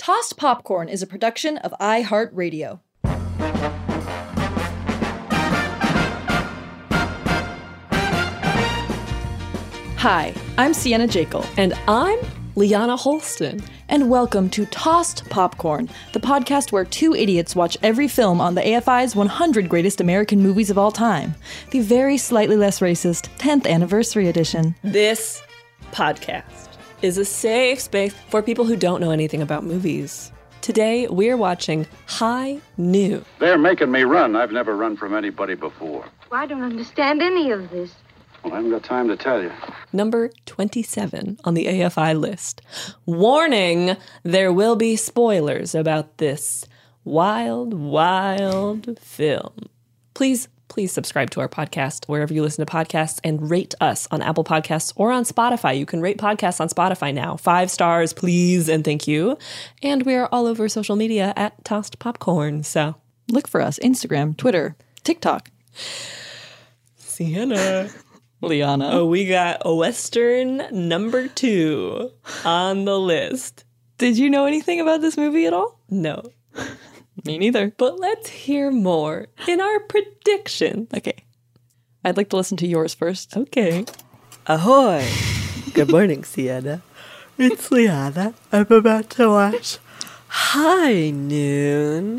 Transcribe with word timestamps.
Tossed 0.00 0.38
Popcorn 0.38 0.88
is 0.88 1.02
a 1.02 1.06
production 1.06 1.58
of 1.58 1.74
iHeartRadio. 1.78 2.80
Hi, 9.98 10.32
I'm 10.56 10.72
Sienna 10.72 11.06
Jekyll. 11.06 11.44
And 11.58 11.74
I'm 11.86 12.18
Liana 12.56 12.96
Holston. 12.96 13.62
And 13.90 14.08
welcome 14.08 14.48
to 14.48 14.64
Tossed 14.64 15.28
Popcorn, 15.28 15.90
the 16.14 16.20
podcast 16.20 16.72
where 16.72 16.86
two 16.86 17.14
idiots 17.14 17.54
watch 17.54 17.76
every 17.82 18.08
film 18.08 18.40
on 18.40 18.54
the 18.54 18.62
AFI's 18.62 19.14
100 19.14 19.68
Greatest 19.68 20.00
American 20.00 20.40
Movies 20.42 20.70
of 20.70 20.78
All 20.78 20.92
Time, 20.92 21.34
the 21.72 21.80
very 21.80 22.16
slightly 22.16 22.56
less 22.56 22.80
racist 22.80 23.28
10th 23.36 23.66
Anniversary 23.66 24.28
Edition. 24.28 24.74
This 24.82 25.42
podcast 25.92 26.69
is 27.02 27.18
a 27.18 27.24
safe 27.24 27.80
space 27.80 28.14
for 28.28 28.42
people 28.42 28.64
who 28.64 28.76
don't 28.76 29.00
know 29.00 29.10
anything 29.10 29.42
about 29.42 29.64
movies. 29.64 30.32
Today, 30.60 31.06
we're 31.08 31.36
watching 31.36 31.86
High 32.06 32.60
Noon. 32.76 33.24
They're 33.38 33.56
making 33.56 33.90
me 33.90 34.02
run. 34.02 34.36
I've 34.36 34.52
never 34.52 34.76
run 34.76 34.96
from 34.96 35.14
anybody 35.14 35.54
before. 35.54 36.04
I 36.30 36.46
don't 36.46 36.62
understand 36.62 37.22
any 37.22 37.50
of 37.50 37.70
this. 37.70 37.94
Well, 38.44 38.52
I 38.52 38.56
haven't 38.56 38.70
got 38.70 38.84
time 38.84 39.08
to 39.08 39.16
tell 39.16 39.42
you. 39.42 39.50
Number 39.92 40.30
27 40.46 41.38
on 41.44 41.54
the 41.54 41.66
AFI 41.66 42.18
list. 42.18 42.62
Warning 43.06 43.96
there 44.22 44.52
will 44.52 44.76
be 44.76 44.96
spoilers 44.96 45.74
about 45.74 46.18
this 46.18 46.66
wild, 47.04 47.74
wild 47.74 48.98
film. 48.98 49.68
Please, 50.14 50.48
please 50.70 50.92
subscribe 50.92 51.28
to 51.32 51.40
our 51.40 51.48
podcast 51.48 52.06
wherever 52.06 52.32
you 52.32 52.40
listen 52.40 52.64
to 52.64 52.72
podcasts 52.72 53.20
and 53.22 53.50
rate 53.50 53.74
us 53.82 54.08
on 54.10 54.22
Apple 54.22 54.44
Podcasts 54.44 54.94
or 54.96 55.12
on 55.12 55.24
Spotify. 55.24 55.78
You 55.78 55.84
can 55.84 56.00
rate 56.00 56.16
podcasts 56.16 56.60
on 56.62 56.70
Spotify 56.70 57.12
now. 57.12 57.36
Five 57.36 57.70
stars, 57.70 58.14
please, 58.14 58.70
and 58.70 58.82
thank 58.82 59.06
you. 59.06 59.36
And 59.82 60.04
we 60.04 60.14
are 60.14 60.28
all 60.32 60.46
over 60.46 60.66
social 60.70 60.96
media 60.96 61.34
at 61.36 61.62
Tossed 61.64 61.98
Popcorn. 61.98 62.62
So 62.62 62.94
Look 63.30 63.46
for 63.46 63.60
us 63.60 63.78
Instagram, 63.78 64.36
Twitter, 64.36 64.76
TikTok. 65.04 65.50
Sienna. 66.96 67.88
Liana. 68.42 68.90
Oh, 68.92 69.06
we 69.06 69.26
got 69.26 69.60
Western 69.64 70.62
number 70.72 71.28
two 71.28 72.10
on 72.44 72.86
the 72.86 72.98
list. 72.98 73.64
Did 73.98 74.16
you 74.16 74.30
know 74.30 74.46
anything 74.46 74.80
about 74.80 75.02
this 75.02 75.18
movie 75.18 75.44
at 75.46 75.52
all? 75.52 75.78
No. 75.90 76.22
Me 77.24 77.38
neither. 77.38 77.72
But 77.76 77.98
let's 77.98 78.28
hear 78.30 78.70
more 78.70 79.26
in 79.46 79.60
our 79.60 79.80
prediction. 79.80 80.88
Okay. 80.96 81.24
I'd 82.04 82.16
like 82.16 82.30
to 82.30 82.36
listen 82.36 82.56
to 82.58 82.66
yours 82.66 82.94
first. 82.94 83.36
Okay. 83.36 83.84
Ahoy! 84.46 85.06
Good 85.74 85.90
morning, 85.90 86.24
Sienna. 86.24 86.82
It's 87.38 87.70
Liana. 87.70 88.34
I'm 88.52 88.66
about 88.72 89.10
to 89.10 89.28
watch 89.28 89.78
High 90.28 91.10
Noon, 91.10 92.18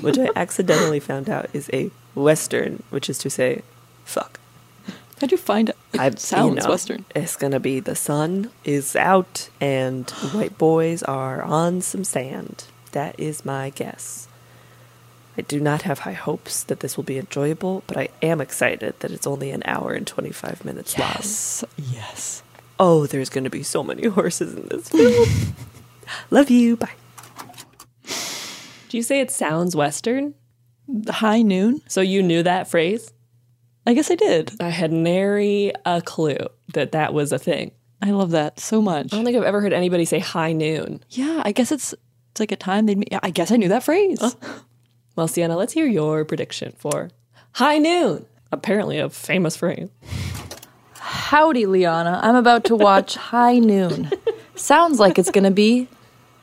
which 0.00 0.18
I 0.18 0.28
accidentally 0.34 1.00
found 1.00 1.28
out 1.28 1.48
is 1.52 1.68
a 1.72 1.90
Western, 2.14 2.82
which 2.90 3.08
is 3.10 3.18
to 3.18 3.30
say, 3.30 3.62
fuck. 4.04 4.40
How'd 5.20 5.32
you 5.32 5.38
find 5.38 5.68
it? 5.70 5.76
It 5.92 6.00
I- 6.00 6.10
sounds 6.10 6.56
you 6.56 6.62
know, 6.62 6.68
Western. 6.70 7.04
It's 7.14 7.36
gonna 7.36 7.60
be 7.60 7.80
the 7.80 7.94
sun 7.96 8.50
is 8.64 8.96
out 8.96 9.48
and 9.60 10.08
white 10.32 10.56
boys 10.58 11.02
are 11.02 11.42
on 11.42 11.80
some 11.82 12.04
sand. 12.04 12.64
That 12.96 13.20
is 13.20 13.44
my 13.44 13.68
guess. 13.68 14.26
I 15.36 15.42
do 15.42 15.60
not 15.60 15.82
have 15.82 15.98
high 15.98 16.14
hopes 16.14 16.62
that 16.64 16.80
this 16.80 16.96
will 16.96 17.04
be 17.04 17.18
enjoyable, 17.18 17.82
but 17.86 17.98
I 17.98 18.08
am 18.22 18.40
excited 18.40 18.94
that 19.00 19.10
it's 19.10 19.26
only 19.26 19.50
an 19.50 19.62
hour 19.66 19.92
and 19.92 20.06
25 20.06 20.64
minutes 20.64 20.98
long. 20.98 21.10
Yes. 21.10 21.62
Yes. 21.76 22.42
Oh, 22.80 23.04
there's 23.06 23.28
gonna 23.28 23.50
be 23.50 23.62
so 23.62 23.82
many 23.82 24.06
horses 24.08 24.54
in 24.54 24.68
this 24.68 24.88
film. 24.88 25.54
Love 26.30 26.48
you. 26.48 26.78
Bye. 26.78 26.94
Do 28.88 28.96
you 28.96 29.02
say 29.02 29.20
it 29.20 29.30
sounds 29.30 29.76
Western? 29.76 30.32
High 31.06 31.42
noon? 31.42 31.82
So 31.88 32.00
you 32.00 32.22
knew 32.22 32.42
that 32.44 32.66
phrase? 32.66 33.12
I 33.86 33.92
guess 33.92 34.10
I 34.10 34.14
did. 34.14 34.52
I 34.58 34.70
had 34.70 34.90
nary 34.90 35.70
a 35.84 36.00
clue 36.00 36.38
that 36.72 36.92
that 36.92 37.12
was 37.12 37.30
a 37.30 37.38
thing. 37.38 37.72
I 38.00 38.12
love 38.12 38.30
that 38.30 38.58
so 38.58 38.80
much. 38.80 39.12
I 39.12 39.16
don't 39.16 39.24
think 39.26 39.36
I've 39.36 39.42
ever 39.42 39.60
heard 39.60 39.74
anybody 39.74 40.06
say 40.06 40.18
high 40.18 40.52
noon. 40.52 41.04
Yeah, 41.10 41.42
I 41.44 41.52
guess 41.52 41.72
it's 41.72 41.94
it's 42.36 42.40
like 42.40 42.52
a 42.52 42.56
time 42.56 42.84
they'd. 42.84 42.98
Meet. 42.98 43.14
I 43.22 43.30
guess 43.30 43.50
I 43.50 43.56
knew 43.56 43.68
that 43.68 43.82
phrase. 43.82 44.18
Oh. 44.20 44.34
Well, 45.16 45.26
Sienna, 45.26 45.56
let's 45.56 45.72
hear 45.72 45.86
your 45.86 46.22
prediction 46.26 46.74
for 46.76 47.08
high 47.52 47.78
noon. 47.78 48.26
Apparently, 48.52 48.98
a 48.98 49.08
famous 49.08 49.56
phrase. 49.56 49.88
Howdy, 50.98 51.64
Liana. 51.64 52.20
I'm 52.22 52.34
about 52.36 52.64
to 52.64 52.76
watch 52.76 53.14
High 53.32 53.58
Noon. 53.58 54.10
Sounds 54.54 55.00
like 55.00 55.18
it's 55.18 55.30
gonna 55.30 55.50
be 55.50 55.88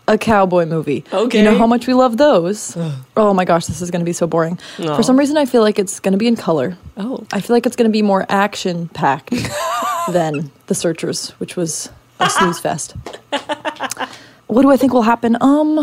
a 0.07 0.17
cowboy 0.17 0.65
movie. 0.65 1.05
Okay. 1.13 1.37
You 1.37 1.43
know 1.43 1.57
how 1.59 1.67
much 1.67 1.85
we 1.85 1.93
love 1.93 2.17
those. 2.17 2.75
oh 3.15 3.33
my 3.35 3.45
gosh, 3.45 3.67
this 3.67 3.79
is 3.79 3.91
gonna 3.91 4.03
be 4.03 4.13
so 4.13 4.25
boring. 4.25 4.57
No. 4.79 4.95
For 4.95 5.03
some 5.03 5.17
reason, 5.19 5.37
I 5.37 5.45
feel 5.45 5.61
like 5.61 5.77
it's 5.77 5.99
gonna 5.99 6.17
be 6.17 6.25
in 6.27 6.35
color. 6.35 6.75
Oh, 6.97 7.23
I 7.31 7.39
feel 7.39 7.55
like 7.55 7.67
it's 7.67 7.75
gonna 7.75 7.89
be 7.89 8.01
more 8.01 8.25
action 8.29 8.87
packed 8.89 9.29
than 10.11 10.49
The 10.65 10.73
Searchers, 10.73 11.29
which 11.39 11.55
was 11.55 11.89
a 12.19 12.31
snooze 12.31 12.59
fest. 12.59 12.95
what 14.53 14.61
do 14.61 14.71
I 14.71 14.77
think 14.77 14.93
will 14.93 15.01
happen? 15.01 15.37
Um. 15.41 15.79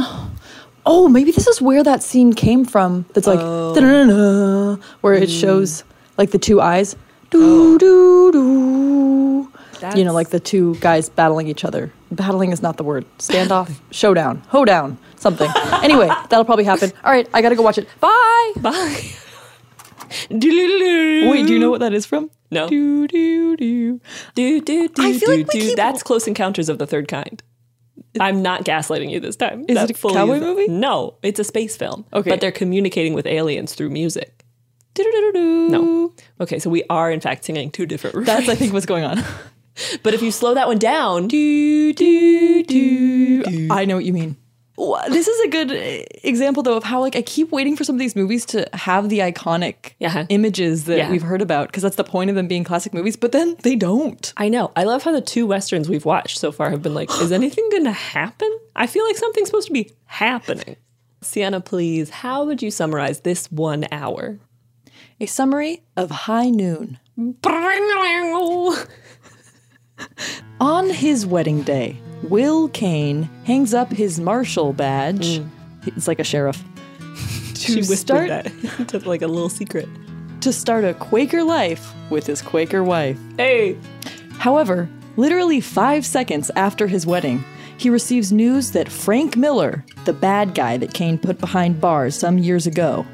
Oh, 0.86 1.08
maybe 1.08 1.30
this 1.30 1.46
is 1.46 1.60
where 1.60 1.82
that 1.84 2.02
scene 2.02 2.32
came 2.32 2.64
from. 2.64 3.04
That's 3.12 3.26
like, 3.26 3.38
da-da-da-da, 3.38 4.76
where 5.02 5.12
it 5.14 5.28
shows 5.28 5.84
like 6.16 6.30
the 6.30 6.38
two 6.38 6.60
eyes. 6.60 6.96
Do 7.30 7.78
do 7.78 8.32
do. 8.32 9.52
you 9.94 10.04
know, 10.04 10.12
like 10.14 10.30
the 10.30 10.40
two 10.40 10.74
guys 10.76 11.08
battling 11.10 11.48
each 11.48 11.64
other. 11.64 11.92
Battling 12.10 12.50
is 12.50 12.62
not 12.62 12.76
the 12.78 12.82
word. 12.84 13.04
Standoff, 13.18 13.70
showdown, 13.90 14.42
hoedown, 14.48 14.98
something. 15.16 15.50
anyway, 15.82 16.08
that'll 16.28 16.44
probably 16.46 16.64
happen. 16.64 16.90
All 17.04 17.12
right, 17.12 17.28
I 17.34 17.42
gotta 17.42 17.56
go 17.56 17.62
watch 17.62 17.78
it. 17.78 17.86
Bye. 18.00 18.52
Bye. 18.56 19.10
Wait, 20.30 20.40
do 20.40 21.52
you 21.52 21.58
know 21.58 21.70
what 21.70 21.80
that 21.80 21.92
is 21.92 22.04
from? 22.06 22.30
No. 22.50 22.68
Do 22.68 23.06
do 23.06 23.56
do. 23.56 24.00
Do, 24.34 24.60
do, 24.60 24.88
do, 24.88 25.02
I 25.02 25.12
feel 25.12 25.28
do, 25.28 25.36
like 25.36 25.50
do. 25.50 25.60
keep- 25.60 25.76
That's 25.76 26.02
Close 26.02 26.26
Encounters 26.26 26.68
of 26.68 26.78
the 26.78 26.86
Third 26.86 27.06
Kind. 27.06 27.42
I'm 28.18 28.42
not 28.42 28.64
gaslighting 28.64 29.10
you 29.10 29.20
this 29.20 29.36
time. 29.36 29.64
Is 29.68 29.74
That 29.76 29.90
it 29.90 29.96
a 29.96 30.08
cowboy 30.08 30.34
is- 30.34 30.40
movie? 30.42 30.68
No, 30.68 31.14
it's 31.22 31.38
a 31.40 31.44
space 31.44 31.76
film. 31.76 32.04
Okay. 32.12 32.30
But 32.30 32.40
they're 32.40 32.52
communicating 32.52 33.14
with 33.14 33.26
aliens 33.26 33.74
through 33.74 33.90
music. 33.90 34.44
No. 34.98 36.12
Okay, 36.40 36.58
so 36.58 36.68
we 36.68 36.82
are 36.90 37.10
in 37.10 37.20
fact 37.20 37.44
singing 37.44 37.70
two 37.70 37.86
different 37.86 38.26
That's 38.26 38.48
I 38.48 38.54
think 38.54 38.72
what's 38.72 38.86
going 38.86 39.04
on. 39.04 39.22
But 40.02 40.12
if 40.12 40.20
you 40.20 40.30
slow 40.30 40.52
that 40.54 40.66
one 40.66 40.78
down, 40.78 41.26
do 41.28 41.92
do 41.94 42.62
do. 42.64 43.68
I 43.70 43.86
know 43.86 43.94
what 43.96 44.04
you 44.04 44.12
mean. 44.12 44.36
This 45.08 45.28
is 45.28 45.40
a 45.44 45.48
good 45.48 45.70
uh, 45.72 46.04
example 46.24 46.62
though 46.62 46.76
of 46.76 46.84
how 46.84 47.00
like 47.00 47.14
I 47.16 47.22
keep 47.22 47.50
waiting 47.52 47.76
for 47.76 47.84
some 47.84 47.96
of 47.96 48.00
these 48.00 48.16
movies 48.16 48.46
to 48.46 48.66
have 48.72 49.08
the 49.08 49.18
iconic 49.20 49.92
Yeah. 49.98 50.26
images 50.28 50.84
that 50.84 50.96
Yeah. 50.98 51.10
we've 51.10 51.22
heard 51.22 51.42
about 51.42 51.68
because 51.68 51.82
that's 51.82 51.96
the 51.96 52.04
point 52.04 52.30
of 52.30 52.36
them 52.36 52.48
being 52.48 52.64
classic 52.64 52.94
movies, 52.94 53.16
but 53.16 53.32
then 53.32 53.56
they 53.62 53.76
don't. 53.76 54.32
I 54.36 54.48
know. 54.48 54.72
I 54.76 54.84
love 54.84 55.02
how 55.02 55.12
the 55.12 55.20
two 55.20 55.46
westerns 55.46 55.88
we've 55.88 56.04
watched 56.06 56.38
so 56.38 56.50
far 56.52 56.70
have 56.70 56.82
been 56.82 56.94
like, 56.94 57.10
is 57.20 57.30
anything 57.32 57.68
going 57.70 57.84
to 57.84 57.92
happen? 57.92 58.50
I 58.74 58.86
feel 58.86 59.04
like 59.06 59.16
something's 59.16 59.48
supposed 59.48 59.66
to 59.66 59.72
be 59.72 59.90
happening. 60.06 60.76
Sienna, 61.22 61.60
please, 61.60 62.08
how 62.10 62.44
would 62.46 62.62
you 62.62 62.70
summarize 62.70 63.20
this 63.20 63.50
one 63.52 63.86
hour? 63.92 64.38
A 65.20 65.26
summary 65.26 65.82
of 65.96 66.10
High 66.10 66.48
Noon. 66.48 66.98
On 70.60 70.90
his 70.90 71.26
wedding 71.26 71.62
day, 71.62 71.96
Will 72.24 72.68
Kane 72.68 73.22
hangs 73.44 73.72
up 73.74 73.90
his 73.90 74.20
marshal 74.20 74.72
badge. 74.72 75.38
Mm. 75.38 75.48
It's 75.86 76.06
like 76.08 76.18
a 76.20 76.24
sheriff. 76.24 76.62
To 77.60 77.66
She 77.72 77.76
whispered 77.80 77.96
start 78.06 78.28
that 78.28 78.88
to 78.88 78.98
like 79.08 79.20
a 79.20 79.26
little 79.26 79.50
secret. 79.50 79.86
to 80.40 80.50
start 80.52 80.82
a 80.84 80.94
Quaker 80.94 81.44
life 81.44 81.92
with 82.10 82.26
his 82.26 82.40
Quaker 82.40 82.82
wife. 82.82 83.18
Hey, 83.36 83.76
However, 84.38 84.88
literally 85.18 85.60
five 85.60 86.06
seconds 86.06 86.50
after 86.56 86.86
his 86.86 87.06
wedding, 87.06 87.44
he 87.76 87.90
receives 87.90 88.32
news 88.32 88.70
that 88.72 88.88
Frank 88.88 89.36
Miller, 89.36 89.84
the 90.06 90.14
bad 90.14 90.54
guy 90.54 90.78
that 90.78 90.94
Kane 90.94 91.18
put 91.18 91.38
behind 91.38 91.82
bars 91.82 92.14
some 92.14 92.38
years 92.38 92.66
ago, 92.66 93.04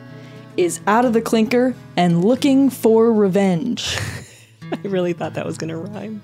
is 0.56 0.78
out 0.86 1.04
of 1.04 1.12
the 1.12 1.20
clinker 1.20 1.74
and 1.96 2.24
looking 2.24 2.70
for 2.70 3.12
revenge. 3.12 3.98
I 4.72 4.78
really 4.86 5.12
thought 5.12 5.34
that 5.34 5.44
was 5.46 5.58
going 5.58 5.70
to 5.70 5.76
rhyme. 5.76 6.22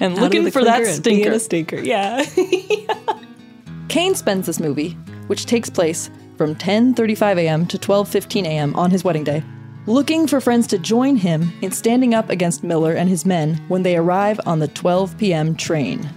And 0.00 0.14
Out 0.14 0.20
looking 0.20 0.50
for 0.50 0.64
that 0.64 0.82
clinker 0.82 0.94
and 0.94 1.04
being 1.04 1.22
stinker. 1.38 1.38
stinker. 1.38 1.80
Yeah. 1.80 2.24
Kane 3.88 4.14
spends 4.14 4.46
this 4.46 4.60
movie, 4.60 4.90
which 5.28 5.46
takes 5.46 5.70
place 5.70 6.10
from 6.36 6.54
10:35 6.54 7.38
a.m. 7.38 7.66
to 7.66 7.78
12:15 7.78 8.44
a.m. 8.46 8.74
on 8.76 8.90
his 8.90 9.02
wedding 9.04 9.24
day, 9.24 9.42
looking 9.86 10.26
for 10.26 10.40
friends 10.40 10.66
to 10.68 10.78
join 10.78 11.16
him 11.16 11.50
in 11.62 11.70
standing 11.72 12.14
up 12.14 12.28
against 12.30 12.62
Miller 12.62 12.92
and 12.92 13.08
his 13.08 13.24
men 13.26 13.56
when 13.68 13.82
they 13.82 13.96
arrive 13.96 14.38
on 14.46 14.58
the 14.58 14.68
12 14.68 15.16
p.m. 15.18 15.56
train. 15.56 16.08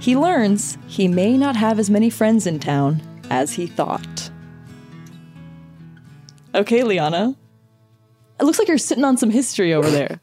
He 0.00 0.16
learns 0.16 0.76
he 0.86 1.08
may 1.08 1.36
not 1.38 1.56
have 1.56 1.78
as 1.78 1.88
many 1.90 2.10
friends 2.10 2.46
in 2.46 2.58
town 2.60 3.00
as 3.30 3.52
he 3.54 3.66
thought. 3.66 4.30
Okay, 6.54 6.82
Liana. 6.84 7.34
It 8.38 8.44
looks 8.44 8.58
like 8.58 8.68
you're 8.68 8.78
sitting 8.78 9.04
on 9.04 9.16
some 9.16 9.30
history 9.30 9.72
over 9.72 9.90
there. 9.90 10.20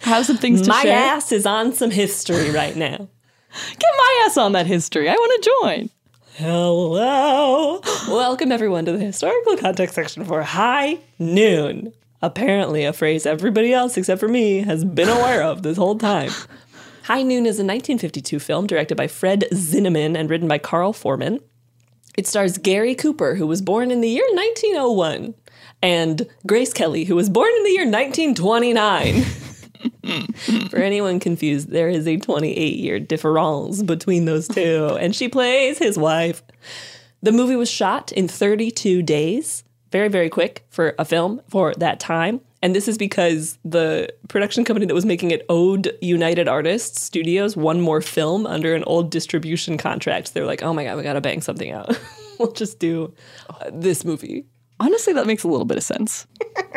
Have 0.00 0.26
some 0.26 0.36
things 0.36 0.62
to 0.62 0.68
My 0.68 0.82
share. 0.82 0.98
My 0.98 1.06
ass 1.06 1.32
is 1.32 1.46
on 1.46 1.72
some 1.72 1.90
history 1.90 2.50
right 2.50 2.76
now. 2.76 2.96
Get 3.78 3.90
my 3.96 4.24
ass 4.26 4.36
on 4.36 4.52
that 4.52 4.66
history. 4.66 5.08
I 5.08 5.14
want 5.14 5.42
to 5.42 5.50
join. 5.62 5.90
Hello. 6.34 7.80
Welcome 8.08 8.52
everyone 8.52 8.84
to 8.84 8.92
the 8.92 9.04
historical 9.04 9.56
context 9.56 9.94
section 9.94 10.24
for 10.24 10.42
High 10.42 10.98
Noon. 11.18 11.92
Apparently, 12.22 12.84
a 12.84 12.92
phrase 12.92 13.26
everybody 13.26 13.72
else 13.72 13.96
except 13.96 14.20
for 14.20 14.28
me 14.28 14.60
has 14.60 14.84
been 14.84 15.08
aware 15.08 15.42
of 15.42 15.62
this 15.62 15.76
whole 15.76 15.98
time. 15.98 16.30
High 17.04 17.22
Noon 17.22 17.46
is 17.46 17.58
a 17.58 17.64
1952 17.64 18.38
film 18.38 18.66
directed 18.66 18.96
by 18.96 19.08
Fred 19.08 19.46
Zinnemann 19.52 20.16
and 20.16 20.28
written 20.28 20.46
by 20.46 20.58
Carl 20.58 20.92
Foreman. 20.92 21.40
It 22.16 22.26
stars 22.26 22.58
Gary 22.58 22.94
Cooper, 22.94 23.36
who 23.36 23.46
was 23.46 23.62
born 23.62 23.90
in 23.90 24.00
the 24.00 24.08
year 24.08 24.26
1901, 24.32 25.34
and 25.80 26.26
Grace 26.46 26.72
Kelly, 26.72 27.04
who 27.04 27.16
was 27.16 27.30
born 27.30 27.52
in 27.56 27.64
the 27.64 27.70
year 27.70 27.84
1929. 27.84 29.24
For 30.70 30.78
anyone 30.78 31.20
confused, 31.20 31.70
there 31.70 31.88
is 31.88 32.06
a 32.06 32.16
28 32.16 32.76
year 32.76 32.98
difference 32.98 33.82
between 33.82 34.24
those 34.24 34.48
two, 34.48 34.96
and 35.00 35.14
she 35.14 35.28
plays 35.28 35.78
his 35.78 35.98
wife. 35.98 36.42
The 37.22 37.32
movie 37.32 37.56
was 37.56 37.70
shot 37.70 38.12
in 38.12 38.28
32 38.28 39.02
days, 39.02 39.64
very, 39.90 40.08
very 40.08 40.28
quick 40.28 40.66
for 40.70 40.94
a 40.98 41.04
film 41.04 41.40
for 41.48 41.74
that 41.74 42.00
time. 42.00 42.40
And 42.62 42.74
this 42.74 42.88
is 42.88 42.98
because 42.98 43.58
the 43.64 44.12
production 44.28 44.64
company 44.64 44.86
that 44.86 44.94
was 44.94 45.06
making 45.06 45.30
it 45.30 45.44
owed 45.48 45.96
United 46.00 46.48
Artists 46.48 47.00
Studios 47.00 47.56
one 47.56 47.80
more 47.80 48.00
film 48.00 48.46
under 48.46 48.74
an 48.74 48.84
old 48.84 49.10
distribution 49.10 49.78
contract. 49.78 50.34
They're 50.34 50.46
like, 50.46 50.62
oh 50.62 50.72
my 50.72 50.84
God, 50.84 50.96
we 50.96 51.02
gotta 51.02 51.20
bang 51.20 51.40
something 51.40 51.70
out. 51.70 51.98
we'll 52.38 52.52
just 52.52 52.78
do 52.78 53.14
this 53.72 54.04
movie. 54.04 54.44
Honestly, 54.80 55.12
that 55.12 55.26
makes 55.26 55.44
a 55.44 55.48
little 55.48 55.64
bit 55.64 55.76
of 55.76 55.82
sense. 55.82 56.26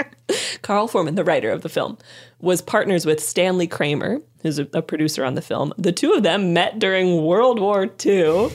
Carl 0.62 0.88
Foreman, 0.88 1.15
the 1.15 1.24
writer 1.24 1.51
of 1.51 1.62
the 1.62 1.69
film, 1.69 1.98
was 2.39 2.62
partners 2.62 3.06
with 3.06 3.19
Stanley 3.19 3.68
Kramer, 3.68 4.21
who's 4.42 4.59
a, 4.59 4.68
a 4.74 4.81
producer 4.81 5.24
on 5.24 5.36
the 5.36 5.42
film. 5.42 5.74
The 5.77 5.92
two 5.92 6.13
of 6.13 6.24
them 6.24 6.53
met 6.53 6.80
during 6.80 7.24
World 7.24 7.59
War 7.59 7.89
II 8.03 8.51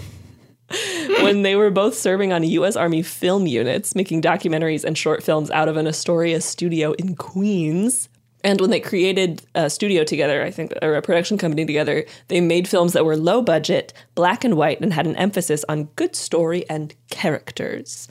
when 1.22 1.42
they 1.42 1.54
were 1.54 1.70
both 1.70 1.94
serving 1.94 2.32
on 2.32 2.42
U.S. 2.42 2.76
Army 2.76 3.02
film 3.02 3.46
units, 3.46 3.94
making 3.94 4.22
documentaries 4.22 4.84
and 4.84 4.96
short 4.98 5.22
films 5.22 5.50
out 5.50 5.68
of 5.68 5.76
an 5.76 5.86
Astoria 5.86 6.40
studio 6.40 6.92
in 6.92 7.14
Queens. 7.14 8.08
And 8.42 8.60
when 8.60 8.70
they 8.70 8.80
created 8.80 9.42
a 9.54 9.68
studio 9.68 10.04
together, 10.04 10.42
I 10.42 10.50
think, 10.50 10.72
or 10.82 10.94
a 10.94 11.02
production 11.02 11.36
company 11.36 11.66
together, 11.66 12.04
they 12.28 12.40
made 12.40 12.68
films 12.68 12.92
that 12.92 13.04
were 13.04 13.16
low 13.16 13.42
budget, 13.42 13.92
black 14.14 14.44
and 14.44 14.56
white, 14.56 14.80
and 14.80 14.92
had 14.92 15.06
an 15.06 15.16
emphasis 15.16 15.64
on 15.68 15.84
good 15.96 16.14
story 16.14 16.64
and 16.70 16.94
characters. 17.10 18.08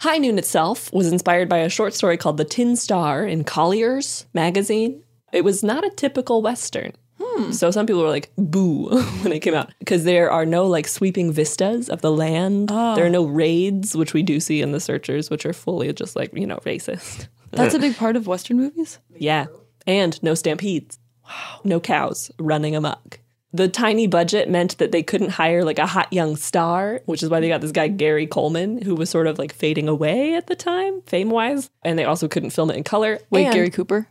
High 0.00 0.16
Noon 0.16 0.38
itself 0.38 0.90
was 0.94 1.12
inspired 1.12 1.50
by 1.50 1.58
a 1.58 1.68
short 1.68 1.92
story 1.92 2.16
called 2.16 2.38
The 2.38 2.44
Tin 2.46 2.74
Star 2.74 3.26
in 3.26 3.44
Collier's 3.44 4.24
magazine. 4.32 5.02
It 5.30 5.44
was 5.44 5.62
not 5.62 5.84
a 5.84 5.90
typical 5.90 6.40
Western. 6.40 6.92
Hmm. 7.20 7.52
So 7.52 7.70
some 7.70 7.84
people 7.84 8.00
were 8.00 8.08
like, 8.08 8.32
boo, 8.38 8.88
when 9.20 9.34
it 9.34 9.40
came 9.40 9.52
out. 9.52 9.70
Because 9.78 10.04
there 10.04 10.30
are 10.30 10.46
no 10.46 10.66
like 10.66 10.88
sweeping 10.88 11.32
vistas 11.32 11.90
of 11.90 12.00
the 12.00 12.10
land. 12.10 12.70
Oh. 12.72 12.94
There 12.94 13.04
are 13.04 13.10
no 13.10 13.26
raids, 13.26 13.94
which 13.94 14.14
we 14.14 14.22
do 14.22 14.40
see 14.40 14.62
in 14.62 14.72
The 14.72 14.80
Searchers, 14.80 15.28
which 15.28 15.44
are 15.44 15.52
fully 15.52 15.92
just 15.92 16.16
like, 16.16 16.32
you 16.32 16.46
know, 16.46 16.60
racist. 16.64 17.28
That's 17.50 17.74
a 17.74 17.78
big 17.78 17.94
part 17.94 18.16
of 18.16 18.26
Western 18.26 18.56
movies. 18.56 18.98
Yeah. 19.14 19.48
And 19.86 20.20
no 20.22 20.34
stampedes. 20.34 20.98
Wow. 21.26 21.60
No 21.62 21.78
cows 21.78 22.30
running 22.38 22.74
amok. 22.74 23.19
The 23.52 23.68
tiny 23.68 24.06
budget 24.06 24.48
meant 24.48 24.78
that 24.78 24.92
they 24.92 25.02
couldn't 25.02 25.30
hire 25.30 25.64
like 25.64 25.78
a 25.80 25.86
hot 25.86 26.12
young 26.12 26.36
star, 26.36 27.00
which 27.06 27.22
is 27.22 27.28
why 27.28 27.40
they 27.40 27.48
got 27.48 27.60
this 27.60 27.72
guy 27.72 27.88
Gary 27.88 28.26
Coleman, 28.26 28.80
who 28.82 28.94
was 28.94 29.10
sort 29.10 29.26
of 29.26 29.38
like 29.38 29.52
fading 29.52 29.88
away 29.88 30.34
at 30.34 30.46
the 30.46 30.54
time, 30.54 31.02
fame 31.02 31.30
wise. 31.30 31.68
And 31.82 31.98
they 31.98 32.04
also 32.04 32.28
couldn't 32.28 32.50
film 32.50 32.70
it 32.70 32.76
in 32.76 32.84
color. 32.84 33.18
Wait, 33.30 33.46
And- 33.46 33.54
Gary 33.54 33.70
Cooper? 33.70 34.06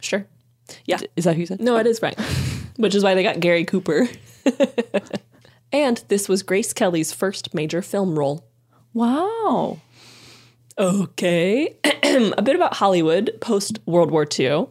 Sure. 0.00 0.26
Yeah. 0.84 0.98
Is 1.16 1.24
that 1.24 1.34
who 1.34 1.40
you 1.40 1.46
said? 1.46 1.60
No, 1.60 1.76
it 1.76 1.86
is 1.86 2.00
right. 2.02 2.18
Which 2.76 2.94
is 2.94 3.02
why 3.02 3.14
they 3.14 3.24
got 3.24 3.40
Gary 3.40 3.64
Cooper. 3.64 4.08
and 5.72 6.04
this 6.08 6.28
was 6.28 6.42
Grace 6.44 6.72
Kelly's 6.72 7.12
first 7.12 7.52
major 7.54 7.82
film 7.82 8.16
role. 8.18 8.44
Wow. 8.94 9.78
Okay. 10.78 11.74
a 11.84 12.42
bit 12.42 12.54
about 12.54 12.74
Hollywood 12.74 13.32
post 13.40 13.80
World 13.86 14.10
War 14.12 14.26
II. 14.38 14.68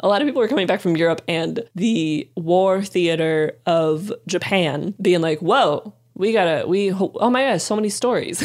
A 0.00 0.08
lot 0.08 0.22
of 0.22 0.26
people 0.26 0.40
were 0.40 0.48
coming 0.48 0.66
back 0.66 0.80
from 0.80 0.96
Europe 0.96 1.22
and 1.28 1.68
the 1.74 2.28
war 2.36 2.82
theater 2.82 3.58
of 3.66 4.12
Japan 4.26 4.94
being 5.00 5.20
like, 5.20 5.40
whoa, 5.40 5.94
we 6.14 6.32
gotta, 6.32 6.66
we, 6.66 6.92
oh 6.92 7.30
my 7.30 7.42
gosh, 7.42 7.62
so 7.62 7.76
many 7.76 7.88
stories. 7.88 8.42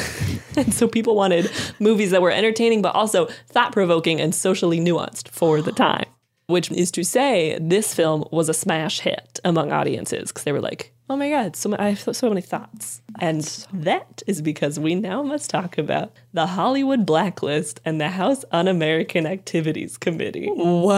and 0.58 0.74
so 0.74 0.88
people 0.88 1.16
wanted 1.16 1.52
movies 1.80 2.12
that 2.12 2.22
were 2.22 2.32
entertaining, 2.32 2.82
but 2.82 2.96
also 2.96 3.28
thought 3.48 3.72
provoking 3.72 4.20
and 4.20 4.34
socially 4.34 4.80
nuanced 4.80 5.30
for 5.30 5.62
the 5.62 5.72
time. 5.72 6.06
Which 6.48 6.72
is 6.72 6.90
to 6.92 7.04
say, 7.04 7.60
this 7.62 7.94
film 7.94 8.26
was 8.32 8.50
a 8.50 8.56
smash 8.56 9.02
hit 9.02 9.40
among 9.44 9.72
audiences 9.72 10.30
because 10.30 10.46
they 10.46 10.52
were 10.52 10.62
like, 10.62 10.94
oh 11.10 11.18
my 11.18 11.30
God, 11.30 11.56
so 11.56 11.76
I 11.78 11.90
have 11.90 12.16
so 12.16 12.30
many 12.30 12.42
thoughts. 12.42 13.02
And 13.20 13.44
that 13.74 14.22
is 14.28 14.42
because 14.42 14.80
we 14.80 14.96
now 14.96 15.24
must 15.24 15.50
talk 15.50 15.78
about 15.78 16.14
the 16.34 16.46
Hollywood 16.46 17.06
Blacklist 17.06 17.82
and 17.84 18.00
the 18.00 18.10
House 18.10 18.46
Un 18.52 18.68
American 18.68 19.26
Activities 19.26 19.98
Committee. 19.98 20.48
What? 20.48 20.96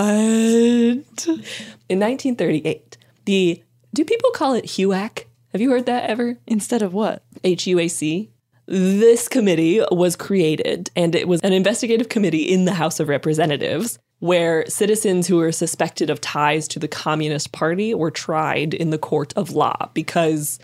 In 1.28 2.00
1938, 2.00 2.98
the, 3.26 3.64
do 3.94 4.06
people 4.06 4.32
call 4.32 4.54
it 4.54 4.66
HUAC? 4.66 5.26
Have 5.54 5.62
you 5.62 5.72
heard 5.72 5.86
that 5.86 6.10
ever? 6.10 6.38
Instead 6.46 6.82
of 6.82 6.94
what? 6.94 7.24
HUAC. 7.44 8.30
This 8.68 9.28
committee 9.28 9.82
was 9.92 10.16
created, 10.16 10.92
and 10.96 11.16
it 11.16 11.28
was 11.28 11.42
an 11.42 11.52
investigative 11.52 12.10
committee 12.10 12.44
in 12.44 12.66
the 12.66 12.74
House 12.74 13.00
of 13.00 13.10
Representatives 13.10 14.00
where 14.22 14.64
citizens 14.68 15.28
who 15.28 15.38
were 15.38 15.52
suspected 15.52 16.12
of 16.12 16.22
ties 16.22 16.68
to 16.70 16.80
the 16.80 16.88
Communist 16.88 17.52
Party 17.52 17.94
were 17.96 18.12
tried 18.12 18.74
in 18.74 18.92
the 18.92 19.00
court 19.00 19.34
of 19.36 19.52
law 19.52 19.90
because 19.96 20.60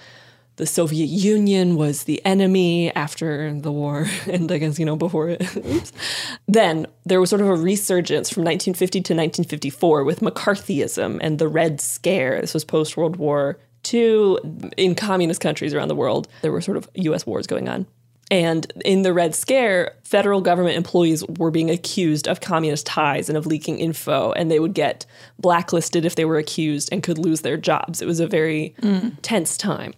the 0.57 0.67
Soviet 0.67 1.07
Union 1.07 1.75
was 1.75 2.03
the 2.03 2.23
enemy 2.23 2.93
after 2.95 3.51
the 3.59 3.71
war, 3.71 4.05
and 4.27 4.51
I 4.51 4.59
guess, 4.59 4.77
you 4.77 4.85
know, 4.85 4.95
before 4.95 5.29
it. 5.29 5.91
Then 6.47 6.85
there 7.05 7.19
was 7.19 7.31
sort 7.31 7.41
of 7.41 7.47
a 7.47 7.55
resurgence 7.55 8.29
from 8.29 8.43
1950 8.43 8.99
to 8.99 9.13
1954 9.13 10.03
with 10.03 10.19
McCarthyism 10.19 11.17
and 11.19 11.39
the 11.39 11.47
Red 11.47 11.81
Scare. 11.81 12.39
This 12.41 12.53
was 12.53 12.63
post 12.63 12.95
World 12.95 13.15
War 13.15 13.57
II 13.91 14.37
in 14.77 14.93
communist 14.93 15.41
countries 15.41 15.73
around 15.73 15.87
the 15.87 15.95
world. 15.95 16.27
There 16.41 16.51
were 16.51 16.61
sort 16.61 16.77
of 16.77 16.87
US 16.93 17.25
wars 17.25 17.47
going 17.47 17.67
on. 17.67 17.87
And 18.29 18.71
in 18.83 19.03
the 19.03 19.13
Red 19.13 19.35
Scare, 19.35 19.93
federal 20.03 20.41
government 20.41 20.75
employees 20.75 21.23
were 21.37 21.51
being 21.51 21.69
accused 21.69 22.27
of 22.27 22.41
communist 22.41 22.85
ties 22.85 23.29
and 23.29 23.37
of 23.37 23.45
leaking 23.45 23.79
info, 23.79 24.33
and 24.33 24.51
they 24.51 24.59
would 24.59 24.73
get 24.73 25.05
blacklisted 25.39 26.03
if 26.03 26.15
they 26.15 26.25
were 26.25 26.37
accused 26.37 26.89
and 26.91 27.03
could 27.03 27.17
lose 27.17 27.41
their 27.41 27.57
jobs. 27.57 28.01
It 28.01 28.05
was 28.05 28.19
a 28.19 28.27
very 28.27 28.75
tense 29.21 29.57
time. 29.57 29.93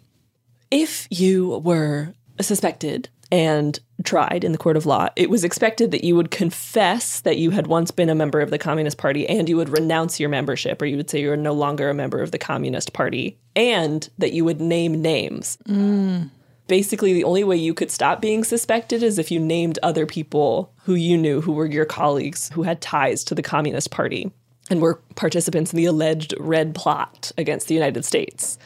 If 0.70 1.08
you 1.10 1.58
were 1.60 2.14
suspected 2.40 3.10
and 3.32 3.80
tried 4.04 4.44
in 4.44 4.52
the 4.52 4.58
court 4.58 4.78
of 4.78 4.86
law, 4.86 5.10
it 5.16 5.30
was 5.30 5.44
expected 5.44 5.92
that 5.92 6.04
you 6.04 6.16
would 6.16 6.32
confess 6.32 7.22
that 7.22 7.38
you 7.38 7.52
had 7.52 7.68
once 7.68 7.92
been 7.92 8.10
a 8.10 8.16
member 8.16 8.42
of 8.42 8.50
the 8.50 8.58
Communist 8.58 8.98
Party 8.98 9.28
and 9.28 9.50
you 9.50 9.58
would 9.58 9.70
renounce 9.70 10.20
your 10.20 10.30
membership, 10.30 10.82
or 10.82 10.86
you 10.86 10.98
would 10.98 11.10
say 11.10 11.22
you 11.22 11.32
are 11.32 11.38
no 11.38 11.54
longer 11.54 11.90
a 11.90 11.94
member 11.94 12.22
of 12.22 12.32
the 12.32 12.38
Communist 12.38 12.94
Party, 12.94 13.40
and 13.56 14.08
that 14.20 14.34
you 14.34 14.46
would 14.46 14.62
name 14.62 15.02
names. 15.02 15.58
Mm. 15.68 16.30
Basically, 16.70 17.14
the 17.14 17.24
only 17.24 17.44
way 17.44 17.58
you 17.58 17.74
could 17.74 17.90
stop 17.90 18.22
being 18.22 18.44
suspected 18.44 19.02
is 19.02 19.18
if 19.18 19.32
you 19.32 19.40
named 19.40 19.80
other 19.82 20.06
people 20.06 20.72
who 20.84 20.94
you 20.94 21.18
knew 21.18 21.42
who 21.42 21.52
were 21.52 21.66
your 21.66 21.84
colleagues 21.84 22.52
who 22.54 22.62
had 22.62 22.80
ties 22.80 23.24
to 23.24 23.34
the 23.34 23.42
Communist 23.42 23.90
Party 23.90 24.32
and 24.70 24.80
were 24.80 25.02
participants 25.16 25.74
in 25.74 25.78
the 25.78 25.86
alleged 25.86 26.36
Red 26.40 26.76
Plot 26.76 27.32
against 27.40 27.68
the 27.68 27.74
United 27.74 28.06
States. 28.06 28.60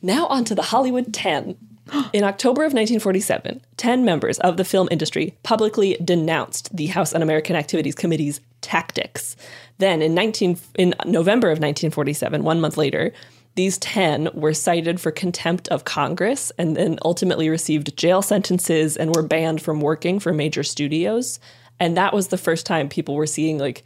Now 0.00 0.26
on 0.28 0.46
to 0.46 0.54
the 0.54 0.62
Hollywood 0.62 1.12
10. 1.12 1.54
In 2.14 2.24
October 2.24 2.62
of 2.62 2.72
1947, 2.72 3.60
10 3.76 4.04
members 4.06 4.38
of 4.38 4.56
the 4.56 4.64
film 4.64 4.88
industry 4.90 5.36
publicly 5.42 5.98
denounced 6.02 6.74
the 6.74 6.86
House 6.86 7.14
Un 7.14 7.20
American 7.20 7.56
Activities 7.56 7.94
Committee's 7.94 8.40
tactics. 8.62 9.36
Then 9.76 10.00
in 10.00 10.14
19 10.14 10.58
in 10.76 10.94
November 11.04 11.48
of 11.48 11.58
1947, 11.58 12.42
one 12.42 12.60
month 12.60 12.78
later, 12.78 13.12
these 13.60 13.76
10 13.76 14.30
were 14.32 14.54
cited 14.54 14.98
for 14.98 15.10
contempt 15.10 15.68
of 15.68 15.84
Congress 15.84 16.50
and 16.56 16.74
then 16.78 16.98
ultimately 17.04 17.50
received 17.50 17.94
jail 17.94 18.22
sentences 18.22 18.96
and 18.96 19.14
were 19.14 19.22
banned 19.22 19.60
from 19.60 19.82
working 19.82 20.18
for 20.18 20.32
major 20.32 20.62
studios. 20.62 21.38
And 21.78 21.94
that 21.94 22.14
was 22.14 22.28
the 22.28 22.38
first 22.38 22.64
time 22.64 22.88
people 22.88 23.16
were 23.16 23.26
seeing 23.26 23.58
like 23.58 23.84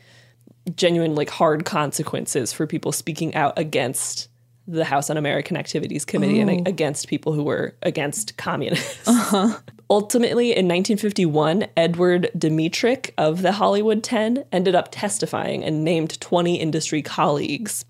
genuine 0.77 1.17
like 1.17 1.29
hard 1.29 1.65
consequences 1.65 2.53
for 2.53 2.69
people 2.69 2.93
speaking 2.93 3.35
out 3.35 3.59
against 3.59 4.29
the 4.69 4.85
House 4.85 5.11
Un 5.11 5.17
American 5.17 5.57
Activities 5.57 6.05
Committee 6.05 6.39
and 6.39 6.51
oh. 6.51 6.63
against 6.67 7.09
people 7.09 7.33
who 7.33 7.43
were 7.43 7.75
against 7.83 8.37
communists. 8.37 9.09
Uh-huh. 9.09 9.59
Ultimately, 9.91 10.51
in 10.51 10.69
1951, 10.69 11.67
Edward 11.77 12.31
Dmytryk 12.39 13.11
of 13.19 13.43
the 13.43 13.51
Hollywood 13.51 14.05
10 14.05 14.45
ended 14.53 14.77
up 14.77 14.91
testifying 14.93 15.65
and 15.65 15.83
named 15.85 16.21
20 16.21 16.61
industry 16.61 17.03
colleagues. 17.03 17.85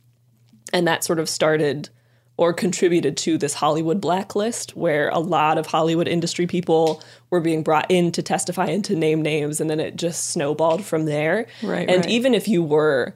And 0.75 0.87
that 0.87 1.04
sort 1.04 1.19
of 1.19 1.31
started 1.31 1.88
or 2.37 2.52
contributed 2.52 3.16
to 3.16 3.38
this 3.38 3.54
Hollywood 3.54 4.00
blacklist, 4.00 4.76
where 4.76 5.09
a 5.11 5.21
lot 5.21 5.57
of 5.57 5.66
Hollywood 5.66 6.09
industry 6.09 6.47
people 6.47 7.02
were 7.31 7.40
being 7.40 7.62
brought 7.62 7.88
in 7.90 8.11
to 8.12 8.23
testify 8.23 8.66
and 8.66 8.85
to 8.85 8.97
name 8.97 9.23
names, 9.23 9.61
and 9.61 9.71
then 9.71 9.78
it 9.78 9.97
just 9.97 10.31
snowballed 10.31 10.85
from 10.85 11.04
there. 11.04 11.47
Right, 11.62 11.88
And 11.88 12.04
right. 12.04 12.11
even 12.11 12.35
if 12.35 12.49
you 12.49 12.62
were 12.62 13.14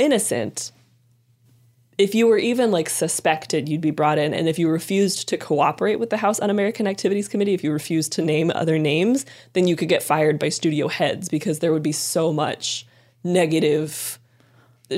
innocent, 0.00 0.72
if 1.96 2.14
you 2.14 2.26
were 2.26 2.38
even 2.38 2.70
like 2.70 2.88
suspected, 2.88 3.68
you'd 3.68 3.82
be 3.82 3.90
brought 3.90 4.18
in. 4.18 4.32
And 4.32 4.48
if 4.48 4.58
you 4.58 4.68
refused 4.68 5.28
to 5.28 5.36
cooperate 5.36 6.00
with 6.00 6.10
the 6.10 6.16
House 6.16 6.40
Un 6.40 6.50
American 6.50 6.86
Activities 6.86 7.28
Committee, 7.28 7.52
if 7.52 7.62
you 7.62 7.70
refused 7.70 8.12
to 8.12 8.22
name 8.22 8.50
other 8.54 8.78
names, 8.78 9.26
then 9.52 9.68
you 9.68 9.76
could 9.76 9.88
get 9.88 10.02
fired 10.02 10.38
by 10.38 10.48
studio 10.48 10.88
heads 10.88 11.28
because 11.28 11.58
there 11.58 11.72
would 11.72 11.82
be 11.82 11.92
so 11.92 12.32
much 12.32 12.86
negative, 13.22 14.18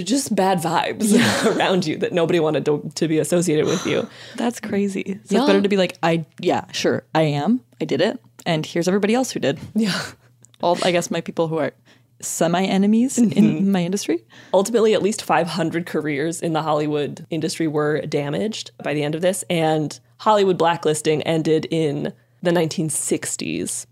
just 0.00 0.34
bad 0.34 0.58
vibes 0.58 1.14
around 1.56 1.86
you 1.86 1.96
that 1.98 2.12
nobody 2.12 2.40
wanted 2.40 2.64
to, 2.66 2.90
to 2.94 3.08
be 3.08 3.18
associated 3.18 3.66
with 3.66 3.86
you. 3.86 4.08
That's 4.36 4.60
crazy. 4.60 5.20
So 5.24 5.34
Yeah. 5.34 5.40
it's 5.40 5.46
better 5.46 5.60
to 5.60 5.68
be 5.68 5.76
like, 5.76 5.98
I 6.02 6.24
yeah, 6.40 6.64
sure, 6.72 7.04
I 7.14 7.22
am. 7.22 7.60
I 7.80 7.84
did 7.84 8.00
it, 8.00 8.20
and 8.46 8.64
here's 8.64 8.88
everybody 8.88 9.14
else 9.14 9.30
who 9.32 9.40
did. 9.40 9.58
Yeah. 9.74 10.00
All 10.62 10.78
I 10.84 10.92
guess 10.92 11.10
my 11.10 11.20
people 11.20 11.48
who 11.48 11.58
are 11.58 11.72
semi 12.20 12.62
enemies 12.62 13.18
in 13.18 13.30
mm-hmm. 13.30 13.72
my 13.72 13.82
industry. 13.82 14.24
Ultimately, 14.54 14.94
at 14.94 15.02
least 15.02 15.22
500 15.22 15.86
careers 15.86 16.40
in 16.40 16.52
the 16.52 16.62
Hollywood 16.62 17.26
industry 17.30 17.66
were 17.66 18.00
damaged 18.02 18.70
by 18.82 18.94
the 18.94 19.02
end 19.02 19.14
of 19.14 19.20
this, 19.20 19.44
and 19.50 19.98
Hollywood 20.18 20.56
blacklisting 20.56 21.22
ended 21.22 21.66
in 21.70 22.12
the 22.42 22.50
1960s. 22.50 23.86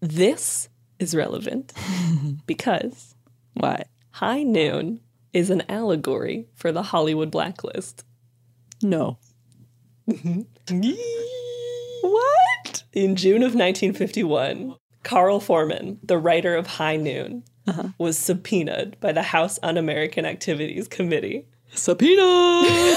This 0.00 0.68
is 0.98 1.14
relevant 1.14 1.72
because 2.46 3.14
Why? 3.54 3.84
High 4.10 4.42
Noon 4.42 5.00
is 5.32 5.50
an 5.50 5.62
allegory 5.68 6.48
for 6.54 6.72
the 6.72 6.82
Hollywood 6.82 7.30
blacklist. 7.30 8.04
No. 8.82 9.18
What? 12.00 12.84
In 12.92 13.16
June 13.16 13.42
of 13.42 13.54
1951, 13.54 14.76
Carl 15.02 15.40
Foreman, 15.40 15.98
the 16.02 16.18
writer 16.18 16.54
of 16.54 16.66
High 16.66 16.96
Noon, 16.96 17.44
uh-huh. 17.66 17.88
was 17.98 18.16
subpoenaed 18.16 18.98
by 19.00 19.12
the 19.12 19.22
House 19.22 19.58
Un 19.62 19.76
American 19.76 20.24
Activities 20.24 20.88
Committee. 20.88 21.46
Subpoena. 21.74 22.62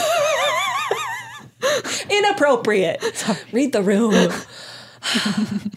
Inappropriate. 2.10 3.26
Read 3.52 3.74
the 3.74 3.82
room. 3.82 4.32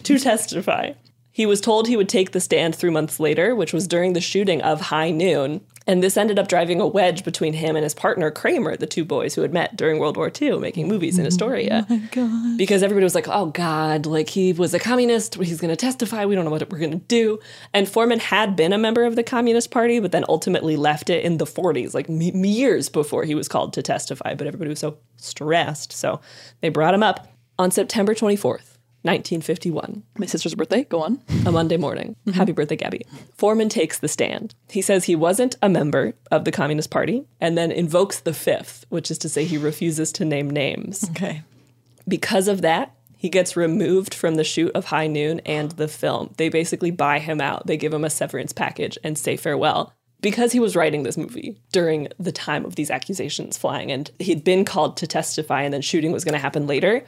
to 0.03 0.19
testify. 0.19 0.91
He 1.31 1.45
was 1.45 1.59
told 1.59 1.87
he 1.87 1.97
would 1.97 2.09
take 2.09 2.31
the 2.31 2.39
stand 2.39 2.75
three 2.75 2.89
months 2.89 3.19
later, 3.19 3.55
which 3.55 3.73
was 3.73 3.87
during 3.87 4.13
the 4.13 4.21
shooting 4.21 4.61
of 4.61 4.81
High 4.81 5.11
Noon. 5.11 5.61
And 5.87 6.01
this 6.01 6.17
ended 6.17 6.39
up 6.39 6.47
driving 6.47 6.81
a 6.81 6.87
wedge 6.87 7.23
between 7.23 7.53
him 7.53 7.75
and 7.75 7.83
his 7.83 7.93
partner 7.93 8.31
Kramer, 8.31 8.75
the 8.75 8.87
two 8.87 9.05
boys 9.05 9.35
who 9.35 9.41
had 9.41 9.53
met 9.53 9.75
during 9.75 9.99
World 9.99 10.17
War 10.17 10.31
II 10.41 10.59
making 10.59 10.87
movies 10.87 11.17
in 11.17 11.25
mm-hmm. 11.25 11.27
Astoria. 11.27 11.87
Oh 11.89 12.55
because 12.57 12.81
everybody 12.81 13.03
was 13.03 13.15
like, 13.15 13.27
oh 13.27 13.47
God, 13.47 14.05
like 14.05 14.29
he 14.29 14.53
was 14.53 14.73
a 14.73 14.79
communist, 14.79 15.35
he's 15.35 15.61
going 15.61 15.69
to 15.69 15.75
testify, 15.75 16.25
we 16.25 16.35
don't 16.35 16.45
know 16.45 16.51
what 16.51 16.69
we're 16.71 16.79
going 16.79 16.91
to 16.91 17.05
do. 17.07 17.39
And 17.73 17.87
Foreman 17.87 18.19
had 18.19 18.55
been 18.55 18.73
a 18.73 18.77
member 18.77 19.03
of 19.03 19.15
the 19.15 19.23
Communist 19.23 19.71
Party, 19.71 19.99
but 19.99 20.11
then 20.11 20.25
ultimately 20.27 20.75
left 20.75 21.09
it 21.09 21.23
in 21.23 21.37
the 21.37 21.45
40s, 21.45 21.93
like 21.93 22.09
m- 22.09 22.21
years 22.21 22.89
before 22.89 23.23
he 23.23 23.35
was 23.35 23.47
called 23.47 23.73
to 23.73 23.81
testify. 23.81 24.33
But 24.33 24.47
everybody 24.47 24.69
was 24.69 24.79
so 24.79 24.97
stressed. 25.17 25.93
So 25.93 26.21
they 26.61 26.69
brought 26.69 26.93
him 26.93 27.03
up 27.03 27.27
on 27.59 27.71
September 27.71 28.15
24th. 28.15 28.74
1951, 29.05 30.03
my 30.17 30.25
sister's 30.25 30.55
birthday. 30.55 30.83
Go 30.83 31.01
on. 31.01 31.21
a 31.45 31.51
Monday 31.51 31.77
morning. 31.77 32.15
Mm-hmm. 32.25 32.37
Happy 32.37 32.51
birthday, 32.51 32.75
Gabby. 32.75 33.05
Foreman 33.35 33.69
takes 33.69 33.99
the 33.99 34.07
stand. 34.07 34.55
He 34.69 34.81
says 34.81 35.03
he 35.03 35.15
wasn't 35.15 35.55
a 35.61 35.69
member 35.69 36.15
of 36.31 36.43
the 36.43 36.51
Communist 36.51 36.89
Party 36.89 37.25
and 37.39 37.55
then 37.55 37.71
invokes 37.71 38.19
the 38.19 38.33
fifth, 38.33 38.85
which 38.89 39.11
is 39.11 39.19
to 39.19 39.29
say 39.29 39.45
he 39.45 39.57
refuses 39.57 40.11
to 40.13 40.25
name 40.25 40.49
names. 40.49 41.07
Okay. 41.11 41.43
Because 42.07 42.47
of 42.47 42.61
that, 42.63 42.95
he 43.15 43.29
gets 43.29 43.55
removed 43.55 44.13
from 44.13 44.35
the 44.35 44.43
shoot 44.43 44.71
of 44.75 44.85
High 44.85 45.07
Noon 45.07 45.39
and 45.45 45.71
the 45.71 45.87
film. 45.87 46.33
They 46.37 46.49
basically 46.49 46.91
buy 46.91 47.19
him 47.19 47.39
out. 47.41 47.67
They 47.67 47.77
give 47.77 47.93
him 47.93 48.03
a 48.03 48.09
severance 48.09 48.53
package 48.53 48.97
and 49.03 49.17
say 49.17 49.37
farewell. 49.37 49.93
Because 50.21 50.51
he 50.51 50.59
was 50.59 50.75
writing 50.75 51.03
this 51.03 51.17
movie 51.17 51.59
during 51.71 52.07
the 52.17 52.31
time 52.31 52.65
of 52.65 52.75
these 52.75 52.89
accusations 52.89 53.57
flying 53.57 53.91
and 53.91 54.09
he'd 54.19 54.43
been 54.43 54.65
called 54.65 54.97
to 54.97 55.07
testify 55.07 55.61
and 55.61 55.73
then 55.73 55.81
shooting 55.81 56.11
was 56.11 56.23
going 56.23 56.33
to 56.33 56.39
happen 56.39 56.65
later, 56.67 57.03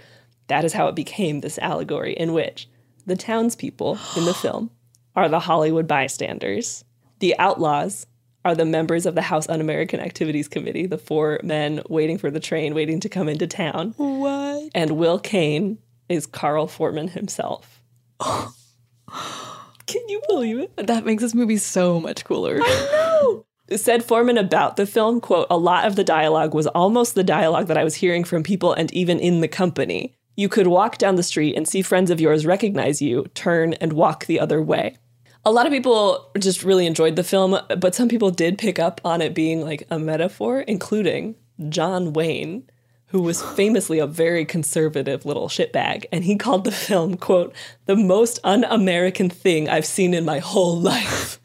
that 0.48 0.66
is 0.66 0.74
how 0.74 0.88
it 0.88 0.96
became 0.96 1.42
this 1.42 1.58
allegory 1.60 2.14
in 2.14 2.34
which 2.34 2.70
the 3.06 3.16
townspeople 3.16 4.00
in 4.16 4.26
the 4.26 4.34
film 4.42 4.72
are 5.16 5.30
the 5.30 5.40
Hollywood 5.40 5.88
bystanders. 5.88 6.84
The 7.20 7.38
outlaws 7.40 8.06
are 8.46 8.56
the 8.56 8.66
members 8.66 9.06
of 9.06 9.16
the 9.16 9.22
House 9.22 9.50
Un 9.50 9.60
American 9.60 10.00
Activities 10.00 10.48
Committee, 10.48 10.86
the 10.86 10.98
four 10.98 11.40
men 11.44 11.82
waiting 11.90 12.18
for 12.18 12.32
the 12.32 12.40
train, 12.40 12.74
waiting 12.74 13.00
to 13.02 13.10
come 13.10 13.28
into 13.28 13.48
town. 13.48 13.94
What? 13.98 14.70
And 14.74 14.92
Will 14.92 15.20
Kane 15.20 15.80
is 16.08 16.26
Carl 16.26 16.68
Foreman 16.68 17.10
himself. 17.10 17.82
Can 18.22 20.08
you 20.10 20.22
believe 20.28 20.60
it? 20.60 20.88
That 20.88 21.06
makes 21.06 21.24
this 21.24 21.34
movie 21.34 21.58
so 21.58 22.00
much 22.00 22.24
cooler. 22.26 22.60
I 22.62 22.88
know. 22.92 23.46
Said 23.76 24.04
Foreman 24.04 24.38
about 24.38 24.78
the 24.78 24.86
film, 24.86 25.20
quote, 25.20 25.48
a 25.50 25.58
lot 25.58 25.86
of 25.86 25.98
the 25.98 26.04
dialogue 26.04 26.54
was 26.54 26.68
almost 26.68 27.16
the 27.16 27.24
dialogue 27.24 27.68
that 27.68 27.78
I 27.78 27.84
was 27.84 27.96
hearing 27.96 28.24
from 28.24 28.44
people 28.44 28.72
and 28.72 28.94
even 28.94 29.20
in 29.20 29.42
the 29.42 29.48
company. 29.50 30.16
You 30.38 30.48
could 30.48 30.68
walk 30.68 30.98
down 30.98 31.16
the 31.16 31.24
street 31.24 31.58
and 31.58 31.68
see 31.68 31.82
friends 31.82 32.10
of 32.10 32.22
yours 32.22 32.46
recognize 32.46 33.02
you, 33.02 33.26
turn 33.34 33.74
and 33.74 33.92
walk 33.92 34.26
the 34.26 34.40
other 34.40 34.62
way. 34.62 34.96
A 35.44 35.52
lot 35.52 35.66
of 35.66 35.74
people 35.74 36.32
just 36.38 36.64
really 36.64 36.86
enjoyed 36.86 37.18
the 37.18 37.24
film, 37.24 37.60
but 37.78 37.94
some 37.96 38.08
people 38.08 38.32
did 38.32 38.58
pick 38.58 38.80
up 38.80 39.02
on 39.04 39.22
it 39.22 39.34
being 39.34 39.62
like 39.62 39.86
a 39.90 40.00
metaphor, 40.00 40.62
including 40.62 41.36
John 41.68 42.14
Wayne, 42.14 42.70
who 43.08 43.22
was 43.22 43.42
famously 43.42 44.00
a 44.00 44.08
very 44.08 44.46
conservative 44.46 45.26
little 45.26 45.50
shitbag, 45.50 46.06
and 46.12 46.24
he 46.24 46.36
called 46.36 46.64
the 46.64 46.72
film, 46.72 47.18
quote, 47.18 47.54
the 47.86 47.96
most 47.96 48.40
un 48.44 48.64
American 48.66 49.30
thing 49.30 49.68
I've 49.68 49.86
seen 49.86 50.14
in 50.14 50.24
my 50.24 50.40
whole 50.40 50.80
life. 50.80 51.40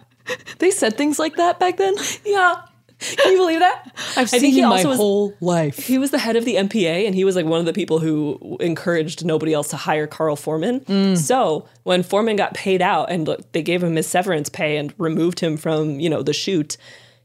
They 0.59 0.71
said 0.71 0.97
things 0.97 1.19
like 1.19 1.37
that 1.37 1.59
back 1.59 1.76
then. 1.76 1.95
Yeah. 2.25 2.62
Can 3.16 3.32
you 3.32 3.38
believe 3.38 3.59
that? 3.61 3.90
I've 4.16 4.18
I 4.18 4.25
seen 4.25 4.40
think 4.40 4.54
he 4.54 4.61
in 4.62 4.68
my 4.68 4.85
was- 4.85 4.97
whole 4.97 5.35
life. 5.40 5.76
He 5.87 5.99
was 5.99 6.11
the 6.11 6.18
head 6.18 6.37
of 6.37 6.44
the 6.44 6.54
MPA, 6.56 7.06
and 7.06 7.14
he 7.14 7.25
was 7.25 7.35
like 7.37 7.47
one 7.47 7.61
of 7.61 7.66
the 7.66 7.73
people 7.73 7.99
who 7.99 8.56
encouraged 8.61 9.25
nobody 9.25 9.52
else 9.52 9.68
to 9.68 9.76
hire 9.76 10.06
Carl 10.06 10.37
Foreman. 10.37 10.80
Mm. 10.80 11.16
So 11.18 11.66
when 11.82 12.02
Foreman 12.02 12.37
got 12.37 12.54
paid 12.54 12.80
out, 12.82 13.11
and 13.11 13.26
look, 13.26 13.50
they 13.52 13.62
gave 13.62 13.82
him 13.82 13.97
his 13.97 14.06
severance 14.06 14.49
pay 14.49 14.76
and 14.76 14.94
removed 14.99 15.40
him 15.40 15.56
from 15.56 15.99
you 16.00 16.09
know 16.09 16.23
the 16.23 16.32
shoot, 16.32 16.76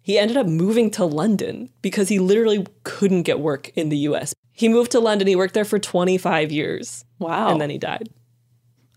he 0.02 0.18
ended 0.18 0.38
up 0.38 0.48
moving 0.48 0.90
to 0.92 1.06
London 1.06 1.70
because 1.82 2.10
he 2.10 2.18
literally 2.20 2.66
couldn't 2.84 3.24
get 3.24 3.40
work 3.40 3.70
in 3.76 3.90
the 3.90 3.98
U.S. 4.10 4.34
He 4.54 4.70
moved 4.70 4.92
to 4.92 5.00
London. 5.00 5.28
He 5.28 5.36
worked 5.36 5.54
there 5.54 5.66
for 5.66 5.78
25 5.78 6.52
years. 6.52 7.06
Wow. 7.20 7.50
And 7.50 7.62
then 7.62 7.70
he 7.70 7.78
died. 7.78 8.10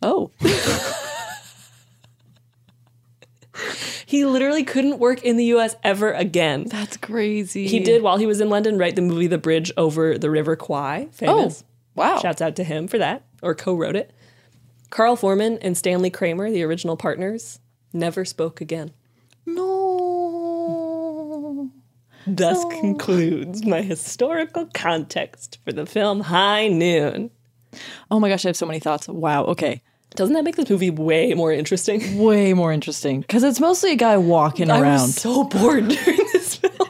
Oh, 0.02 0.30
He 4.10 4.24
literally 4.24 4.64
couldn't 4.64 4.98
work 4.98 5.22
in 5.22 5.36
the 5.36 5.44
US 5.54 5.76
ever 5.84 6.12
again. 6.12 6.64
that's 6.64 6.96
crazy. 6.96 7.68
He 7.68 7.78
did 7.78 8.02
while 8.02 8.16
he 8.16 8.26
was 8.26 8.40
in 8.40 8.50
London 8.50 8.76
write 8.76 8.96
the 8.96 9.02
movie 9.02 9.28
The 9.28 9.38
Bridge 9.38 9.70
Over 9.76 10.18
the 10.18 10.28
River 10.28 10.56
Kwai. 10.56 11.06
Oh, 11.06 11.12
famous. 11.12 11.62
wow. 11.94 12.18
Shouts 12.18 12.42
out 12.42 12.56
to 12.56 12.64
him 12.64 12.88
for 12.88 12.98
that, 12.98 13.22
or 13.40 13.54
co 13.54 13.76
wrote 13.76 13.94
it. 13.94 14.10
Carl 14.90 15.14
Foreman 15.14 15.58
and 15.58 15.78
Stanley 15.78 16.10
Kramer, 16.10 16.50
the 16.50 16.64
original 16.64 16.96
partners, 16.96 17.60
never 17.92 18.24
spoke 18.24 18.60
again. 18.60 18.90
No. 19.46 20.80
Thus 22.26 22.64
concludes 22.80 23.64
my 23.64 23.82
historical 23.82 24.66
context 24.74 25.58
for 25.64 25.70
the 25.70 25.86
film 25.86 26.22
High 26.22 26.66
Noon. 26.66 27.30
Oh 28.10 28.18
my 28.18 28.28
gosh, 28.28 28.44
I 28.44 28.48
have 28.48 28.56
so 28.56 28.66
many 28.66 28.80
thoughts. 28.80 29.06
Wow. 29.06 29.44
Okay. 29.44 29.82
Doesn't 30.16 30.34
that 30.34 30.44
make 30.44 30.56
this 30.56 30.68
movie 30.68 30.90
way 30.90 31.34
more 31.34 31.52
interesting? 31.52 32.18
Way 32.24 32.52
more 32.52 32.72
interesting 32.72 33.20
because 33.20 33.42
it's 33.44 33.60
mostly 33.60 33.92
a 33.92 33.96
guy 33.96 34.16
walking 34.16 34.70
around. 34.70 34.78
I 34.78 34.82
around. 34.82 35.02
was 35.02 35.14
so 35.16 35.44
bored 35.44 35.88
during 36.04 36.18
this 36.32 36.56
film. 36.56 36.88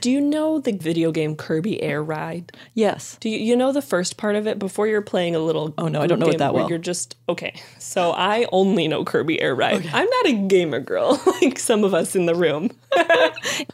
Do 0.00 0.10
you 0.10 0.20
know 0.20 0.58
the 0.58 0.72
video 0.72 1.12
game 1.12 1.36
Kirby 1.36 1.82
Air 1.82 2.02
Ride? 2.02 2.52
yes. 2.74 3.16
Do 3.20 3.28
you, 3.28 3.38
you 3.38 3.56
know 3.56 3.72
the 3.72 3.82
first 3.82 4.16
part 4.16 4.36
of 4.36 4.46
it 4.46 4.58
before 4.58 4.86
you're 4.86 5.02
playing 5.02 5.34
a 5.34 5.38
little? 5.38 5.74
Oh, 5.78 5.88
no, 5.88 6.00
I 6.00 6.06
don't 6.06 6.18
know 6.18 6.28
it 6.28 6.38
that 6.38 6.54
well. 6.54 6.68
You're 6.68 6.78
just 6.78 7.16
okay. 7.28 7.54
So 7.78 8.12
I 8.12 8.46
only 8.52 8.88
know 8.88 9.04
Kirby 9.04 9.40
Air 9.40 9.54
Ride. 9.54 9.86
I'm 9.92 10.08
not 10.08 10.26
a 10.26 10.32
gamer 10.48 10.80
girl 10.80 11.20
like 11.42 11.58
some 11.58 11.84
of 11.84 11.94
us 11.94 12.16
in 12.16 12.26
the 12.26 12.34
room, 12.34 12.70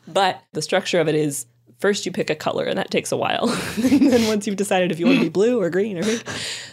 but 0.08 0.42
the 0.52 0.62
structure 0.62 1.00
of 1.00 1.08
it 1.08 1.14
is 1.14 1.46
first 1.78 2.06
you 2.06 2.12
pick 2.12 2.30
a 2.30 2.34
color 2.34 2.64
and 2.64 2.78
that 2.78 2.90
takes 2.90 3.12
a 3.12 3.16
while. 3.16 3.48
and 3.76 4.10
then 4.12 4.26
once 4.26 4.46
you've 4.46 4.56
decided 4.56 4.90
if 4.90 4.98
you 4.98 5.06
want 5.06 5.18
to 5.18 5.24
be 5.24 5.28
blue 5.40 5.60
or 5.60 5.70
green 5.70 5.98
or 5.98 6.02
pink, 6.02 6.22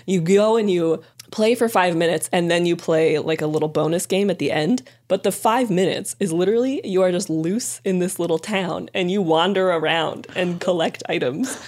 you 0.06 0.22
go 0.22 0.58
and 0.58 0.70
you 0.72 1.04
play 1.32 1.56
for 1.56 1.68
five 1.68 1.96
minutes 1.96 2.30
and 2.32 2.52
then 2.52 2.66
you 2.66 2.76
play 2.76 3.18
like 3.18 3.42
a 3.42 3.48
little 3.48 3.70
bonus 3.70 4.06
game 4.06 4.30
at 4.30 4.38
the 4.38 4.52
end. 4.52 4.84
But 5.08 5.24
the 5.24 5.32
five 5.32 5.70
minutes 5.70 6.16
is 6.20 6.32
literally 6.32 6.86
you 6.86 7.02
are 7.02 7.12
just 7.12 7.30
loose 7.30 7.82
in 7.84 8.00
this 8.00 8.20
little 8.20 8.40
town 8.40 8.90
and 8.94 9.10
you 9.10 9.22
wander 9.22 9.72
around 9.72 10.28
and 10.36 10.60
collect 10.60 11.04
items. 11.10 11.60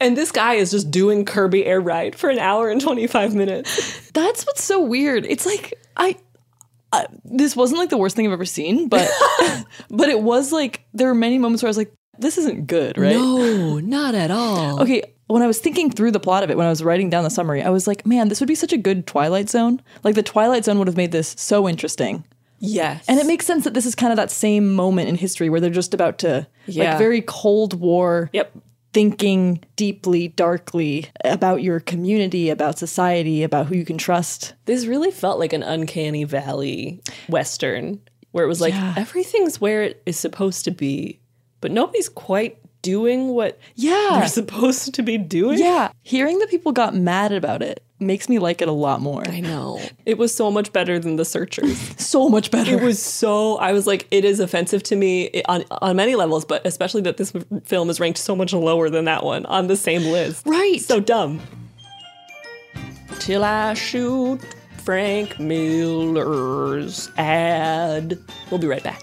And 0.00 0.16
this 0.16 0.32
guy 0.32 0.54
is 0.54 0.70
just 0.70 0.90
doing 0.90 1.26
Kirby 1.26 1.66
Air 1.66 1.80
Ride 1.80 2.16
for 2.16 2.30
an 2.30 2.38
hour 2.38 2.70
and 2.70 2.80
25 2.80 3.34
minutes. 3.34 4.10
That's 4.12 4.46
what's 4.46 4.64
so 4.64 4.80
weird. 4.80 5.26
It's 5.26 5.44
like 5.44 5.74
I, 5.96 6.16
I 6.90 7.06
this 7.24 7.54
wasn't 7.54 7.80
like 7.80 7.90
the 7.90 7.98
worst 7.98 8.16
thing 8.16 8.26
I've 8.26 8.32
ever 8.32 8.46
seen, 8.46 8.88
but 8.88 9.08
but 9.90 10.08
it 10.08 10.22
was 10.22 10.52
like 10.52 10.84
there 10.94 11.06
were 11.06 11.14
many 11.14 11.38
moments 11.38 11.62
where 11.62 11.68
I 11.68 11.70
was 11.70 11.76
like, 11.76 11.92
this 12.18 12.38
isn't 12.38 12.66
good, 12.66 12.96
right? 12.96 13.14
No, 13.14 13.78
not 13.78 14.14
at 14.14 14.30
all. 14.30 14.82
Okay, 14.82 15.02
when 15.32 15.42
I 15.42 15.46
was 15.46 15.58
thinking 15.58 15.90
through 15.90 16.10
the 16.12 16.20
plot 16.20 16.42
of 16.42 16.50
it, 16.50 16.56
when 16.56 16.66
I 16.66 16.70
was 16.70 16.82
writing 16.82 17.10
down 17.10 17.24
the 17.24 17.30
summary, 17.30 17.62
I 17.62 17.70
was 17.70 17.86
like, 17.86 18.06
man, 18.06 18.28
this 18.28 18.40
would 18.40 18.48
be 18.48 18.54
such 18.54 18.72
a 18.72 18.78
good 18.78 19.06
Twilight 19.06 19.48
Zone. 19.48 19.80
Like 20.04 20.14
the 20.14 20.22
Twilight 20.22 20.64
Zone 20.64 20.78
would 20.78 20.88
have 20.88 20.96
made 20.96 21.12
this 21.12 21.34
so 21.38 21.68
interesting. 21.68 22.24
Yes. 22.58 23.04
And 23.08 23.18
it 23.18 23.26
makes 23.26 23.46
sense 23.46 23.64
that 23.64 23.72
this 23.74 23.86
is 23.86 23.94
kind 23.94 24.12
of 24.12 24.16
that 24.18 24.30
same 24.30 24.74
moment 24.74 25.08
in 25.08 25.14
history 25.14 25.48
where 25.48 25.60
they're 25.60 25.70
just 25.70 25.94
about 25.94 26.18
to 26.18 26.46
Yeah. 26.66 26.90
like 26.90 26.98
very 26.98 27.22
Cold 27.22 27.80
War 27.80 28.28
Yep. 28.34 28.52
thinking 28.92 29.60
deeply, 29.76 30.28
darkly 30.28 31.06
about 31.24 31.62
your 31.62 31.80
community, 31.80 32.50
about 32.50 32.78
society, 32.78 33.42
about 33.42 33.66
who 33.66 33.76
you 33.76 33.84
can 33.84 33.96
trust. 33.98 34.54
This 34.66 34.84
really 34.86 35.10
felt 35.10 35.38
like 35.38 35.52
an 35.52 35.62
uncanny 35.62 36.24
valley 36.24 37.00
western 37.28 38.00
where 38.32 38.44
it 38.44 38.48
was 38.48 38.60
like 38.60 38.74
Yeah. 38.74 38.94
everything's 38.96 39.60
where 39.60 39.82
it 39.82 40.02
is 40.06 40.18
supposed 40.18 40.64
to 40.64 40.70
be, 40.70 41.18
but 41.60 41.70
nobody's 41.70 42.08
quite 42.08 42.58
doing 42.82 43.28
what 43.28 43.58
Yeah. 43.76 44.18
they're 44.18 44.28
supposed 44.42 44.94
to 44.94 45.02
be 45.02 45.18
doing. 45.18 45.58
Yeah. 45.58 45.90
Hearing 46.02 46.38
that 46.38 46.48
people 46.50 46.72
got 46.72 46.94
mad 46.94 47.32
about 47.32 47.62
it 47.62 47.82
makes 48.02 48.28
me 48.30 48.38
like 48.38 48.62
it 48.62 48.68
a 48.68 48.72
lot 48.72 49.00
more. 49.02 49.22
I 49.28 49.40
know. 49.40 49.78
It 50.06 50.16
was 50.16 50.34
so 50.34 50.50
much 50.50 50.72
better 50.72 50.98
than 50.98 51.16
The 51.16 51.24
Searchers. 51.24 51.78
So 52.00 52.28
much 52.28 52.50
better. 52.50 52.72
it 52.76 52.82
was 52.82 53.00
so 53.00 53.56
I 53.58 53.72
was 53.72 53.86
like 53.86 54.06
it 54.10 54.24
is 54.24 54.40
offensive 54.40 54.82
to 54.84 54.96
me 54.96 55.42
on 55.48 55.64
on 55.70 55.96
many 55.96 56.14
levels, 56.16 56.44
but 56.44 56.66
especially 56.66 57.02
that 57.02 57.18
this 57.18 57.32
film 57.64 57.88
is 57.90 58.00
ranked 58.00 58.18
so 58.18 58.34
much 58.34 58.52
lower 58.52 58.88
than 58.90 59.04
that 59.04 59.22
one 59.22 59.46
on 59.46 59.66
the 59.68 59.76
same 59.76 60.02
list. 60.10 60.46
Right. 60.46 60.80
So 60.80 60.98
dumb. 60.98 61.40
Till 63.20 63.44
I 63.44 63.74
shoot 63.74 64.40
Frank 64.82 65.38
Miller's 65.38 67.10
ad. 67.18 68.18
We'll 68.50 68.58
be 68.58 68.66
right 68.66 68.82
back. 68.82 69.02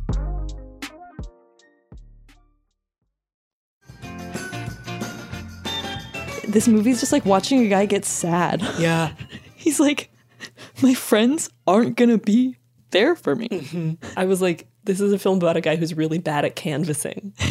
This 6.47 6.67
movie's 6.67 6.99
just 6.99 7.11
like 7.11 7.25
watching 7.25 7.65
a 7.65 7.67
guy 7.67 7.85
get 7.85 8.05
sad. 8.05 8.61
Yeah. 8.77 9.13
He's 9.55 9.79
like 9.79 10.09
my 10.81 10.93
friends 10.93 11.49
aren't 11.67 11.97
gonna 11.97 12.17
be 12.17 12.57
there 12.91 13.15
for 13.15 13.35
me. 13.35 13.49
Mm-hmm. 13.49 14.19
I 14.19 14.25
was 14.25 14.41
like, 14.41 14.67
this 14.83 14.99
is 14.99 15.13
a 15.13 15.19
film 15.19 15.37
about 15.37 15.57
a 15.57 15.61
guy 15.61 15.75
who's 15.75 15.93
really 15.93 16.17
bad 16.17 16.45
at 16.45 16.55
canvassing. 16.55 17.33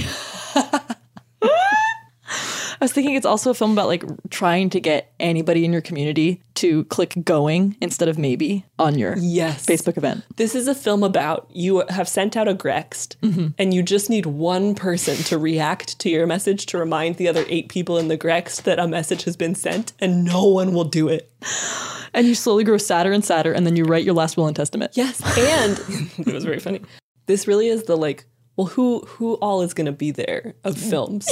I 2.81 2.85
was 2.87 2.93
thinking 2.93 3.15
it's 3.15 3.27
also 3.27 3.51
a 3.51 3.55
film 3.55 3.73
about 3.73 3.89
like 3.89 4.05
trying 4.31 4.71
to 4.71 4.81
get 4.81 5.13
anybody 5.21 5.67
in 5.67 5.73
your 5.73 5.83
community 5.83 6.43
to 6.55 6.85
click 6.85 7.15
going 7.23 7.77
instead 7.83 8.09
of 8.09 8.17
maybe 8.17 8.65
on 8.79 8.99
your 8.99 9.17
Yes. 9.19 9.67
Facebook 9.67 9.99
event. 9.99 10.25
This 10.37 10.55
is 10.55 10.67
a 10.67 10.75
film 10.75 11.03
about 11.03 11.51
you 11.53 11.85
have 11.91 12.09
sent 12.09 12.39
out 12.39 12.49
a 12.49 12.55
grext 12.55 13.17
mm-hmm. 13.21 13.49
and 13.59 13.75
you 13.75 13.83
just 13.83 14.09
need 14.09 14.25
one 14.25 14.75
person 14.75 15.17
to 15.25 15.37
react 15.37 15.99
to 15.99 16.09
your 16.09 16.27
message 16.27 16.65
to 16.67 16.79
remind 16.79 17.17
the 17.17 17.29
other 17.29 17.45
eight 17.49 17.69
people 17.69 17.99
in 17.99 18.09
the 18.09 18.17
grext 18.17 18.65
that 18.65 18.79
a 18.79 18.89
message 18.89 19.25
has 19.25 19.37
been 19.37 19.55
sent 19.55 19.93
and 20.01 20.25
no 20.25 20.45
one 20.45 20.73
will 20.73 20.85
do 20.85 21.09
it. 21.09 21.31
And 22.13 22.27
you 22.27 22.35
slowly 22.35 22.65
grow 22.65 22.77
sadder 22.77 23.13
and 23.13 23.25
sadder, 23.25 23.53
and 23.53 23.65
then 23.65 23.77
you 23.77 23.85
write 23.85 24.03
your 24.03 24.15
last 24.15 24.37
will 24.37 24.49
and 24.49 24.57
testament. 24.57 24.91
Yes. 24.97 25.23
And 25.39 25.79
it 26.27 26.35
was 26.35 26.43
very 26.45 26.59
funny. 26.59 26.81
This 27.27 27.47
really 27.47 27.69
is 27.69 27.85
the 27.85 27.97
like, 27.97 28.25
well, 28.57 28.67
who 28.67 28.99
who 29.07 29.35
all 29.35 29.63
is 29.63 29.75
gonna 29.75 29.93
be 29.93 30.11
there 30.11 30.55
of 30.65 30.77
films? 30.91 31.29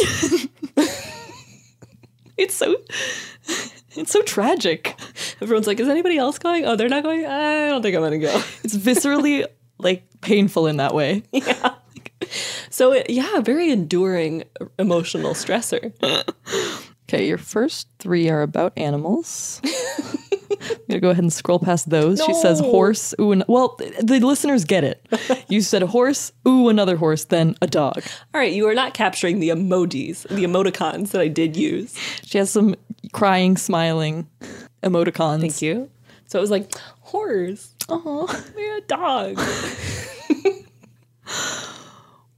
It's 2.38 2.54
so 2.54 2.76
it's 3.96 4.12
so 4.12 4.22
tragic. 4.22 4.98
Everyone's 5.42 5.66
like, 5.66 5.80
is 5.80 5.88
anybody 5.88 6.16
else 6.18 6.38
going? 6.38 6.64
Oh, 6.64 6.76
they're 6.76 6.88
not 6.88 7.02
going? 7.02 7.26
I 7.26 7.68
don't 7.68 7.82
think 7.82 7.96
I'm 7.96 8.02
gonna 8.02 8.18
go. 8.18 8.42
It's 8.64 8.76
viscerally 8.76 9.44
like 9.78 10.04
painful 10.20 10.66
in 10.66 10.76
that 10.78 10.94
way. 10.94 11.22
Yeah. 11.32 11.74
So 12.68 12.92
it, 12.92 13.08
yeah, 13.10 13.40
very 13.40 13.70
enduring 13.70 14.44
emotional 14.78 15.32
stressor. 15.34 15.92
Okay, 17.08 17.26
your 17.26 17.38
first 17.38 17.88
three 17.98 18.28
are 18.28 18.42
about 18.42 18.72
animals. 18.76 19.60
I'm 19.64 20.76
gonna 20.88 21.00
go 21.00 21.10
ahead 21.10 21.22
and 21.24 21.32
scroll 21.32 21.58
past 21.58 21.88
those. 21.88 22.22
She 22.24 22.34
says 22.34 22.60
horse, 22.60 23.14
ooh, 23.20 23.32
and 23.32 23.44
well, 23.48 23.78
the 24.02 24.20
listeners 24.20 24.64
get 24.64 24.84
it. 24.84 25.06
You 25.48 25.62
said 25.62 25.82
a 25.82 25.86
horse, 25.86 26.32
ooh, 26.46 26.68
another 26.68 26.96
horse, 26.96 27.24
then 27.24 27.54
a 27.62 27.66
dog. 27.66 28.02
All 28.34 28.40
right, 28.40 28.52
you 28.52 28.68
are 28.68 28.74
not 28.74 28.92
capturing 28.92 29.40
the 29.40 29.48
emojis, 29.48 30.28
the 30.28 30.44
emoticons 30.44 31.12
that 31.12 31.20
I 31.22 31.28
did 31.28 31.56
use. 31.56 31.96
She 32.24 32.36
has 32.38 32.50
some 32.50 32.74
crying, 33.12 33.56
smiling 33.56 34.28
emoticons. 34.82 35.40
Thank 35.40 35.62
you. 35.62 35.90
So 36.26 36.38
it 36.38 36.42
was 36.42 36.50
like 36.50 36.74
horse, 37.00 37.74
Oh, 37.88 38.26
we're 38.54 38.76
a 38.76 38.80
dog. 38.82 39.40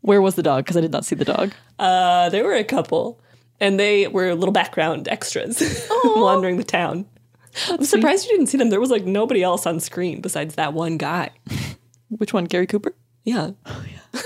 where 0.03 0.23
was 0.23 0.35
the 0.37 0.43
dog? 0.43 0.65
Because 0.65 0.77
I 0.77 0.81
did 0.81 0.93
not 0.93 1.05
see 1.05 1.17
the 1.17 1.25
dog. 1.25 1.53
Uh, 1.79 2.29
there 2.29 2.45
were 2.45 2.55
a 2.55 2.63
couple, 2.65 3.21
and 3.61 3.79
they 3.79 4.09
were 4.09 4.35
little 4.35 4.53
background 4.53 5.09
extras 5.09 5.89
wandering 6.05 6.57
the 6.57 6.65
town. 6.65 7.07
I'm 7.69 7.85
surprised 7.85 8.27
you 8.27 8.33
didn't 8.33 8.47
see 8.47 8.59
them. 8.59 8.71
There 8.71 8.81
was 8.81 8.91
like 8.91 9.05
nobody 9.05 9.43
else 9.43 9.67
on 9.67 9.81
screen 9.81 10.21
besides 10.21 10.55
that 10.55 10.73
one 10.73 10.97
guy. 10.99 11.31
Which 12.09 12.33
one? 12.33 12.45
Gary 12.45 12.67
Cooper? 12.67 12.95
Yeah, 13.25 13.51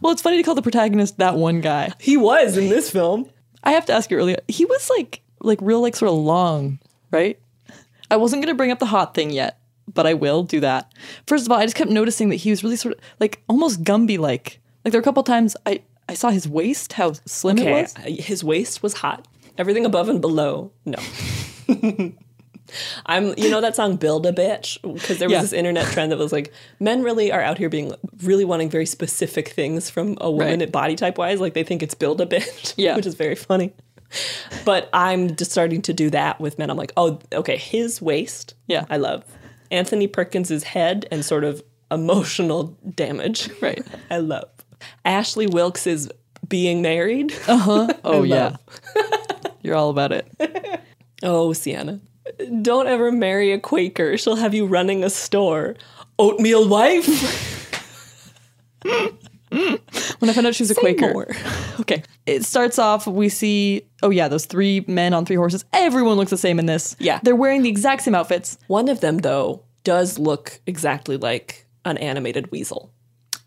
Well, 0.00 0.12
it's 0.12 0.22
funny 0.22 0.36
to 0.36 0.42
call 0.42 0.54
the 0.54 0.62
protagonist 0.62 1.18
that 1.18 1.36
one 1.36 1.60
guy. 1.60 1.92
he 2.00 2.16
was 2.16 2.56
in 2.56 2.68
this 2.68 2.90
film. 2.90 3.28
I 3.64 3.72
have 3.72 3.86
to 3.86 3.92
ask 3.92 4.10
you 4.10 4.16
earlier. 4.16 4.38
He 4.46 4.64
was 4.64 4.88
like, 4.90 5.22
like 5.40 5.58
real, 5.60 5.80
like 5.80 5.96
sort 5.96 6.10
of 6.10 6.18
long, 6.18 6.78
right? 7.10 7.38
I 8.10 8.16
wasn't 8.16 8.42
gonna 8.42 8.54
bring 8.54 8.70
up 8.70 8.78
the 8.78 8.86
hot 8.86 9.14
thing 9.14 9.30
yet, 9.30 9.58
but 9.92 10.06
I 10.06 10.14
will 10.14 10.42
do 10.42 10.60
that. 10.60 10.92
First 11.26 11.46
of 11.46 11.52
all, 11.52 11.58
I 11.58 11.64
just 11.64 11.74
kept 11.76 11.90
noticing 11.90 12.28
that 12.28 12.36
he 12.36 12.50
was 12.50 12.62
really 12.62 12.76
sort 12.76 12.94
of 12.94 13.00
like 13.18 13.42
almost 13.48 13.82
Gumby 13.82 14.18
like. 14.18 14.60
Like 14.84 14.92
there 14.92 14.98
were 15.00 15.02
a 15.02 15.04
couple 15.04 15.22
times 15.22 15.56
I 15.66 15.82
I 16.08 16.14
saw 16.14 16.30
his 16.30 16.48
waist, 16.48 16.94
how 16.94 17.12
slim 17.26 17.58
it 17.58 17.70
was. 17.70 17.94
his 18.04 18.42
waist 18.42 18.82
was 18.82 18.94
hot. 18.94 19.26
Everything 19.58 19.84
above 19.84 20.08
and 20.08 20.20
below, 20.20 20.72
no. 20.84 20.98
I'm, 23.06 23.32
you 23.38 23.50
know 23.50 23.62
that 23.62 23.74
song 23.76 23.96
"Build 23.96 24.26
a 24.26 24.32
Bitch" 24.32 24.80
because 24.82 25.18
there 25.18 25.28
was 25.28 25.32
Yeah. 25.32 25.40
this 25.42 25.52
internet 25.54 25.86
trend 25.86 26.12
that 26.12 26.18
was 26.18 26.32
like 26.32 26.52
men 26.78 27.02
really 27.02 27.32
are 27.32 27.40
out 27.40 27.56
here 27.56 27.70
being 27.70 27.94
really 28.22 28.44
wanting 28.44 28.68
very 28.68 28.84
specific 28.84 29.48
things 29.48 29.88
from 29.88 30.18
a 30.20 30.30
woman 30.30 30.60
Right. 30.60 30.70
body 30.72 30.94
type 30.94 31.16
wise. 31.16 31.40
Like 31.40 31.54
they 31.54 31.64
think 31.64 31.82
it's 31.82 31.94
"Build 31.94 32.20
a 32.20 32.26
Bitch," 32.26 32.74
Yeah. 32.76 32.94
which 32.96 33.06
is 33.06 33.14
very 33.14 33.34
funny. 33.34 33.72
But 34.66 34.88
I'm 34.92 35.34
just 35.34 35.50
starting 35.50 35.80
to 35.82 35.92
do 35.94 36.10
that 36.10 36.40
with 36.40 36.58
men. 36.58 36.70
I'm 36.70 36.76
like, 36.78 36.92
oh, 36.96 37.18
okay, 37.32 37.56
his 37.56 38.00
waist, 38.02 38.54
Yeah. 38.66 38.84
I 38.90 38.96
love 38.98 39.24
Anthony 39.70 40.06
Perkins's 40.06 40.62
head 40.64 41.06
and 41.10 41.24
sort 41.24 41.44
of 41.44 41.62
emotional 41.90 42.76
damage, 42.94 43.48
Right. 43.62 43.82
I 44.10 44.18
love 44.18 44.48
Ashley 45.04 45.46
Wilkes 45.46 45.86
is 45.86 46.10
being 46.48 46.82
married. 46.82 47.32
Uh 47.48 47.56
huh. 47.58 47.88
Oh 48.04 48.22
yeah, 48.22 48.56
you're 49.62 49.74
all 49.76 49.90
about 49.90 50.12
it. 50.12 50.26
Oh, 51.20 51.52
Sienna. 51.52 51.98
Don't 52.62 52.86
ever 52.86 53.10
marry 53.10 53.50
a 53.52 53.58
Quaker. 53.58 54.16
She'll 54.16 54.36
have 54.36 54.54
you 54.54 54.66
running 54.66 55.02
a 55.02 55.10
store. 55.10 55.74
Oatmeal 56.16 56.68
wife. 56.68 57.06
When 58.84 60.28
I 60.30 60.32
found 60.32 60.46
out 60.46 60.54
she 60.54 60.62
was 60.62 60.70
a 60.70 60.74
Say 60.74 60.80
Quaker. 60.94 61.12
more. 61.12 61.26
Okay, 61.80 62.02
it 62.26 62.44
starts 62.44 62.78
off. 62.78 63.06
We 63.06 63.28
see. 63.30 63.82
Oh 64.02 64.10
yeah, 64.10 64.28
those 64.28 64.44
three 64.46 64.84
men 64.86 65.14
on 65.14 65.24
three 65.24 65.36
horses. 65.36 65.64
Everyone 65.72 66.16
looks 66.16 66.30
the 66.30 66.36
same 66.38 66.58
in 66.58 66.66
this. 66.66 66.94
Yeah. 66.98 67.18
they're 67.22 67.34
wearing 67.34 67.62
the 67.62 67.68
exact 67.68 68.02
same 68.02 68.14
outfits. 68.14 68.58
One 68.68 68.88
of 68.88 69.00
them, 69.00 69.18
though, 69.18 69.64
does 69.84 70.18
look 70.18 70.60
exactly 70.66 71.16
like 71.16 71.66
an 71.84 71.96
animated 71.98 72.50
weasel. 72.52 72.92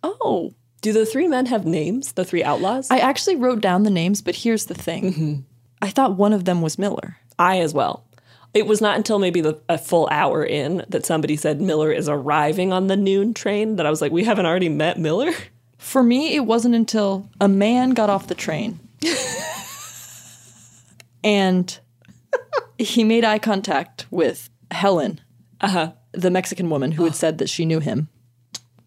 Oh, 0.03 0.53
Do 0.81 0.91
the 0.93 1.05
three 1.05 1.27
men 1.27 1.45
have 1.45 1.65
names? 1.65 2.13
The 2.13 2.25
three 2.25 2.43
outlaws? 2.43 2.89
I 2.89 2.97
actually 2.99 3.35
wrote 3.35 3.61
down 3.61 3.83
the 3.83 3.89
names, 3.91 4.21
but 4.21 4.35
here's 4.35 4.65
the 4.65 4.73
thing. 4.73 5.45
I 5.81 5.89
thought 5.89 6.17
one 6.17 6.33
of 6.33 6.45
them 6.45 6.61
was 6.61 6.77
Miller. 6.79 7.17
I 7.37 7.59
as 7.59 7.73
well. 7.73 8.03
It 8.53 8.65
was 8.67 8.81
not 8.81 8.97
until 8.97 9.17
maybe 9.19 9.41
the, 9.41 9.61
a 9.69 9.77
full 9.77 10.07
hour 10.11 10.43
in 10.43 10.83
that 10.89 11.05
somebody 11.05 11.37
said 11.37 11.61
Miller 11.61 11.91
is 11.91 12.09
arriving 12.09 12.73
on 12.73 12.87
the 12.87 12.97
noon 12.97 13.33
train 13.33 13.77
that 13.77 13.85
I 13.85 13.89
was 13.89 14.01
like, 14.01 14.11
we 14.11 14.23
haven't 14.25 14.45
already 14.45 14.69
met 14.69 14.99
Miller? 14.99 15.31
For 15.77 16.03
me, 16.03 16.35
it 16.35 16.41
wasn't 16.45 16.75
until 16.75 17.29
a 17.39 17.47
man 17.47 17.91
got 17.91 18.09
off 18.09 18.27
the 18.27 18.35
train 18.35 18.79
and 21.23 21.79
he 22.77 23.03
made 23.03 23.23
eye 23.23 23.39
contact 23.39 24.05
with 24.11 24.49
Helen, 24.71 25.21
Uh-huh. 25.61 25.93
the 26.11 26.29
Mexican 26.31 26.69
woman 26.69 26.91
who 26.93 27.03
had 27.03 27.15
said 27.15 27.37
that 27.37 27.49
she 27.49 27.65
knew 27.65 27.79
him. 27.79 28.09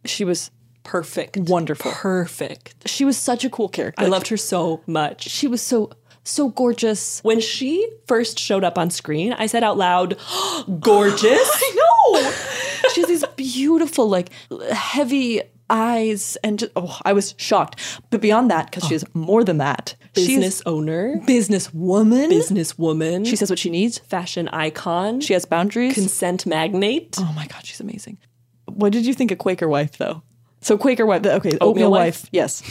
She 0.04 0.24
was 0.24 0.50
Perfect. 0.84 1.36
wonderful. 1.36 1.90
Perfect. 1.90 2.88
She 2.88 3.04
was 3.04 3.16
such 3.16 3.44
a 3.44 3.50
cool 3.50 3.68
character. 3.68 4.04
I 4.04 4.06
loved 4.08 4.28
her 4.28 4.36
so 4.36 4.82
much. 4.86 5.28
She 5.28 5.46
was 5.48 5.60
so 5.62 5.90
so 6.26 6.48
gorgeous. 6.48 7.20
When 7.22 7.40
she 7.40 7.86
first 8.06 8.38
showed 8.38 8.64
up 8.64 8.78
on 8.78 8.90
screen, 8.90 9.32
I 9.34 9.46
said 9.46 9.62
out 9.62 9.76
loud, 9.76 10.16
gorgeous. 10.80 11.50
I 11.54 11.74
know. 11.76 12.32
she 12.94 13.00
has 13.02 13.08
these 13.08 13.24
beautiful, 13.36 14.08
like 14.08 14.30
heavy 14.72 15.42
eyes, 15.70 16.36
and 16.44 16.58
just, 16.58 16.72
oh, 16.76 16.98
I 17.04 17.12
was 17.12 17.34
shocked. 17.38 17.80
But 18.10 18.20
beyond 18.20 18.50
that, 18.50 18.70
because 18.70 18.88
she 18.88 18.94
is 18.94 19.04
oh. 19.04 19.18
more 19.18 19.44
than 19.44 19.58
that, 19.58 19.96
Business 20.14 20.62
owner, 20.64 21.14
she's 21.16 21.26
business 21.26 21.74
woman. 21.74 22.28
business 22.28 22.78
woman, 22.78 23.24
She 23.24 23.34
says 23.36 23.50
what 23.50 23.58
she 23.58 23.68
needs. 23.70 23.98
fashion 23.98 24.48
icon, 24.48 25.20
She 25.20 25.32
has 25.32 25.44
boundaries. 25.44 25.94
consent 25.94 26.46
magnate. 26.46 27.16
oh 27.18 27.32
my 27.34 27.46
god, 27.46 27.66
she's 27.66 27.80
amazing. 27.80 28.18
What 28.66 28.92
did 28.92 29.04
you 29.06 29.12
think 29.14 29.30
of 29.32 29.38
Quaker 29.38 29.68
wife 29.68 29.98
though? 29.98 30.22
So 30.64 30.78
Quaker 30.78 31.04
wife, 31.06 31.24
okay, 31.26 31.50
oatmeal, 31.50 31.68
Oatmeal 31.70 31.90
wife? 31.90 32.22
wife? 32.24 32.28
yes. 32.32 32.62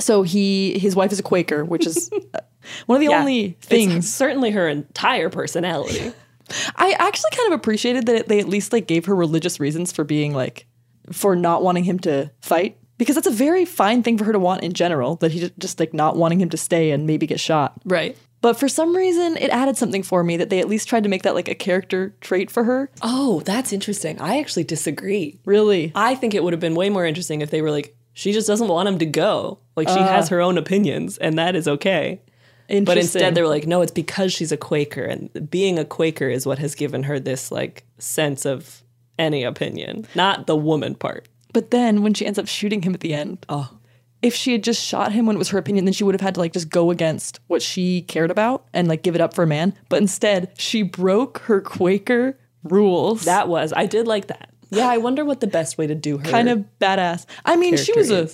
So 0.00 0.22
he 0.22 0.78
his 0.78 0.94
wife 0.94 1.10
is 1.12 1.18
a 1.18 1.22
Quaker, 1.22 1.64
which 1.64 1.84
is 1.86 2.10
uh, 2.34 2.38
one 2.86 2.96
of 2.96 3.00
the 3.00 3.10
Yeah, 3.10 3.18
only 3.20 3.44
it's 3.58 3.66
things 3.66 4.12
certainly 4.12 4.50
her 4.52 4.68
entire 4.68 5.28
personality. 5.28 6.12
I 6.76 6.92
actually 6.98 7.30
kind 7.32 7.52
of 7.52 7.58
appreciated 7.58 8.06
that 8.06 8.28
they 8.28 8.38
at 8.38 8.48
least 8.48 8.72
like 8.72 8.86
gave 8.86 9.06
her 9.06 9.14
religious 9.16 9.58
reasons 9.60 9.90
for 9.92 10.04
being 10.04 10.32
like 10.32 10.66
for 11.12 11.34
not 11.34 11.62
wanting 11.62 11.84
him 11.84 11.98
to 12.00 12.30
fight 12.40 12.78
because 12.98 13.14
that's 13.16 13.26
a 13.26 13.30
very 13.32 13.64
fine 13.64 14.02
thing 14.02 14.16
for 14.16 14.24
her 14.24 14.32
to 14.32 14.38
want 14.38 14.62
in 14.62 14.72
general 14.72 15.16
that 15.16 15.32
he 15.32 15.50
just 15.58 15.80
like 15.80 15.92
not 15.92 16.16
wanting 16.16 16.40
him 16.40 16.48
to 16.50 16.56
stay 16.56 16.90
and 16.92 17.06
maybe 17.06 17.26
get 17.26 17.40
shot. 17.40 17.74
right. 17.84 18.16
But 18.40 18.58
for 18.58 18.68
some 18.68 18.96
reason 18.96 19.36
it 19.36 19.50
added 19.50 19.76
something 19.76 20.02
for 20.02 20.22
me 20.22 20.36
that 20.36 20.50
they 20.50 20.60
at 20.60 20.68
least 20.68 20.88
tried 20.88 21.02
to 21.02 21.08
make 21.08 21.22
that 21.22 21.34
like 21.34 21.48
a 21.48 21.54
character 21.54 22.14
trait 22.20 22.50
for 22.50 22.64
her. 22.64 22.90
Oh, 23.02 23.40
that's 23.40 23.72
interesting. 23.72 24.20
I 24.20 24.38
actually 24.38 24.64
disagree. 24.64 25.40
Really? 25.44 25.92
I 25.94 26.14
think 26.14 26.34
it 26.34 26.44
would 26.44 26.52
have 26.52 26.60
been 26.60 26.74
way 26.74 26.88
more 26.88 27.04
interesting 27.04 27.40
if 27.40 27.50
they 27.50 27.62
were 27.62 27.70
like, 27.70 27.96
she 28.12 28.32
just 28.32 28.48
doesn't 28.48 28.68
want 28.68 28.88
him 28.88 28.98
to 28.98 29.06
go. 29.06 29.60
Like 29.76 29.88
she 29.88 29.98
has 29.98 30.26
uh. 30.26 30.34
her 30.34 30.40
own 30.40 30.58
opinions, 30.58 31.18
and 31.18 31.38
that 31.38 31.54
is 31.54 31.68
okay. 31.68 32.20
But 32.68 32.98
instead, 32.98 33.34
they 33.34 33.42
were 33.42 33.48
like, 33.48 33.66
no, 33.66 33.80
it's 33.80 33.92
because 33.92 34.32
she's 34.32 34.50
a 34.50 34.56
Quaker, 34.56 35.04
and 35.04 35.48
being 35.48 35.78
a 35.78 35.84
Quaker 35.84 36.28
is 36.28 36.44
what 36.44 36.58
has 36.58 36.74
given 36.74 37.04
her 37.04 37.20
this 37.20 37.52
like 37.52 37.84
sense 37.98 38.44
of 38.44 38.82
any 39.20 39.44
opinion, 39.44 40.06
not 40.16 40.48
the 40.48 40.56
woman 40.56 40.96
part. 40.96 41.28
But 41.52 41.70
then 41.70 42.02
when 42.02 42.12
she 42.12 42.26
ends 42.26 42.38
up 42.40 42.48
shooting 42.48 42.82
him 42.82 42.92
at 42.92 43.00
the 43.00 43.14
end, 43.14 43.46
Oh, 43.48 43.77
if 44.22 44.34
she 44.34 44.52
had 44.52 44.64
just 44.64 44.84
shot 44.84 45.12
him 45.12 45.26
when 45.26 45.36
it 45.36 45.38
was 45.38 45.50
her 45.50 45.58
opinion, 45.58 45.84
then 45.84 45.94
she 45.94 46.04
would 46.04 46.14
have 46.14 46.20
had 46.20 46.34
to 46.34 46.40
like 46.40 46.52
just 46.52 46.68
go 46.68 46.90
against 46.90 47.40
what 47.46 47.62
she 47.62 48.02
cared 48.02 48.30
about 48.30 48.66
and 48.72 48.88
like 48.88 49.02
give 49.02 49.14
it 49.14 49.20
up 49.20 49.34
for 49.34 49.44
a 49.44 49.46
man. 49.46 49.74
But 49.88 50.00
instead, 50.02 50.52
she 50.58 50.82
broke 50.82 51.38
her 51.40 51.60
Quaker 51.60 52.38
rules. 52.64 53.24
that 53.24 53.48
was 53.48 53.72
I 53.76 53.86
did 53.86 54.06
like 54.06 54.26
that. 54.28 54.50
Yeah, 54.70 54.88
I 54.88 54.98
wonder 54.98 55.24
what 55.24 55.40
the 55.40 55.46
best 55.46 55.78
way 55.78 55.86
to 55.86 55.94
do 55.94 56.18
her 56.18 56.24
kind 56.24 56.48
of 56.48 56.64
badass. 56.80 57.24
I 57.44 57.56
mean, 57.56 57.76
she 57.76 57.92
was 57.92 58.10
a 58.10 58.28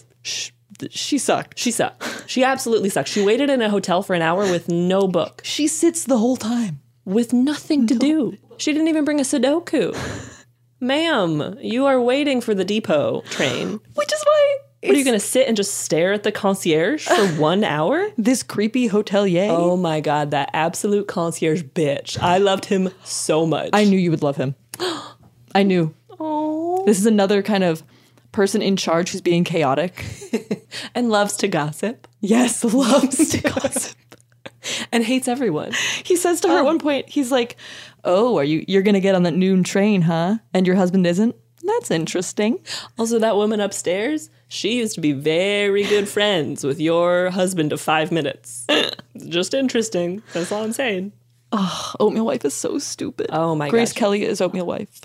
she 0.90 1.18
sucked. 1.18 1.58
She 1.58 1.70
sucked. 1.70 2.28
She 2.28 2.42
absolutely 2.42 2.88
sucked. 2.88 3.08
She 3.08 3.24
waited 3.24 3.48
in 3.50 3.62
a 3.62 3.70
hotel 3.70 4.02
for 4.02 4.14
an 4.14 4.22
hour 4.22 4.40
with 4.50 4.68
no 4.68 5.06
book. 5.06 5.42
She 5.44 5.68
sits 5.68 6.04
the 6.04 6.18
whole 6.18 6.36
time. 6.36 6.80
with 7.04 7.32
nothing 7.32 7.86
to 7.86 7.94
do. 7.94 8.36
She 8.56 8.72
didn't 8.72 8.88
even 8.88 9.04
bring 9.04 9.20
a 9.20 9.24
Sudoku. 9.24 9.94
Ma'am, 10.80 11.56
you 11.60 11.86
are 11.86 12.00
waiting 12.00 12.40
for 12.40 12.54
the 12.54 12.64
depot 12.64 13.20
train. 13.30 13.80
Which 13.94 14.12
is 14.12 14.22
why. 14.24 14.56
What 14.84 14.94
are 14.94 14.98
you 14.98 15.04
going 15.04 15.18
to 15.18 15.24
sit 15.24 15.48
and 15.48 15.56
just 15.56 15.78
stare 15.78 16.12
at 16.12 16.24
the 16.24 16.32
concierge 16.32 17.06
for 17.06 17.26
one 17.40 17.64
hour? 17.64 18.08
This 18.18 18.42
creepy 18.42 18.88
hotelier. 18.88 19.48
Oh 19.48 19.76
my 19.76 20.00
God, 20.00 20.30
that 20.32 20.50
absolute 20.52 21.08
concierge 21.08 21.62
bitch. 21.62 22.18
I 22.20 22.38
loved 22.38 22.66
him 22.66 22.90
so 23.02 23.46
much. 23.46 23.70
I 23.72 23.84
knew 23.84 23.98
you 23.98 24.10
would 24.10 24.22
love 24.22 24.36
him. 24.36 24.54
I 25.54 25.62
knew. 25.62 25.94
Oh. 26.20 26.84
This 26.84 26.98
is 26.98 27.06
another 27.06 27.42
kind 27.42 27.64
of 27.64 27.82
person 28.32 28.60
in 28.60 28.76
charge 28.76 29.10
who's 29.10 29.20
being 29.20 29.44
chaotic. 29.44 30.04
and 30.94 31.08
loves 31.08 31.36
to 31.38 31.48
gossip. 31.48 32.06
Yes, 32.20 32.62
loves 32.74 33.30
to 33.30 33.40
gossip. 33.40 33.96
and 34.92 35.04
hates 35.04 35.28
everyone. 35.28 35.72
He 36.02 36.16
says 36.16 36.40
to 36.42 36.48
her 36.48 36.56
oh. 36.56 36.58
at 36.58 36.64
one 36.64 36.78
point, 36.78 37.08
he's 37.08 37.30
like, 37.30 37.56
"Oh, 38.02 38.36
are 38.36 38.44
you 38.44 38.64
you're 38.66 38.82
going 38.82 38.94
to 38.94 39.00
get 39.00 39.14
on 39.14 39.22
that 39.22 39.34
noon 39.34 39.62
train, 39.62 40.02
huh? 40.02 40.36
And 40.52 40.66
your 40.66 40.76
husband 40.76 41.06
isn't? 41.06 41.36
That's 41.64 41.90
interesting." 41.90 42.58
Also, 42.98 43.18
that 43.18 43.36
woman 43.36 43.60
upstairs, 43.60 44.30
she 44.48 44.78
used 44.78 44.94
to 44.94 45.00
be 45.00 45.12
very 45.12 45.84
good 45.84 46.08
friends 46.08 46.64
with 46.64 46.80
your 46.80 47.30
husband 47.30 47.72
of 47.72 47.80
five 47.80 48.12
minutes. 48.12 48.66
Just 49.28 49.54
interesting. 49.54 50.22
That's 50.32 50.52
all 50.52 50.62
I'm 50.62 50.72
saying. 50.72 51.12
Oh, 51.52 51.92
Oatmeal 52.00 52.26
Wife 52.26 52.44
is 52.44 52.54
so 52.54 52.78
stupid. 52.78 53.28
Oh 53.30 53.54
my 53.54 53.68
Grace 53.68 53.92
gosh. 53.92 53.98
Kelly 53.98 54.24
is 54.24 54.40
Oatmeal 54.40 54.66
Wife. 54.66 55.00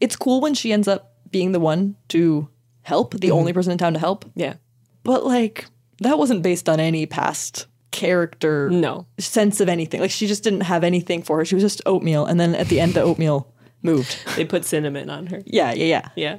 It's 0.00 0.16
cool 0.16 0.40
when 0.40 0.54
she 0.54 0.72
ends 0.72 0.86
up 0.86 1.14
being 1.30 1.52
the 1.52 1.60
one 1.60 1.96
to 2.08 2.48
help, 2.82 3.12
the 3.12 3.28
mm-hmm. 3.28 3.36
only 3.36 3.52
person 3.52 3.72
in 3.72 3.78
town 3.78 3.94
to 3.94 3.98
help. 3.98 4.24
Yeah. 4.34 4.54
But 5.02 5.26
like 5.26 5.66
that 6.00 6.18
wasn't 6.18 6.42
based 6.42 6.68
on 6.68 6.80
any 6.80 7.06
past 7.06 7.66
character 7.90 8.70
No. 8.70 9.06
sense 9.18 9.60
of 9.60 9.68
anything. 9.68 10.00
Like 10.00 10.10
she 10.10 10.26
just 10.26 10.44
didn't 10.44 10.62
have 10.62 10.84
anything 10.84 11.22
for 11.22 11.38
her. 11.38 11.44
She 11.44 11.54
was 11.54 11.64
just 11.64 11.82
oatmeal 11.86 12.26
and 12.26 12.38
then 12.38 12.54
at 12.54 12.68
the 12.68 12.80
end 12.80 12.94
the 12.94 13.02
oatmeal 13.02 13.52
moved. 13.82 14.18
They 14.36 14.44
put 14.44 14.64
cinnamon 14.64 15.10
on 15.10 15.26
her. 15.28 15.42
Yeah, 15.44 15.72
yeah, 15.72 15.84
yeah. 15.84 16.08
Yeah. 16.16 16.38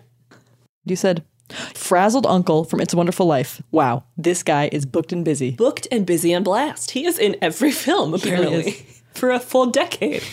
You 0.85 0.95
said 0.95 1.25
frazzled 1.73 2.25
uncle 2.25 2.63
from 2.63 2.79
It's 2.79 2.93
a 2.93 2.97
Wonderful 2.97 3.25
Life. 3.25 3.61
Wow, 3.71 4.03
this 4.17 4.43
guy 4.43 4.69
is 4.71 4.85
booked 4.85 5.11
and 5.11 5.25
busy. 5.25 5.51
Booked 5.51 5.87
and 5.91 6.05
busy 6.05 6.31
and 6.31 6.45
blast. 6.45 6.91
He 6.91 7.05
is 7.05 7.19
in 7.19 7.35
every 7.41 7.71
film, 7.71 8.11
really 8.11 8.23
apparently, 8.23 8.71
for 9.13 9.31
a 9.31 9.39
full 9.39 9.67
decade. 9.67 10.23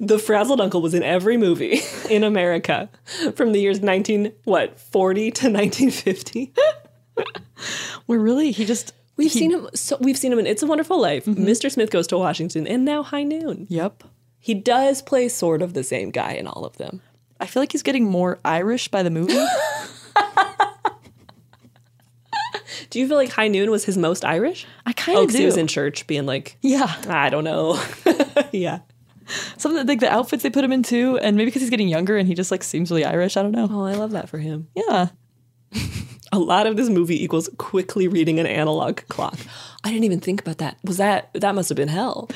The 0.00 0.18
frazzled 0.18 0.60
uncle 0.60 0.80
was 0.80 0.94
in 0.94 1.02
every 1.02 1.36
movie 1.36 1.80
in 2.10 2.24
America 2.24 2.88
from 3.34 3.52
the 3.52 3.60
years 3.60 3.80
19 3.80 4.32
what 4.44 4.80
40 4.80 5.30
to 5.32 5.50
1950. 5.50 6.54
We're 8.06 8.18
really 8.18 8.50
he 8.52 8.64
just 8.64 8.94
We've 9.18 9.32
seen 9.32 9.50
him. 9.50 9.68
So 9.74 9.98
we've 10.00 10.16
seen 10.16 10.32
him 10.32 10.38
in 10.38 10.46
It's 10.46 10.62
a 10.62 10.66
Wonderful 10.66 10.98
Life. 11.00 11.24
Mm-hmm. 11.24 11.44
Mr. 11.44 11.70
Smith 11.70 11.90
Goes 11.90 12.06
to 12.06 12.18
Washington, 12.18 12.66
and 12.66 12.84
now 12.84 13.02
High 13.02 13.24
Noon. 13.24 13.66
Yep. 13.68 14.04
He 14.40 14.54
does 14.54 15.02
play 15.02 15.28
sort 15.28 15.62
of 15.62 15.74
the 15.74 15.82
same 15.84 16.10
guy 16.10 16.32
in 16.32 16.46
all 16.46 16.64
of 16.64 16.76
them. 16.78 17.02
I 17.40 17.46
feel 17.46 17.62
like 17.62 17.72
he's 17.72 17.82
getting 17.82 18.04
more 18.04 18.38
Irish 18.44 18.88
by 18.88 19.02
the 19.02 19.10
movie. 19.10 19.34
Do 22.90 22.98
you 22.98 23.06
feel 23.08 23.16
like 23.18 23.30
High 23.30 23.48
Noon 23.48 23.70
was 23.70 23.84
his 23.84 23.98
most 23.98 24.24
Irish? 24.24 24.66
I 24.86 24.92
kind 24.94 25.18
Oh, 25.18 25.22
of 25.22 25.26
'cause 25.28 25.34
do. 25.34 25.40
he 25.40 25.44
was 25.46 25.56
in 25.58 25.66
church, 25.66 26.06
being 26.06 26.24
like, 26.24 26.56
yeah, 26.62 26.94
I 27.08 27.28
don't 27.28 27.44
know. 27.44 27.78
yeah. 28.52 28.78
something 29.58 29.86
like 29.86 30.00
the 30.00 30.10
outfits 30.10 30.42
they 30.42 30.48
put 30.50 30.64
him 30.64 30.72
in 30.72 30.82
too, 30.82 31.18
and 31.18 31.36
maybe 31.36 31.46
because 31.48 31.60
he's 31.60 31.70
getting 31.70 31.88
younger 31.88 32.16
and 32.16 32.26
he 32.26 32.34
just 32.34 32.50
like 32.50 32.62
seems 32.62 32.90
really 32.90 33.04
Irish. 33.04 33.36
I 33.36 33.42
don't 33.42 33.52
know. 33.52 33.68
Oh, 33.70 33.84
I 33.84 33.92
love 33.94 34.12
that 34.12 34.28
for 34.30 34.38
him. 34.38 34.68
Yeah. 34.74 35.08
A 36.32 36.38
lot 36.38 36.66
of 36.66 36.76
this 36.76 36.88
movie 36.88 37.22
equals 37.22 37.48
quickly 37.58 38.06
reading 38.08 38.38
an 38.38 38.46
analog 38.46 39.00
clock. 39.08 39.38
I 39.84 39.88
didn't 39.90 40.04
even 40.04 40.20
think 40.20 40.40
about 40.40 40.58
that. 40.58 40.76
Was 40.84 40.96
that 40.98 41.30
that 41.34 41.54
must 41.54 41.68
have 41.70 41.76
been 41.76 41.88
hell? 41.88 42.30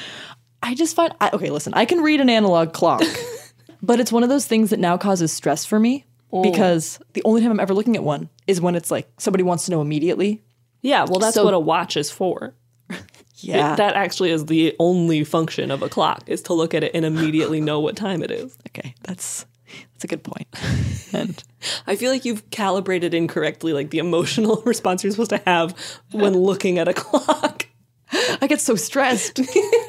I 0.63 0.75
just 0.75 0.95
find 0.97 1.13
I, 1.21 1.31
okay. 1.33 1.51
Listen, 1.51 1.75
I 1.75 1.85
can 1.85 2.01
read 2.01 2.21
an 2.21 2.31
analog 2.31 2.73
clock, 2.73 3.03
but 3.83 4.01
it's 4.01 4.13
one 4.13 4.23
of 4.23 4.29
those 4.29 4.47
things 4.47 4.71
that 4.71 4.79
now 4.79 4.97
causes 4.97 5.33
stress 5.33 5.65
for 5.65 5.79
me 5.81 6.05
because 6.43 6.99
the 7.13 7.23
only 7.25 7.43
time 7.43 7.51
I'm 7.51 7.61
ever 7.61 7.75
looking 7.75 7.97
at 7.97 8.03
one 8.05 8.29
is 8.47 8.61
when 8.61 8.75
it's 8.75 8.91
like 8.91 9.09
somebody 9.19 9.45
wants 9.45 9.65
to 9.67 9.71
know 9.71 9.81
immediately. 9.83 10.43
Yeah, 10.81 11.05
well, 11.09 11.19
that's 11.21 11.35
So- 11.35 11.45
what 11.45 11.55
a 11.55 11.59
watch 11.61 11.97
is 11.97 12.11
for. 12.11 12.55
Yeah. 13.45 13.73
It- 13.73 13.77
that 13.79 13.97
actually 13.97 14.31
is 14.31 14.47
the 14.47 14.77
only 14.79 15.25
function 15.25 15.73
of 15.73 15.83
a 15.83 15.89
clock 15.89 16.23
is 16.29 16.43
to 16.43 16.53
look 16.55 16.75
at 16.75 16.85
it 16.85 16.93
and 16.95 17.05
immediately 17.05 17.61
know 17.61 17.81
what 17.81 17.97
time 17.97 18.23
it 18.23 18.31
is. 18.31 18.57
okay, 18.69 18.95
that's 19.03 19.47
that's 19.95 20.05
a 20.05 20.07
good 20.07 20.23
point. 20.23 20.47
and 21.13 21.43
I 21.89 21.97
feel 21.97 22.13
like 22.13 22.25
you've 22.25 22.49
calibrated 22.51 23.15
incorrectly, 23.15 23.73
like 23.73 23.91
the 23.91 23.99
emotional 23.99 24.63
response 24.65 25.03
you're 25.03 25.11
supposed 25.11 25.31
to 25.31 25.43
have 25.45 25.75
when 26.13 26.35
looking 26.35 26.79
at 26.79 26.87
a 26.87 26.95
clock. 26.95 27.67
I 28.13 28.47
get 28.49 28.61
so 28.61 28.75
stressed. 28.75 29.39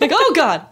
like, 0.01 0.11
oh 0.13 0.33
god. 0.35 0.65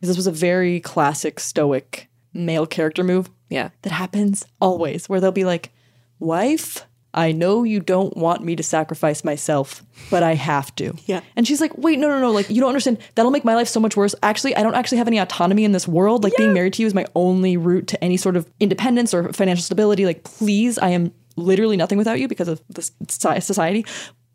This 0.00 0.16
was 0.16 0.26
a 0.26 0.32
very 0.32 0.80
classic 0.80 1.40
stoic 1.40 2.08
male 2.32 2.66
character 2.66 3.02
move. 3.02 3.30
Yeah. 3.48 3.70
That 3.82 3.92
happens 3.92 4.44
always, 4.60 5.08
where 5.08 5.20
they'll 5.20 5.32
be 5.32 5.44
like, 5.44 5.72
"Wife, 6.18 6.84
I 7.14 7.32
know 7.32 7.62
you 7.64 7.80
don't 7.80 8.16
want 8.16 8.44
me 8.44 8.56
to 8.56 8.62
sacrifice 8.62 9.24
myself, 9.24 9.82
but 10.10 10.22
I 10.22 10.34
have 10.34 10.74
to." 10.76 10.94
Yeah. 11.06 11.20
And 11.36 11.46
she's 11.46 11.60
like, 11.60 11.76
"Wait, 11.78 11.98
no, 11.98 12.08
no, 12.08 12.20
no! 12.20 12.30
Like, 12.30 12.50
you 12.50 12.60
don't 12.60 12.68
understand. 12.68 12.98
That'll 13.14 13.30
make 13.30 13.44
my 13.44 13.54
life 13.54 13.68
so 13.68 13.80
much 13.80 13.96
worse. 13.96 14.14
Actually, 14.22 14.56
I 14.56 14.62
don't 14.62 14.74
actually 14.74 14.98
have 14.98 15.08
any 15.08 15.18
autonomy 15.18 15.64
in 15.64 15.72
this 15.72 15.88
world. 15.88 16.24
Like, 16.24 16.36
being 16.36 16.52
married 16.52 16.74
to 16.74 16.82
you 16.82 16.86
is 16.86 16.94
my 16.94 17.06
only 17.14 17.56
route 17.56 17.86
to 17.88 18.04
any 18.04 18.16
sort 18.16 18.36
of 18.36 18.50
independence 18.60 19.14
or 19.14 19.32
financial 19.32 19.62
stability. 19.62 20.04
Like, 20.04 20.24
please, 20.24 20.78
I 20.78 20.90
am 20.90 21.12
literally 21.36 21.76
nothing 21.76 21.98
without 21.98 22.18
you 22.18 22.28
because 22.28 22.48
of 22.48 22.62
this 22.68 22.90
society. 23.08 23.84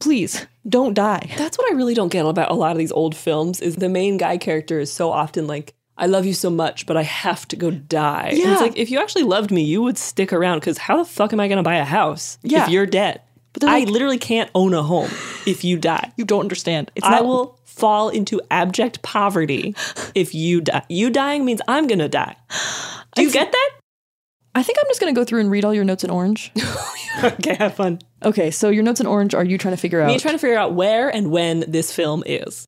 Please, 0.02 0.46
don't 0.68 0.94
die." 0.94 1.32
That's 1.38 1.58
what 1.58 1.72
I 1.72 1.76
really 1.76 1.94
don't 1.94 2.12
get 2.12 2.26
about 2.26 2.52
a 2.52 2.56
lot 2.56 2.72
of 2.72 2.78
these 2.78 2.92
old 2.92 3.16
films 3.16 3.62
is 3.62 3.76
the 3.78 3.90
main 3.90 4.18
guy 4.18 4.38
character 4.38 4.80
is 4.80 4.92
so 4.92 5.12
often 5.12 5.48
like, 5.48 5.74
I 5.98 6.08
love 6.08 6.26
you 6.26 6.34
so 6.34 6.50
much, 6.50 6.86
but 6.86 6.98
I 6.98 7.04
have 7.04 7.48
to 7.50 7.56
go 7.56 7.70
die. 7.72 8.30
And 8.32 8.38
Yeah. 8.40 8.52
it's 8.54 8.62
like, 8.62 8.78
if 8.78 8.90
you 8.92 9.00
actually 9.00 9.24
loved 9.24 9.52
me, 9.52 9.62
you 9.64 9.82
would 9.84 9.98
stick 9.98 10.34
around 10.34 10.60
because 10.60 10.78
how 10.80 10.98
the 10.98 11.06
fuck 11.06 11.32
am 11.34 11.40
I 11.40 11.48
going 11.48 11.58
to 11.58 11.64
buy 11.64 11.76
a 11.76 11.86
house 11.86 12.38
Yeah. 12.44 12.64
if 12.64 12.70
you're 12.70 12.86
dead? 12.88 13.22
they're 13.60 13.70
I 13.70 13.80
literally 13.84 14.18
can't 14.18 14.50
own 14.56 14.74
a 14.74 14.82
home 14.82 15.10
if 15.46 15.64
you 15.66 15.78
die. 15.78 16.14
You 16.16 16.24
don't 16.24 16.40
understand. 16.40 16.90
It's 16.96 17.06
I 17.06 17.12
not 17.12 17.26
will 17.26 17.60
fall 17.66 18.08
into 18.08 18.40
abject 18.50 19.02
poverty 19.02 19.76
if 20.16 20.34
you 20.34 20.62
die. 20.62 20.84
You 20.88 21.10
dying 21.10 21.44
means 21.44 21.62
I'm 21.68 21.86
going 21.88 22.00
to 22.00 22.08
die. 22.08 22.38
Do 23.16 23.24
you 23.24 23.30
get 23.30 23.52
that? 23.52 23.70
I 24.56 24.64
think 24.64 24.78
I'm 24.80 24.86
just 24.88 25.02
going 25.02 25.14
to 25.14 25.20
go 25.20 25.26
through 25.26 25.42
and 25.42 25.52
read 25.52 25.66
all 25.66 25.74
your 25.74 25.84
notes 25.84 26.04
in 26.06 26.10
orange. 26.10 26.52
okay, 27.24 27.56
have 27.56 27.76
fun. 27.76 28.00
Okay, 28.24 28.52
so 28.52 28.70
your 28.70 28.84
notes 28.84 29.00
in 29.00 29.08
orange 29.08 29.34
are 29.34 29.44
you 29.44 29.58
trying 29.58 29.76
to 29.76 29.82
figure 29.82 30.02
out? 30.02 30.08
Me 30.08 30.20
trying 30.20 30.36
to 30.36 30.40
figure 30.40 30.58
out 30.58 30.74
where 30.74 31.10
and 31.10 31.32
when 31.32 31.66
this 31.68 31.94
film 31.94 32.24
is. 32.26 32.68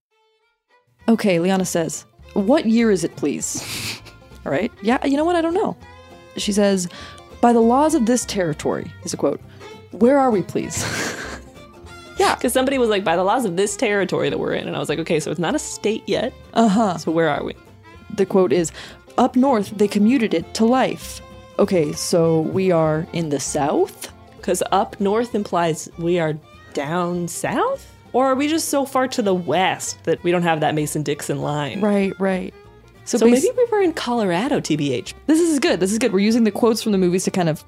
okay, 1.08 1.40
Liana 1.40 1.66
says, 1.66 2.06
What 2.34 2.66
year 2.66 2.92
is 2.92 3.04
it, 3.04 3.16
please? 3.16 4.02
all 4.46 4.52
right. 4.52 4.72
Yeah, 4.82 5.06
you 5.06 5.18
know 5.18 5.26
what? 5.26 5.36
I 5.36 5.42
don't 5.42 5.54
know. 5.54 5.76
She 6.38 6.52
says, 6.52 6.88
By 7.42 7.54
the 7.54 7.60
laws 7.62 7.94
of 7.96 8.06
this 8.06 8.26
territory, 8.26 8.92
is 9.04 9.14
a 9.14 9.18
quote. 9.18 9.42
Where 9.92 10.18
are 10.18 10.32
we, 10.32 10.42
please? 10.42 10.84
yeah. 12.18 12.34
Because 12.36 12.54
somebody 12.54 12.78
was 12.78 12.90
like, 12.90 13.04
by 13.04 13.16
the 13.16 13.24
laws 13.24 13.46
of 13.46 13.58
this 13.58 13.76
territory 13.78 14.30
that 14.30 14.40
we're 14.40 14.54
in. 14.54 14.68
And 14.68 14.76
I 14.76 14.80
was 14.80 14.90
like, 14.90 15.00
okay, 15.00 15.20
so 15.20 15.30
it's 15.30 15.40
not 15.40 15.54
a 15.56 15.60
state 15.60 16.04
yet. 16.08 16.34
Uh 16.54 16.68
huh. 16.68 16.98
So 16.98 17.12
where 17.12 17.30
are 17.30 17.44
we? 17.44 17.54
The 18.16 18.26
quote 18.26 18.52
is, 18.54 18.72
Up 19.18 19.36
north, 19.36 19.70
they 19.78 19.88
commuted 19.88 20.34
it 20.34 20.54
to 20.56 20.66
life. 20.66 21.22
Okay, 21.60 21.92
so 21.92 22.42
we 22.42 22.72
are 22.72 23.06
in 23.14 23.30
the 23.30 23.40
south? 23.40 24.12
Because 24.44 24.62
up 24.74 25.00
north 25.00 25.34
implies 25.36 25.88
we 25.98 26.20
are 26.20 26.38
down 26.74 27.30
south? 27.30 27.90
Or 28.12 28.26
are 28.26 28.36
we 28.36 28.50
just 28.50 28.68
so 28.68 28.86
far 28.86 29.08
to 29.08 29.22
the 29.22 29.34
west 29.34 30.04
that 30.04 30.22
we 30.22 30.32
don't 30.32 30.42
have 30.44 30.60
that 30.60 30.76
Mason 30.76 31.02
Dixon 31.02 31.42
line? 31.42 31.80
Right, 31.80 32.12
right. 32.20 32.54
So, 33.06 33.18
So 33.18 33.26
maybe 33.26 33.48
we 33.56 33.66
were 33.72 33.82
in 33.82 33.94
Colorado, 33.94 34.60
TBH. 34.60 35.14
this 35.28 35.40
is 35.40 35.60
good. 35.60 35.80
This 35.80 35.94
is 35.94 35.98
good. 35.98 36.12
We're 36.12 36.20
using 36.20 36.44
the 36.44 36.52
quotes 36.52 36.84
from 36.84 36.92
the 36.92 36.98
movies 36.98 37.24
to 37.24 37.32
kind 37.32 37.48
of 37.48 37.64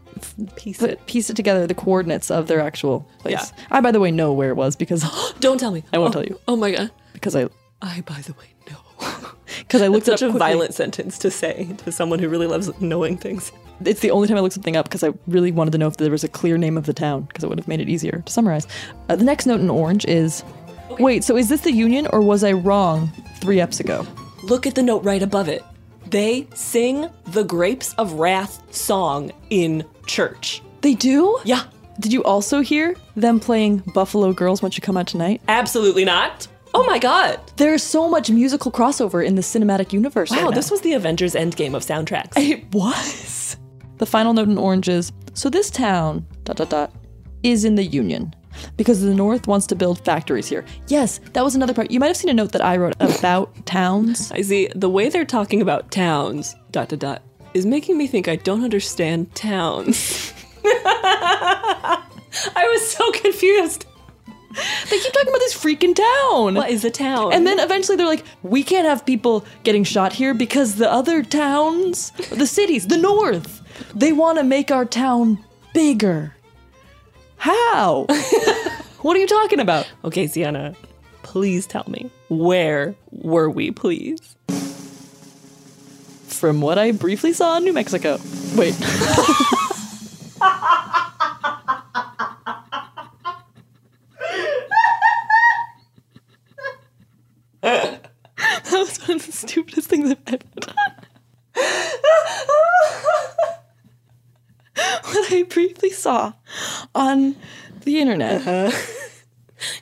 Piece 0.58 0.78
put, 0.78 0.90
it. 0.90 1.06
piece 1.08 1.30
it 1.30 1.36
together, 1.38 1.66
the 1.66 1.74
coordinates 1.74 2.30
of 2.30 2.48
their 2.48 2.60
actual 2.60 3.08
place. 3.20 3.34
Yeah. 3.58 3.66
I, 3.72 3.80
by 3.80 3.92
the 3.94 4.02
way, 4.02 4.12
know 4.12 4.34
where 4.34 4.50
it 4.50 4.56
was 4.56 4.76
because 4.76 5.04
Don't 5.40 5.58
tell 5.58 5.72
me. 5.72 5.84
I 5.94 5.98
won't 5.98 6.10
Oh, 6.14 6.22
tell 6.22 6.26
you. 6.30 6.40
Oh 6.50 6.58
my 6.58 6.72
God. 6.72 6.92
because 7.14 7.36
I 7.38 7.48
I, 7.82 8.02
by 8.02 8.20
the 8.22 8.34
way, 8.34 8.54
know. 8.70 9.10
because 9.60 9.82
I 9.82 9.88
looked 9.88 10.08
Such 10.08 10.22
it 10.22 10.26
a 10.26 10.30
quickly. 10.32 10.40
violent 10.40 10.74
sentence 10.74 11.18
to 11.20 11.32
say 11.32 11.70
to 11.86 11.92
someone 11.94 12.20
who 12.20 12.28
really 12.28 12.48
loves 12.48 12.70
knowing 12.82 13.18
things. 13.18 13.52
It's 13.84 14.00
the 14.00 14.12
only 14.12 14.28
time 14.28 14.38
I 14.38 14.40
looked 14.42 14.54
something 14.56 14.76
up 14.78 14.86
because 14.86 15.04
I 15.04 15.14
really 15.28 15.52
wanted 15.52 15.72
to 15.72 15.78
know 15.78 15.88
if 15.88 15.98
there 15.98 16.12
was 16.12 16.24
a 16.24 16.28
clear 16.30 16.58
name 16.58 16.78
of 16.78 16.86
the 16.86 16.94
town 16.94 17.24
because 17.24 17.44
it 17.44 17.48
would 17.48 17.60
have 17.60 17.68
made 17.68 17.82
it 17.82 17.90
easier 17.90 18.22
to 18.26 18.32
summarize. 18.32 18.68
Uh, 19.10 19.16
the 19.16 19.24
next 19.26 19.46
note 19.46 19.60
in 19.60 19.70
orange 19.70 20.06
is, 20.06 20.44
wait, 21.00 21.24
so 21.24 21.36
is 21.36 21.50
this 21.50 21.62
the 21.62 21.72
Union 21.72 22.08
or 22.08 22.22
was 22.22 22.44
I 22.44 22.54
wrong 22.54 23.12
three 23.42 23.58
eps 23.58 23.80
ago? 23.80 24.06
Look 24.44 24.66
at 24.66 24.76
the 24.76 24.84
note 24.84 25.04
right 25.04 25.22
above 25.22 25.50
it. 25.50 25.64
They 26.08 26.48
sing 26.54 27.10
the 27.26 27.44
Grapes 27.44 27.94
of 27.96 28.14
Wrath 28.14 28.62
song 28.74 29.32
in 29.50 29.84
church. 30.06 30.62
They 30.82 30.94
do? 30.94 31.40
Yeah, 31.44 31.64
Did 32.00 32.14
you 32.14 32.24
also 32.24 32.62
hear 32.62 32.96
them 33.16 33.40
playing 33.40 33.78
Buffalo 33.94 34.32
Girls 34.34 34.62
Won't 34.62 34.78
You 34.78 34.82
Come 34.82 34.98
Out 34.98 35.08
Tonight? 35.08 35.42
absolutely 35.48 36.06
not. 36.06 36.48
Oh 36.76 36.86
my 36.86 37.00
god. 37.00 37.40
There's 37.56 37.82
so 37.82 38.10
much 38.10 38.30
musical 38.30 38.70
crossover 38.72 39.26
in 39.26 39.36
the 39.36 39.42
cinematic 39.42 39.94
universe. 39.94 40.30
Wow, 40.30 40.48
right 40.48 40.54
this 40.56 40.70
was 40.70 40.82
the 40.82 40.92
Avengers 40.94 41.34
Endgame 41.34 41.74
of 41.74 41.84
soundtracks. 41.84 42.34
It 42.38 42.66
was. 42.74 43.35
The 43.98 44.06
final 44.06 44.34
note 44.34 44.50
in 44.50 44.58
orange 44.58 44.90
is 44.90 45.12
so 45.34 45.50
this 45.50 45.70
town, 45.70 46.26
dot 46.44 46.58
dot 46.58 46.70
dot, 46.70 46.92
is 47.44 47.64
in 47.66 47.76
the 47.76 47.84
Union. 47.86 48.34
because 48.78 49.02
the 49.02 49.14
North 49.14 49.48
wants 49.48 49.68
to 49.68 49.76
build 49.76 50.00
factories 50.06 50.48
here. 50.48 50.64
Yes, 50.88 51.20
that 51.34 51.44
was 51.44 51.56
another 51.56 51.74
part. 51.74 51.92
You 51.92 52.00
might 52.00 52.08
have 52.08 52.16
seen 52.18 52.30
a 52.30 52.34
note 52.34 52.54
that 52.54 52.64
I 52.64 52.78
wrote 52.78 52.96
about 53.02 53.66
towns. 53.66 54.32
I 54.32 54.42
see 54.42 54.70
the 54.74 54.90
way 54.90 55.10
they're 55.10 55.26
talking 55.26 55.62
about 55.62 55.92
towns, 55.92 56.56
dot 56.72 56.88
dot 56.90 57.00
dot, 57.00 57.22
is 57.54 57.66
making 57.66 57.98
me 57.98 58.08
think 58.08 58.28
I 58.30 58.38
don't 58.38 58.64
understand 58.64 59.36
towns. 59.36 60.34
I 60.64 62.02
was 62.72 62.90
so 62.90 63.12
confused. 63.12 63.86
They 64.90 65.00
keep 65.00 65.12
talking 65.12 65.28
about 65.30 65.40
this 65.40 65.54
freaking 65.58 65.94
town. 65.96 66.56
What 66.56 66.70
is 66.70 66.86
a 66.86 66.90
town? 66.92 67.34
And 67.34 67.46
then 67.46 67.60
eventually 67.60 67.98
they're 67.98 68.06
like, 68.08 68.24
we 68.42 68.64
can't 68.64 68.88
have 68.88 69.06
people 69.06 69.46
getting 69.64 69.84
shot 69.84 70.14
here 70.14 70.34
because 70.34 70.76
the 70.76 70.90
other 70.90 71.24
towns, 71.24 72.12
the 72.32 72.48
cities, 72.48 72.88
the 72.88 72.98
North, 72.98 73.55
they 73.94 74.12
want 74.12 74.38
to 74.38 74.44
make 74.44 74.72
our 74.72 74.86
town 74.86 75.44
bigger. 75.74 76.36
How? 77.38 78.06
what 79.02 79.16
are 79.16 79.20
you 79.20 79.28
talking 79.28 79.60
about? 79.60 79.92
Okay, 80.04 80.28
Sienna, 80.28 80.76
please 81.24 81.68
tell 81.68 81.86
me 81.88 82.10
where 82.30 82.96
were 83.12 83.50
we, 83.50 83.72
please? 83.72 84.36
From 86.28 86.62
what 86.62 86.78
I 86.78 86.92
briefly 86.92 87.34
saw 87.34 87.58
in 87.58 87.64
New 87.64 87.74
Mexico. 87.74 88.20
Wait. 88.56 88.76
that 97.62 98.12
was 98.72 99.08
one 99.08 99.18
of 99.18 99.26
the 99.26 99.32
stupidest 99.32 99.90
things 99.90 100.12
I've 100.12 100.18
ever 100.28 100.38
done. 100.60 100.76
what 105.04 105.32
I 105.32 105.44
briefly 105.44 105.90
saw 105.90 106.34
on 106.94 107.36
the 107.84 108.00
internet. 108.00 108.46
Uh-huh. 108.48 108.72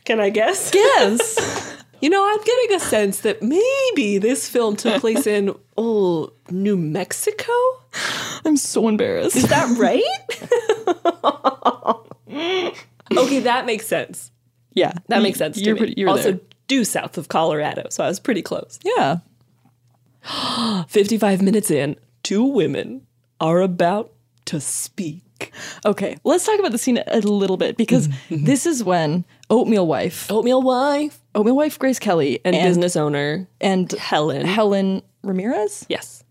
Can 0.05 0.19
I 0.19 0.29
guess? 0.29 0.71
Yes. 0.83 1.77
you 2.01 2.09
know, 2.09 2.23
I'm 2.25 2.43
getting 2.43 2.75
a 2.75 2.79
sense 2.79 3.21
that 3.21 3.41
maybe 3.41 4.17
this 4.17 4.47
film 4.49 4.75
took 4.75 4.99
place 5.01 5.25
in 5.25 5.55
oh 5.77 6.31
New 6.49 6.75
Mexico. 6.77 7.51
I'm 8.45 8.57
so 8.57 8.87
embarrassed. 8.87 9.35
Is 9.35 9.47
that 9.47 9.77
right? 9.77 10.03
okay, 13.17 13.39
that 13.39 13.65
makes 13.65 13.87
sense. 13.87 14.31
Yeah, 14.73 14.93
that 15.07 15.21
makes 15.21 15.37
sense. 15.37 15.57
You're 15.57 15.75
to 15.75 15.79
pretty- 15.79 15.91
me. 15.95 16.01
you're 16.01 16.09
also 16.09 16.31
there. 16.33 16.41
due 16.67 16.83
south 16.83 17.17
of 17.17 17.29
Colorado, 17.29 17.87
so 17.89 18.03
I 18.03 18.07
was 18.07 18.19
pretty 18.19 18.41
close. 18.41 18.79
Yeah. 18.97 19.17
55 20.87 21.41
minutes 21.41 21.69
in, 21.69 21.97
two 22.23 22.43
women 22.45 23.05
are 23.41 23.59
about 23.61 24.13
to 24.45 24.59
speak. 24.59 25.51
Okay, 25.85 26.17
let's 26.23 26.45
talk 26.45 26.59
about 26.59 26.71
the 26.71 26.77
scene 26.77 27.03
a 27.07 27.19
little 27.19 27.57
bit 27.57 27.77
because 27.77 28.07
mm-hmm, 28.07 28.35
mm-hmm. 28.35 28.45
this 28.45 28.65
is 28.65 28.83
when 28.83 29.25
Oatmeal 29.49 29.85
Wife, 29.85 30.31
Oatmeal 30.31 30.61
wife 30.61 31.19
Oatmeal 31.35 31.55
Wife 31.55 31.79
Grace 31.79 31.99
Kelly, 31.99 32.39
and, 32.45 32.55
business 32.55 32.95
owner 32.95 33.47
and 33.59 33.91
Helen. 33.91 34.45
Helen 34.45 35.01
Ramirez 35.23 35.85
yes. 35.89 36.23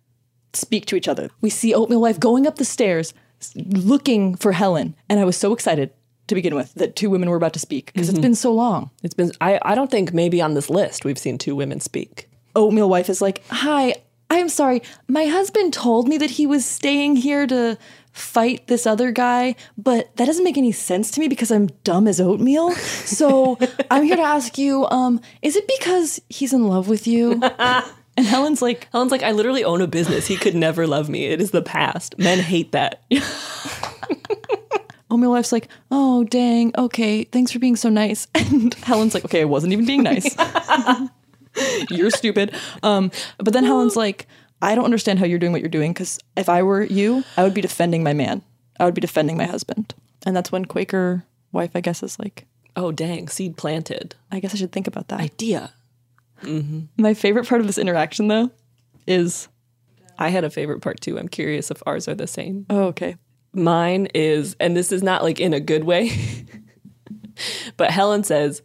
speak 0.52 0.86
to 0.86 0.96
each 0.96 1.08
other. 1.08 1.30
We 1.40 1.50
see 1.50 1.74
Oatmeal 1.74 2.00
Wife 2.00 2.18
going 2.18 2.46
up 2.46 2.56
the 2.56 2.64
stairs 2.64 3.12
looking 3.54 4.34
for 4.36 4.52
Helen, 4.52 4.94
and 5.08 5.20
I 5.20 5.24
was 5.24 5.36
so 5.36 5.52
excited 5.52 5.90
to 6.28 6.34
begin 6.34 6.54
with 6.54 6.72
that 6.74 6.96
two 6.96 7.10
women 7.10 7.28
were 7.28 7.36
about 7.36 7.52
to 7.52 7.58
speak 7.58 7.92
because 7.92 8.08
it's 8.08 8.16
mm-hmm. 8.16 8.22
been 8.22 8.34
so 8.34 8.52
long. 8.52 8.90
It's 9.02 9.14
been 9.14 9.32
I, 9.40 9.58
I 9.62 9.74
don't 9.74 9.90
think 9.90 10.12
maybe 10.14 10.40
on 10.40 10.54
this 10.54 10.70
list 10.70 11.04
we've 11.04 11.18
seen 11.18 11.38
two 11.38 11.56
women 11.56 11.80
speak. 11.80 12.28
Oatmeal 12.54 12.88
Wife 12.88 13.08
is 13.08 13.20
like, 13.20 13.42
Hi, 13.50 13.94
I'm 14.30 14.48
sorry. 14.48 14.82
My 15.08 15.26
husband 15.26 15.74
told 15.74 16.08
me 16.08 16.16
that 16.18 16.30
he 16.30 16.46
was 16.46 16.64
staying 16.64 17.16
here 17.16 17.46
to 17.46 17.76
fight 18.12 18.66
this 18.66 18.86
other 18.86 19.10
guy, 19.10 19.54
but 19.76 20.14
that 20.16 20.26
doesn't 20.26 20.44
make 20.44 20.58
any 20.58 20.72
sense 20.72 21.10
to 21.12 21.20
me 21.20 21.28
because 21.28 21.50
I'm 21.50 21.66
dumb 21.84 22.06
as 22.06 22.20
oatmeal. 22.20 22.72
So 22.72 23.58
I'm 23.90 24.04
here 24.04 24.16
to 24.16 24.22
ask 24.22 24.58
you, 24.58 24.86
um, 24.86 25.20
is 25.40 25.56
it 25.56 25.66
because 25.66 26.20
he's 26.28 26.52
in 26.52 26.68
love 26.68 26.88
with 26.88 27.06
you? 27.06 27.40
And 28.14 28.26
Helen's 28.26 28.60
like, 28.60 28.88
Helen's 28.92 29.10
like, 29.10 29.22
I 29.22 29.32
literally 29.32 29.64
own 29.64 29.80
a 29.80 29.86
business. 29.86 30.26
He 30.26 30.36
could 30.36 30.54
never 30.54 30.86
love 30.86 31.08
me. 31.08 31.28
It 31.28 31.40
is 31.40 31.50
the 31.50 31.62
past. 31.62 32.18
Men 32.18 32.40
hate 32.40 32.72
that. 32.72 33.02
Oatmeal 35.10 35.30
Wife's 35.30 35.52
like, 35.52 35.68
oh, 35.90 36.24
dang, 36.24 36.72
okay, 36.76 37.24
thanks 37.24 37.52
for 37.52 37.58
being 37.58 37.76
so 37.76 37.88
nice. 37.88 38.28
And 38.34 38.74
Helen's 38.74 39.14
like, 39.14 39.24
okay, 39.24 39.40
I 39.42 39.44
wasn't 39.44 39.72
even 39.72 39.86
being 39.86 40.02
nice. 40.02 40.36
you're 41.90 42.10
stupid. 42.10 42.54
Um, 42.82 43.10
but 43.38 43.52
then 43.52 43.64
Helen's 43.64 43.96
like, 43.96 44.26
I 44.62 44.74
don't 44.74 44.84
understand 44.84 45.18
how 45.18 45.26
you're 45.26 45.40
doing 45.40 45.52
what 45.52 45.60
you're 45.60 45.68
doing 45.68 45.92
because 45.92 46.18
if 46.36 46.48
I 46.48 46.62
were 46.62 46.84
you, 46.84 47.24
I 47.36 47.42
would 47.42 47.52
be 47.52 47.60
defending 47.60 48.02
my 48.02 48.12
man. 48.12 48.42
I 48.78 48.84
would 48.84 48.94
be 48.94 49.00
defending 49.00 49.36
my 49.36 49.44
husband. 49.44 49.94
And 50.24 50.36
that's 50.36 50.52
when 50.52 50.64
Quaker 50.64 51.24
wife, 51.50 51.72
I 51.74 51.80
guess, 51.80 52.02
is 52.02 52.18
like, 52.18 52.46
Oh 52.76 52.92
dang, 52.92 53.28
seed 53.28 53.56
planted. 53.56 54.14
I 54.30 54.40
guess 54.40 54.54
I 54.54 54.56
should 54.56 54.72
think 54.72 54.86
about 54.86 55.08
that. 55.08 55.20
Idea. 55.20 55.72
Mm-hmm. 56.42 57.02
My 57.02 57.12
favorite 57.12 57.48
part 57.48 57.60
of 57.60 57.66
this 57.66 57.76
interaction, 57.76 58.28
though, 58.28 58.50
is 59.06 59.48
I 60.18 60.28
had 60.28 60.44
a 60.44 60.50
favorite 60.50 60.80
part 60.80 61.00
too. 61.00 61.18
I'm 61.18 61.28
curious 61.28 61.70
if 61.70 61.82
ours 61.84 62.08
are 62.08 62.14
the 62.14 62.26
same. 62.26 62.66
oh, 62.70 62.84
okay. 62.84 63.16
Mine 63.52 64.06
is, 64.14 64.56
and 64.60 64.74
this 64.74 64.92
is 64.92 65.02
not 65.02 65.22
like 65.22 65.38
in 65.38 65.52
a 65.52 65.60
good 65.60 65.84
way, 65.84 66.10
but 67.76 67.90
Helen 67.90 68.24
says, 68.24 68.62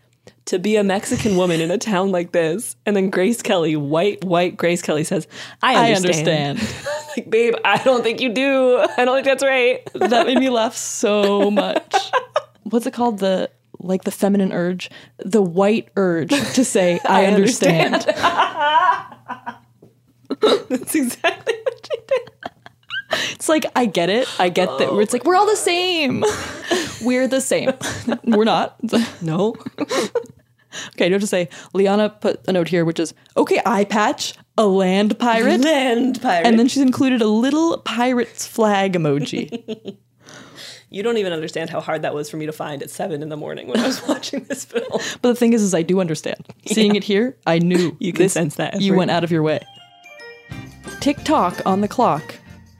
to 0.48 0.60
be 0.60 0.76
a 0.78 0.84
Mexican 0.84 1.38
woman 1.38 1.62
in 1.62 1.72
a 1.72 1.78
town 1.78 2.12
like 2.12 2.32
this. 2.32 2.76
And 2.86 2.96
then 2.96 3.10
Grace 3.10 3.42
Kelly, 3.42 3.76
white, 3.76 4.24
white 4.24 4.58
Grace 4.58 4.82
Kelly 4.82 5.04
says, 5.04 5.28
I 5.62 5.90
I 5.90 5.94
understand. 5.94 6.60
understand. 6.60 7.08
like, 7.18 7.30
babe, 7.30 7.54
I 7.64 7.78
don't 7.84 8.02
think 8.04 8.22
you 8.22 8.30
do. 8.30 8.78
I 8.98 9.06
don't 9.06 9.16
think 9.16 9.26
that's 9.26 9.44
right. 9.44 9.88
that 9.94 10.26
made 10.26 10.40
me 10.40 10.50
laugh 10.50 10.76
so 10.76 11.52
much. 11.52 11.96
What's 12.64 12.86
it 12.86 12.94
called? 12.94 13.20
The 13.20 13.50
like 13.80 14.04
the 14.04 14.12
feminine 14.12 14.52
urge, 14.52 14.90
the 15.18 15.42
white 15.42 15.90
urge 15.96 16.30
to 16.30 16.66
say 16.66 17.00
I, 17.06 17.26
understand. 17.28 18.02
that's 20.70 20.96
exactly 20.96 21.56
what 21.64 21.90
she 21.92 21.98
did. 22.08 22.32
It's 23.32 23.48
like 23.48 23.66
I 23.76 23.86
get 23.86 24.10
it. 24.10 24.28
I 24.40 24.50
get 24.50 24.68
that. 24.80 24.94
It's 25.00 25.14
like 25.14 25.24
we're 25.24 25.36
all 25.36 25.46
the 25.46 25.56
same. 25.56 26.24
We're 27.04 27.28
the 27.28 27.40
same. 27.42 27.72
we're 28.24 28.44
not. 28.44 28.76
No. 29.22 29.56
Okay, 30.94 31.08
you 31.08 31.14
have 31.14 31.22
to 31.22 31.28
say 31.28 31.48
Liana 31.74 32.10
put 32.10 32.42
a 32.48 32.52
note 32.52 32.68
here, 32.68 32.84
which 32.86 33.00
is 33.00 33.14
okay. 33.36 33.62
Eye 33.66 33.86
patch, 33.86 34.34
a 34.58 34.66
land 34.68 35.18
pirate, 35.18 35.62
Land 35.62 36.22
pirate. 36.22 36.46
and 36.46 36.60
then 36.60 36.68
she's 36.68 36.82
included 36.84 37.22
a 37.22 37.28
little 37.28 37.78
pirate's 37.80 38.46
flag 38.46 38.94
emoji. 38.94 39.98
you 40.90 41.02
don't 41.04 41.18
even 41.18 41.34
understand 41.34 41.70
how 41.70 41.80
hard 41.82 42.02
that 42.04 42.14
was 42.14 42.30
for 42.30 42.38
me 42.38 42.46
to 42.46 42.52
find 42.52 42.84
at 42.84 42.90
seven 42.90 43.22
in 43.24 43.30
the 43.30 43.38
morning 43.38 43.68
when 43.68 43.80
I 43.80 43.88
was 43.88 44.06
watching 44.08 44.44
this 44.44 44.66
film. 44.66 44.86
But 45.22 45.30
the 45.30 45.36
thing 45.36 45.54
is, 45.54 45.62
is 45.64 45.74
I 45.74 45.82
do 45.84 46.00
understand. 46.00 46.46
Seeing 46.66 46.96
it 46.96 47.04
here, 47.04 47.38
I 47.48 47.60
knew 47.60 47.96
You 48.00 48.12
can 48.14 48.30
sense 48.30 48.56
that 48.56 48.82
You 48.82 48.96
went 48.96 49.10
out 49.12 49.24
of 49.24 49.32
your 49.32 49.44
way. 49.44 49.60
Tick 51.00 51.18
tock 51.24 51.62
on 51.66 51.82
the 51.82 51.88
clock. 51.88 52.36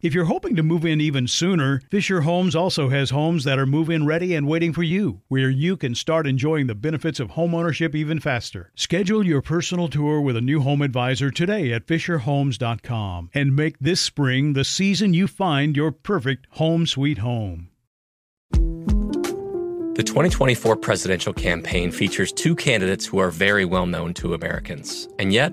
If 0.00 0.14
you're 0.14 0.26
hoping 0.26 0.54
to 0.54 0.62
move 0.62 0.84
in 0.84 1.00
even 1.00 1.26
sooner, 1.26 1.82
Fisher 1.90 2.20
Homes 2.20 2.54
also 2.54 2.88
has 2.88 3.10
homes 3.10 3.42
that 3.42 3.58
are 3.58 3.66
move 3.66 3.90
in 3.90 4.06
ready 4.06 4.32
and 4.32 4.46
waiting 4.46 4.72
for 4.72 4.84
you, 4.84 5.22
where 5.26 5.50
you 5.50 5.76
can 5.76 5.96
start 5.96 6.24
enjoying 6.24 6.68
the 6.68 6.76
benefits 6.76 7.18
of 7.18 7.30
homeownership 7.30 7.96
even 7.96 8.20
faster. 8.20 8.70
Schedule 8.76 9.26
your 9.26 9.42
personal 9.42 9.88
tour 9.88 10.20
with 10.20 10.36
a 10.36 10.40
new 10.40 10.60
home 10.60 10.82
advisor 10.82 11.32
today 11.32 11.72
at 11.72 11.88
FisherHomes.com 11.88 13.30
and 13.34 13.56
make 13.56 13.76
this 13.80 14.00
spring 14.00 14.52
the 14.52 14.62
season 14.62 15.14
you 15.14 15.26
find 15.26 15.76
your 15.76 15.90
perfect 15.90 16.46
home 16.50 16.86
sweet 16.86 17.18
home. 17.18 17.70
The 18.52 20.04
2024 20.06 20.76
presidential 20.76 21.32
campaign 21.32 21.90
features 21.90 22.30
two 22.30 22.54
candidates 22.54 23.04
who 23.04 23.18
are 23.18 23.32
very 23.32 23.64
well 23.64 23.86
known 23.86 24.14
to 24.14 24.34
Americans. 24.34 25.08
And 25.18 25.32
yet, 25.32 25.52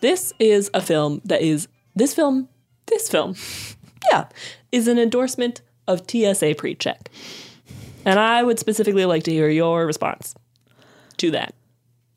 This 0.00 0.32
is 0.38 0.70
a 0.72 0.80
film 0.80 1.20
that 1.24 1.42
is 1.42 1.68
this 1.94 2.14
film, 2.14 2.48
this 2.86 3.08
film, 3.08 3.34
yeah, 4.10 4.26
is 4.70 4.88
an 4.88 4.98
endorsement 4.98 5.60
of 5.86 6.08
TSA 6.08 6.54
pre-check. 6.56 7.10
And 8.04 8.18
I 8.18 8.42
would 8.42 8.58
specifically 8.58 9.04
like 9.04 9.24
to 9.24 9.32
hear 9.32 9.48
your 9.48 9.86
response 9.86 10.34
to 11.16 11.30
that. 11.32 11.54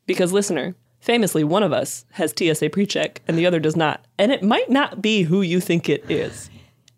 Because 0.06 0.32
listener, 0.32 0.74
famously 1.00 1.42
one 1.42 1.62
of 1.62 1.72
us 1.72 2.04
has 2.12 2.34
TSA 2.36 2.70
pre-check 2.70 3.20
and 3.26 3.36
the 3.36 3.46
other 3.46 3.58
does 3.58 3.76
not. 3.76 4.04
And 4.18 4.30
it 4.30 4.42
might 4.42 4.70
not 4.70 5.02
be 5.02 5.22
who 5.22 5.42
you 5.42 5.60
think 5.60 5.88
it 5.88 6.08
is. 6.08 6.50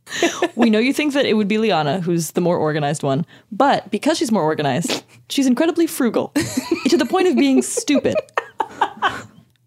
we 0.54 0.68
know 0.68 0.78
you 0.78 0.92
think 0.92 1.14
that 1.14 1.24
it 1.24 1.34
would 1.34 1.48
be 1.48 1.58
Liana, 1.58 2.00
who's 2.00 2.32
the 2.32 2.40
more 2.40 2.58
organized 2.58 3.02
one, 3.02 3.24
but 3.50 3.90
because 3.90 4.18
she's 4.18 4.30
more 4.30 4.42
organized, 4.42 5.02
she's 5.30 5.46
incredibly 5.46 5.86
frugal 5.86 6.28
to 6.88 6.98
the 6.98 7.06
point 7.06 7.26
of 7.26 7.36
being 7.36 7.62
stupid. 7.62 8.14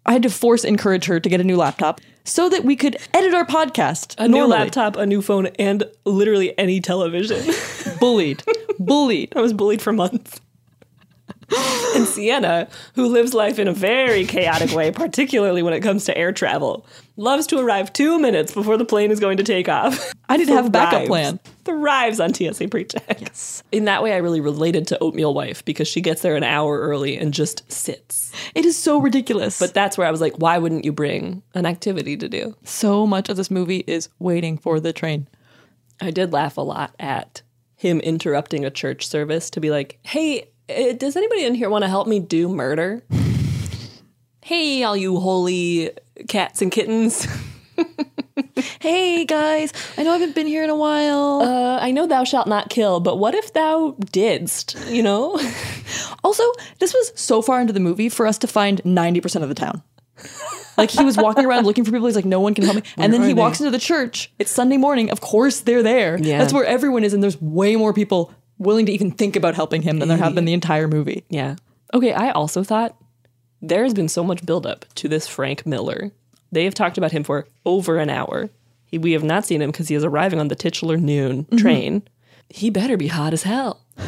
I 0.08 0.12
had 0.12 0.22
to 0.22 0.30
force 0.30 0.64
encourage 0.64 1.04
her 1.04 1.20
to 1.20 1.28
get 1.28 1.38
a 1.38 1.44
new 1.44 1.56
laptop 1.56 2.00
so 2.24 2.48
that 2.48 2.64
we 2.64 2.76
could 2.76 2.96
edit 3.12 3.34
our 3.34 3.44
podcast. 3.44 4.14
A 4.16 4.26
new 4.26 4.46
laptop, 4.46 4.96
a 4.96 5.04
new 5.04 5.20
phone, 5.20 5.48
and 5.58 5.84
literally 6.06 6.58
any 6.58 6.80
television. 6.80 7.54
bullied. 8.00 8.42
Bullied. 8.78 9.34
I 9.36 9.42
was 9.42 9.52
bullied 9.52 9.82
for 9.82 9.92
months. 9.92 10.40
and 11.94 12.06
Sienna, 12.06 12.68
who 12.94 13.06
lives 13.06 13.34
life 13.34 13.58
in 13.58 13.68
a 13.68 13.72
very 13.72 14.24
chaotic 14.24 14.72
way, 14.72 14.90
particularly 14.90 15.62
when 15.62 15.74
it 15.74 15.80
comes 15.80 16.06
to 16.06 16.16
air 16.16 16.32
travel, 16.32 16.86
loves 17.16 17.46
to 17.48 17.58
arrive 17.58 17.92
two 17.92 18.18
minutes 18.18 18.54
before 18.54 18.78
the 18.78 18.86
plane 18.86 19.10
is 19.10 19.20
going 19.20 19.36
to 19.36 19.44
take 19.44 19.68
off. 19.68 20.12
I 20.28 20.38
need 20.38 20.46
to 20.48 20.54
have 20.54 20.66
a 20.66 20.70
backup 20.70 21.06
plan. 21.06 21.38
Thrives 21.68 22.18
on 22.18 22.32
TSA 22.32 22.68
pre-check. 22.68 23.20
Yes. 23.20 23.62
In 23.72 23.84
that 23.84 24.02
way, 24.02 24.14
I 24.14 24.16
really 24.16 24.40
related 24.40 24.86
to 24.86 24.98
Oatmeal 25.00 25.34
Wife 25.34 25.62
because 25.66 25.86
she 25.86 26.00
gets 26.00 26.22
there 26.22 26.34
an 26.34 26.42
hour 26.42 26.80
early 26.80 27.18
and 27.18 27.34
just 27.34 27.70
sits. 27.70 28.32
It 28.54 28.64
is 28.64 28.74
so 28.74 28.98
ridiculous. 28.98 29.58
But 29.58 29.74
that's 29.74 29.98
where 29.98 30.06
I 30.06 30.10
was 30.10 30.22
like, 30.22 30.36
why 30.38 30.56
wouldn't 30.56 30.86
you 30.86 30.92
bring 30.92 31.42
an 31.52 31.66
activity 31.66 32.16
to 32.16 32.26
do? 32.26 32.56
So 32.64 33.06
much 33.06 33.28
of 33.28 33.36
this 33.36 33.50
movie 33.50 33.84
is 33.86 34.08
waiting 34.18 34.56
for 34.56 34.80
the 34.80 34.94
train. 34.94 35.28
I 36.00 36.10
did 36.10 36.32
laugh 36.32 36.56
a 36.56 36.62
lot 36.62 36.94
at 36.98 37.42
him 37.76 38.00
interrupting 38.00 38.64
a 38.64 38.70
church 38.70 39.06
service 39.06 39.50
to 39.50 39.60
be 39.60 39.70
like, 39.70 39.98
hey, 40.04 40.48
uh, 40.68 40.92
does 40.92 41.16
anybody 41.16 41.44
in 41.44 41.54
here 41.54 41.68
want 41.68 41.82
to 41.82 41.88
help 41.88 42.08
me 42.08 42.18
do 42.18 42.48
murder? 42.48 43.04
hey, 44.42 44.82
all 44.84 44.96
you 44.96 45.20
holy 45.20 45.90
cats 46.28 46.62
and 46.62 46.72
kittens. 46.72 47.26
hey 48.80 49.24
guys, 49.24 49.72
I 49.96 50.02
know 50.02 50.10
I 50.10 50.18
haven't 50.18 50.34
been 50.34 50.46
here 50.46 50.64
in 50.64 50.70
a 50.70 50.76
while. 50.76 51.40
Uh, 51.42 51.78
I 51.80 51.90
know 51.90 52.06
thou 52.06 52.24
shalt 52.24 52.46
not 52.48 52.70
kill, 52.70 53.00
but 53.00 53.16
what 53.16 53.34
if 53.34 53.52
thou 53.52 53.96
didst? 54.12 54.76
You 54.88 55.02
know. 55.02 55.38
also, 56.24 56.42
this 56.78 56.94
was 56.94 57.12
so 57.14 57.42
far 57.42 57.60
into 57.60 57.72
the 57.72 57.80
movie 57.80 58.08
for 58.08 58.26
us 58.26 58.38
to 58.38 58.46
find 58.46 58.80
ninety 58.84 59.20
percent 59.20 59.42
of 59.42 59.48
the 59.48 59.54
town. 59.54 59.82
like 60.76 60.90
he 60.90 61.04
was 61.04 61.16
walking 61.16 61.44
around 61.44 61.64
looking 61.64 61.84
for 61.84 61.92
people. 61.92 62.06
He's 62.06 62.16
like, 62.16 62.24
no 62.24 62.40
one 62.40 62.54
can 62.54 62.64
help 62.64 62.76
me. 62.76 62.82
and 62.96 63.12
then 63.12 63.22
he 63.22 63.34
walks 63.34 63.60
into 63.60 63.70
the 63.70 63.78
church. 63.78 64.32
It's 64.38 64.50
Sunday 64.50 64.76
morning. 64.76 65.10
Of 65.10 65.20
course, 65.20 65.60
they're 65.60 65.82
there. 65.82 66.18
Yeah. 66.20 66.38
That's 66.38 66.52
where 66.52 66.64
everyone 66.64 67.04
is, 67.04 67.12
and 67.14 67.22
there's 67.22 67.40
way 67.40 67.76
more 67.76 67.92
people 67.92 68.32
willing 68.58 68.86
to 68.86 68.92
even 68.92 69.12
think 69.12 69.36
about 69.36 69.54
helping 69.54 69.82
him 69.82 70.00
than 70.00 70.08
there 70.08 70.18
have 70.18 70.34
been 70.34 70.44
the 70.44 70.52
entire 70.52 70.88
movie. 70.88 71.24
Yeah. 71.28 71.56
Okay, 71.94 72.12
I 72.12 72.30
also 72.30 72.62
thought 72.64 72.96
there 73.62 73.84
has 73.84 73.94
been 73.94 74.08
so 74.08 74.22
much 74.24 74.44
buildup 74.44 74.84
to 74.96 75.08
this 75.08 75.26
Frank 75.28 75.64
Miller. 75.64 76.10
They 76.50 76.64
have 76.64 76.74
talked 76.74 76.98
about 76.98 77.12
him 77.12 77.24
for 77.24 77.46
over 77.66 77.98
an 77.98 78.10
hour. 78.10 78.50
He, 78.84 78.98
we 78.98 79.12
have 79.12 79.24
not 79.24 79.44
seen 79.44 79.60
him 79.62 79.70
because 79.70 79.88
he 79.88 79.94
is 79.94 80.04
arriving 80.04 80.40
on 80.40 80.48
the 80.48 80.54
titular 80.54 80.96
noon 80.96 81.44
mm-hmm. 81.44 81.56
train. 81.56 82.02
He 82.48 82.70
better 82.70 82.96
be 82.96 83.08
hot 83.08 83.32
as 83.32 83.42
hell. 83.42 83.80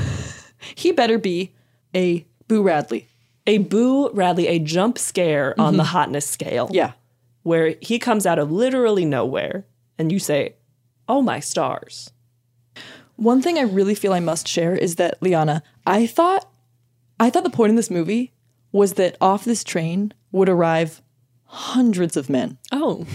He 0.75 0.93
better 0.93 1.19
be 1.19 1.55
a 1.95 2.27
Boo 2.49 2.63
Radley. 2.63 3.09
A 3.47 3.59
Boo 3.59 4.11
Radley, 4.11 4.47
a 4.47 4.59
jump 4.59 4.99
scare 4.99 5.59
on 5.59 5.73
mm-hmm. 5.73 5.79
the 5.79 5.85
hotness 5.85 6.27
scale. 6.27 6.69
Yeah. 6.71 6.93
Where 7.43 7.77
he 7.81 7.99
comes 7.99 8.27
out 8.27 8.39
of 8.39 8.53
literally 8.53 9.05
nowhere 9.05 9.65
and 9.99 10.13
you 10.13 10.19
say, 10.19 10.57
Oh 11.09 11.23
my 11.23 11.41
stars. 11.41 12.11
One 13.17 13.43
thing 13.43 13.59
I 13.59 13.63
really 13.63 13.95
feel 13.95 14.13
I 14.13 14.21
must 14.21 14.47
share 14.47 14.75
is 14.75 14.97
that 14.97 15.21
Liana, 15.23 15.63
I 15.87 16.07
thought 16.07 16.49
I 17.19 17.29
thought 17.29 17.45
the 17.45 17.51
point 17.51 17.71
in 17.71 17.77
this 17.77 17.91
movie 17.91 18.33
was 18.73 18.95
that 18.95 19.17
off 19.21 19.45
this 19.45 19.65
train 19.65 20.15
would 20.33 20.49
arrive 20.49 21.03
hundreds 21.51 22.17
of 22.17 22.31
men. 22.31 22.59
Oh. 22.73 23.07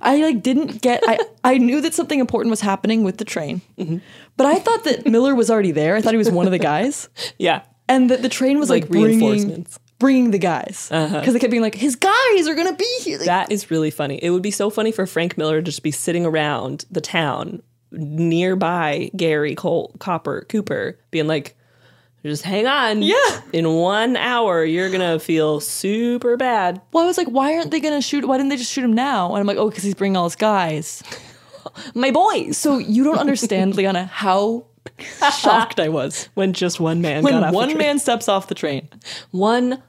I 0.00 0.16
like 0.22 0.42
didn't 0.42 0.80
get 0.82 1.02
I 1.06 1.18
I 1.44 1.58
knew 1.58 1.80
that 1.82 1.94
something 1.94 2.18
important 2.18 2.50
was 2.50 2.60
happening 2.62 3.04
with 3.04 3.18
the 3.18 3.24
train. 3.24 3.60
But 4.36 4.46
I 4.46 4.58
thought 4.58 4.84
that 4.84 5.06
Miller 5.06 5.34
was 5.34 5.50
already 5.50 5.70
there. 5.72 5.94
I 5.94 6.00
thought 6.00 6.14
he 6.14 6.18
was 6.18 6.30
one 6.30 6.46
of 6.46 6.52
the 6.52 6.58
guys. 6.58 7.08
Yeah. 7.38 7.62
And 7.88 8.10
that 8.10 8.22
the 8.22 8.28
train 8.28 8.58
was 8.58 8.68
Like 8.70 8.82
like, 8.84 8.90
bringing, 8.90 9.20
reinforcements. 9.20 9.78
bringing 9.98 10.30
the 10.30 10.38
guys. 10.38 10.88
Because 10.90 11.12
Uh-huh. 11.14 11.32
they 11.32 11.38
kept 11.38 11.50
being 11.50 11.62
like, 11.62 11.74
his 11.76 11.96
guys 11.96 12.46
are 12.48 12.54
going 12.54 12.66
to 12.68 12.74
be 12.76 12.98
here. 13.02 13.18
Like, 13.18 13.26
That 13.26 13.52
is 13.52 13.70
really 13.70 13.90
funny. 13.90 14.18
It 14.22 14.30
would 14.30 14.42
be 14.42 14.50
so 14.50 14.68
funny 14.68 14.92
for 14.92 15.06
Frank 15.06 15.38
Miller 15.38 15.56
to 15.56 15.62
just 15.62 15.82
be 15.82 15.90
sitting 15.90 16.26
around 16.26 16.84
the 16.90 17.00
town 17.00 17.62
nearby 17.90 19.10
Gary 19.16 19.54
Cole 19.54 19.94
Copper 19.98 20.44
Cooper 20.48 20.98
being 21.10 21.26
like, 21.26 21.56
just 22.28 22.42
hang 22.42 22.66
on. 22.66 23.02
Yeah. 23.02 23.40
In 23.52 23.68
one 23.74 24.16
hour, 24.16 24.64
you're 24.64 24.90
gonna 24.90 25.18
feel 25.18 25.60
super 25.60 26.36
bad. 26.36 26.80
well, 26.92 27.04
I 27.04 27.06
was 27.06 27.18
like, 27.18 27.28
why 27.28 27.54
aren't 27.56 27.70
they 27.70 27.80
going 27.80 27.94
to 27.94 28.00
shoot? 28.02 28.26
Why 28.26 28.36
didn't 28.36 28.50
they 28.50 28.56
just 28.56 28.70
shoot 28.72 28.84
him 28.84 28.92
now? 28.92 29.30
And 29.32 29.38
I'm 29.40 29.46
like, 29.46 29.56
oh, 29.58 29.68
because 29.68 29.82
he's 29.84 29.94
bringing 29.94 30.16
all 30.16 30.24
his 30.24 30.36
guys. 30.36 31.02
My 31.94 32.10
boys. 32.10 32.56
So 32.56 32.78
you 32.78 33.04
don't 33.04 33.18
understand, 33.18 33.74
Liana, 33.76 34.06
how 34.06 34.66
shocked 35.38 35.78
I 35.80 35.88
was 35.88 36.28
when 36.34 36.52
just 36.54 36.80
one 36.80 37.00
man 37.02 37.22
when 37.22 37.34
got 37.34 37.42
off 37.44 37.52
one 37.54 37.76
man 37.76 37.98
steps 37.98 38.28
off 38.28 38.46
the 38.48 38.54
train. 38.54 38.88
one 39.30 39.82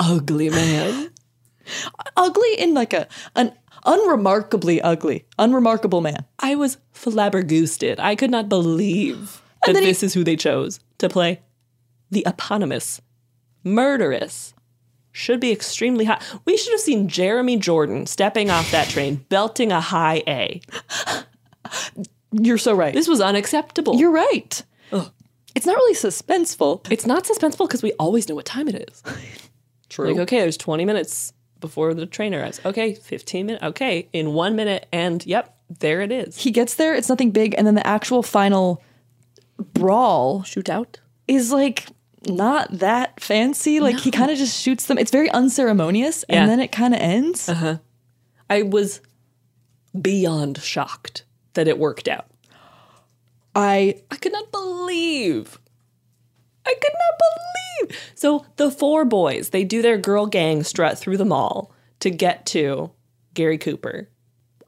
ugly 0.00 0.50
man. 0.50 1.10
Ugly 2.16 2.54
in 2.58 2.74
like 2.74 2.92
a 2.92 3.06
an 3.36 3.52
unremarkably 3.86 4.82
ugly, 4.82 5.24
unremarkable 5.38 6.00
man. 6.00 6.24
I 6.40 6.56
was 6.56 6.76
flabbergasted. 6.92 8.00
I 8.00 8.16
could 8.16 8.30
not 8.30 8.48
believe 8.48 9.40
that 9.64 9.76
And 9.76 9.78
he- 9.78 9.84
this 9.86 10.02
is 10.02 10.12
who 10.12 10.24
they 10.24 10.34
chose 10.36 10.80
to 11.02 11.08
play 11.08 11.40
the 12.10 12.24
eponymous, 12.26 13.00
murderous, 13.62 14.54
should 15.12 15.40
be 15.40 15.52
extremely 15.52 16.06
hot. 16.06 16.22
We 16.44 16.56
should 16.56 16.72
have 16.72 16.80
seen 16.80 17.08
Jeremy 17.08 17.58
Jordan 17.58 18.06
stepping 18.06 18.50
off 18.50 18.70
that 18.70 18.88
train, 18.88 19.24
belting 19.28 19.70
a 19.70 19.80
high 19.80 20.22
A. 20.26 20.62
You're 22.32 22.58
so 22.58 22.74
right. 22.74 22.94
This 22.94 23.08
was 23.08 23.20
unacceptable. 23.20 23.96
You're 23.96 24.10
right. 24.10 24.62
It's 25.54 25.66
not 25.66 25.76
really 25.76 25.94
suspenseful. 25.94 26.90
it's 26.90 27.04
not 27.06 27.24
suspenseful 27.24 27.68
because 27.68 27.82
we 27.82 27.92
always 27.92 28.26
know 28.26 28.34
what 28.34 28.46
time 28.46 28.68
it 28.68 28.88
is. 28.90 29.02
True. 29.90 30.12
Like, 30.12 30.20
okay, 30.20 30.40
there's 30.40 30.56
20 30.56 30.86
minutes 30.86 31.34
before 31.60 31.92
the 31.92 32.06
train 32.06 32.34
arrives. 32.34 32.58
Okay, 32.64 32.94
15 32.94 33.46
minutes. 33.46 33.62
Okay, 33.62 34.08
in 34.14 34.32
one 34.32 34.56
minute, 34.56 34.86
and 34.92 35.24
yep, 35.26 35.54
there 35.78 36.00
it 36.00 36.10
is. 36.10 36.38
he 36.38 36.50
gets 36.50 36.76
there, 36.76 36.94
it's 36.94 37.10
nothing 37.10 37.30
big, 37.30 37.54
and 37.58 37.66
then 37.66 37.74
the 37.74 37.86
actual 37.86 38.22
final 38.22 38.82
brawl 39.62 40.42
Shootout. 40.42 40.96
is 41.28 41.52
like 41.52 41.86
not 42.28 42.70
that 42.78 43.20
fancy. 43.20 43.80
Like 43.80 43.98
he 43.98 44.10
kind 44.10 44.30
of 44.30 44.38
just 44.38 44.60
shoots 44.60 44.86
them. 44.86 44.98
It's 44.98 45.10
very 45.10 45.30
unceremonious, 45.30 46.24
Yeah. 46.28 46.42
and 46.42 46.50
then 46.50 46.60
it 46.60 46.72
kind 46.72 46.94
of 46.94 47.00
ends. 47.00 47.48
Uh-huh. 47.48 47.78
I 48.50 48.62
was 48.62 49.00
beyond 50.00 50.58
shocked 50.58 51.24
that 51.54 51.68
it 51.68 51.78
worked 51.78 52.08
out. 52.08 52.26
I 53.54 54.00
I 54.10 54.16
could 54.16 54.32
not 54.32 54.50
believe. 54.52 55.58
I 56.64 56.74
could 56.80 56.92
not 56.92 57.20
believe. 57.88 57.98
So 58.14 58.46
the 58.56 58.70
four 58.70 59.04
boys, 59.04 59.50
they 59.50 59.64
do 59.64 59.82
their 59.82 59.98
girl 59.98 60.26
gang 60.26 60.62
strut 60.62 60.98
through 60.98 61.16
the 61.16 61.24
mall 61.24 61.72
to 62.00 62.10
get 62.10 62.46
to 62.46 62.90
Gary 63.34 63.58
Cooper. 63.58 64.08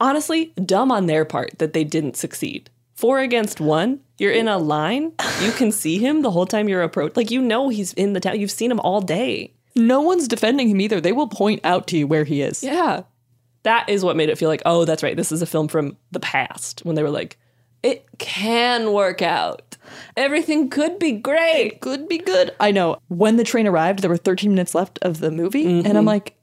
Honestly, 0.01 0.53
dumb 0.65 0.91
on 0.91 1.07
their 1.07 1.25
part 1.25 1.59
that 1.59 1.73
they 1.73 1.85
didn't 1.85 2.17
succeed. 2.17 2.69
Four 2.95 3.21
against 3.21 3.61
one, 3.61 4.01
you're 4.19 4.33
in 4.33 4.49
a 4.49 4.59
line, 4.59 5.13
you 5.43 5.53
can 5.53 5.73
see 5.73 5.99
him 5.99 6.23
the 6.23 6.31
whole 6.31 6.47
time 6.47 6.69
you're 6.69 6.83
approach. 6.83 7.17
Like 7.17 7.31
you 7.31 7.41
know 7.41 7.69
he's 7.69 7.93
in 7.95 8.13
the 8.13 8.21
town. 8.21 8.39
You've 8.39 8.51
seen 8.51 8.71
him 8.71 8.81
all 8.81 9.01
day. 9.01 9.55
no 9.75 10.01
one's 10.01 10.29
defending 10.29 10.69
him 10.69 10.81
either. 10.81 11.01
They 11.01 11.13
will 11.13 11.29
point 11.29 11.61
out 11.65 11.87
to 11.89 11.99
you 11.99 12.07
where 12.07 12.25
he 12.25 12.43
is. 12.43 12.63
Yeah. 12.63 13.03
That 13.65 13.89
is 13.89 14.05
what 14.05 14.17
made 14.17 14.29
it 14.29 14.39
feel 14.39 14.49
like, 14.49 14.63
oh, 14.67 14.85
that's 14.85 15.03
right. 15.03 15.17
This 15.17 15.33
is 15.33 15.43
a 15.43 15.47
film 15.47 15.69
from 15.69 15.97
the 16.13 16.21
past 16.21 16.81
when 16.85 16.95
they 16.95 17.03
were 17.03 17.11
like, 17.11 17.39
it 17.83 18.07
can 18.19 18.93
work 18.93 19.21
out. 19.21 19.77
Everything 20.17 20.71
could 20.71 20.99
be 20.99 21.13
great. 21.13 21.81
Could 21.81 22.09
be 22.09 22.19
good. 22.19 22.55
I 22.61 22.71
know. 22.71 22.99
When 23.09 23.37
the 23.37 23.45
train 23.45 23.67
arrived, 23.67 24.01
there 24.01 24.11
were 24.11 24.17
13 24.17 24.51
minutes 24.51 24.75
left 24.75 24.99
of 25.03 25.21
the 25.21 25.31
movie, 25.31 25.67
and 25.67 25.87
I'm 25.87 25.97
mm-hmm. 25.97 26.07
like, 26.07 26.37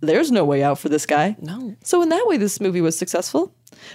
there's 0.00 0.30
no 0.30 0.44
way 0.44 0.62
out 0.62 0.78
for 0.78 0.88
this 0.88 1.06
guy. 1.06 1.36
No. 1.40 1.76
So 1.82 2.02
in 2.02 2.10
that 2.10 2.26
way, 2.26 2.36
this 2.36 2.60
movie 2.60 2.80
was 2.82 2.98
successful. 2.98 3.54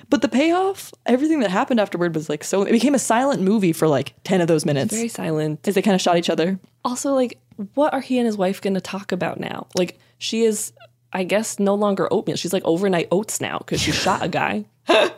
But 0.10 0.22
the 0.22 0.28
payoff, 0.28 0.94
everything 1.06 1.40
that 1.42 1.52
happened 1.52 1.80
afterward 1.80 2.16
was 2.16 2.30
like 2.30 2.44
so. 2.44 2.64
It 2.64 2.72
became 2.72 2.96
a 2.96 3.00
silent 3.00 3.42
movie 3.42 3.74
for 3.74 3.88
like 3.88 4.14
10 4.24 4.42
of 4.42 4.48
those 4.48 4.66
minutes. 4.66 4.94
Very 4.94 5.08
silent. 5.08 5.68
As 5.68 5.76
they 5.76 5.82
kind 5.82 5.96
of 5.96 6.02
shot 6.02 6.18
each 6.18 6.30
other. 6.30 6.60
Also, 6.84 7.14
like, 7.14 7.40
what 7.74 7.94
are 7.94 8.02
he 8.02 8.18
and 8.18 8.26
his 8.26 8.38
wife 8.38 8.62
going 8.62 8.76
to 8.76 8.82
talk 8.82 9.12
about 9.12 9.40
now? 9.40 9.68
Like, 9.76 10.00
she 10.18 10.44
is, 10.44 10.74
I 11.12 11.24
guess, 11.24 11.60
no 11.60 11.76
longer 11.76 12.08
oatmeal. 12.12 12.38
She's 12.38 12.54
like 12.54 12.64
overnight 12.66 13.08
oats 13.12 13.42
now 13.42 13.58
because 13.60 13.82
she 13.82 13.92
shot 13.92 14.24
a 14.24 14.28
guy. 14.28 14.66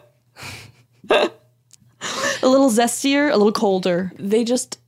A 2.41 2.47
little 2.47 2.69
zestier, 2.69 3.31
a 3.31 3.35
little 3.35 3.51
colder. 3.51 4.11
They 4.17 4.43
just 4.43 4.79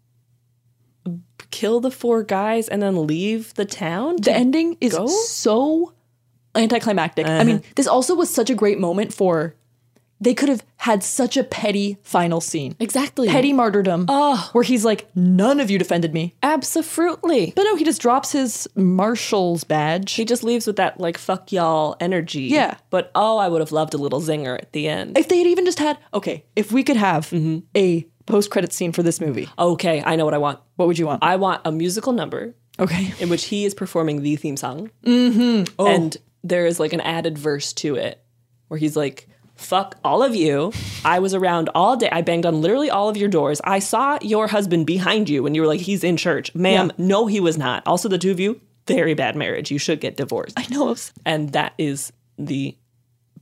kill 1.52 1.82
the 1.82 1.92
four 1.92 2.24
guys 2.24 2.70
and 2.70 2.82
then 2.82 3.06
leave 3.06 3.54
the 3.56 3.66
town. 3.66 4.16
The 4.22 4.32
ending 4.32 4.78
is 4.80 4.94
go? 4.94 5.08
so 5.08 5.94
anticlimactic. 6.56 7.28
I 7.28 7.44
mean, 7.44 7.58
uh-huh. 7.58 7.74
this 7.76 7.88
also 7.88 8.16
was 8.16 8.34
such 8.34 8.50
a 8.50 8.56
great 8.56 8.80
moment 8.80 9.14
for. 9.14 9.56
They 10.22 10.36
could 10.36 10.50
have 10.50 10.64
had 10.78 11.04
such 11.04 11.36
a 11.36 11.44
petty 11.44 11.98
final 12.04 12.42
scene. 12.42 12.76
Exactly. 12.80 13.28
Petty 13.28 13.54
martyrdom. 13.54 14.06
Oh. 14.08 14.50
Where 14.54 14.64
he's 14.64 14.86
like, 14.86 15.10
none 15.16 15.60
of 15.60 15.72
you 15.72 15.80
defended 15.80 16.14
me. 16.14 16.36
Absolutely. 16.44 17.54
But 17.56 17.64
no, 17.64 17.76
he 17.76 17.84
just 17.84 18.02
drops 18.02 18.32
his 18.32 18.68
marshal's 18.76 19.64
badge. 19.64 20.12
He 20.14 20.24
just 20.24 20.44
leaves 20.44 20.68
with 20.68 20.76
that, 20.76 21.00
like, 21.00 21.18
fuck 21.18 21.52
y'all 21.52 21.96
energy. 22.00 22.44
Yeah. 22.44 22.78
But 22.92 23.12
oh, 23.16 23.38
I 23.38 23.48
would 23.48 23.62
have 23.62 23.72
loved 23.72 23.94
a 23.94 23.98
little 23.98 24.22
zinger 24.22 24.58
at 24.58 24.72
the 24.74 24.88
end. 24.88 25.18
if 25.18 25.28
they 25.28 25.40
had 25.40 25.48
even 25.48 25.66
just 25.66 25.80
had, 25.80 25.98
okay, 26.14 26.46
if 26.56 26.72
we 26.72 26.84
could 26.84 26.98
have 26.98 27.34
a 27.76 28.06
post 28.28 28.52
credit 28.52 28.72
scene 28.74 28.92
for 28.92 29.04
this 29.04 29.20
movie, 29.20 29.50
Okay, 29.58 30.04
I 30.06 30.16
know 30.16 30.26
what 30.26 30.34
I 30.36 30.38
want. 30.38 30.60
what 30.76 30.88
would 30.88 31.00
you 31.00 31.08
want? 31.08 31.24
I 31.24 31.36
want 31.38 31.62
a 31.66 31.72
musical 31.72 32.14
number 32.14 32.54
okay. 32.80 33.14
in 33.20 33.30
which 33.30 33.46
he 33.46 33.66
is 33.66 33.74
performing 33.74 34.22
the 34.22 34.36
theme 34.36 34.56
song. 34.58 34.92
Mm-hmm. 35.04 35.74
Oh. 35.80 35.88
And 35.88 36.16
there 36.44 36.66
is 36.66 36.80
like 36.80 36.94
an 36.94 37.02
added 37.02 37.38
verse 37.38 37.74
to 37.74 37.96
it 37.96 38.24
where 38.68 38.78
he's 38.80 38.96
like, 38.96 39.28
fuck 39.62 39.98
all 40.04 40.24
of 40.24 40.36
you. 40.36 40.74
I 41.06 41.20
was 41.20 41.34
around 41.34 41.70
all 41.76 41.96
day. 41.96 42.10
I 42.12 42.22
banged 42.22 42.46
on 42.46 42.62
literally 42.62 42.90
all 42.90 43.10
of 43.10 43.18
your 43.18 43.30
doors. 43.30 43.62
I 43.64 43.80
saw 43.80 44.18
your 44.22 44.48
husband 44.48 44.86
behind 44.86 45.30
you 45.30 45.44
when 45.44 45.56
you 45.56 45.62
were 45.62 45.68
like, 45.68 45.82
he's 45.82 46.04
in 46.04 46.18
church. 46.18 46.54
Ma'am, 46.56 46.92
no, 46.98 47.28
he 47.28 47.40
was 47.40 47.58
not. 47.58 47.84
Also, 47.86 48.10
the 48.10 48.18
two 48.18 48.32
of 48.32 48.40
you, 48.40 48.60
very 48.88 49.14
bad 49.14 49.36
marriage. 49.36 49.72
You 49.72 49.78
should 49.78 50.00
get 50.00 50.18
divorced. 50.18 50.60
I 50.60 50.66
know. 50.70 50.96
And 51.26 51.52
that 51.54 51.74
is 51.78 52.12
the 52.38 52.76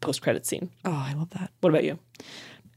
post 0.02 0.22
credit 0.22 0.46
scene. 0.46 0.70
Oh, 0.86 0.92
I 0.92 1.14
love 1.14 1.30
that. 1.32 1.52
What 1.62 1.70
about 1.70 1.84
you? 1.84 2.00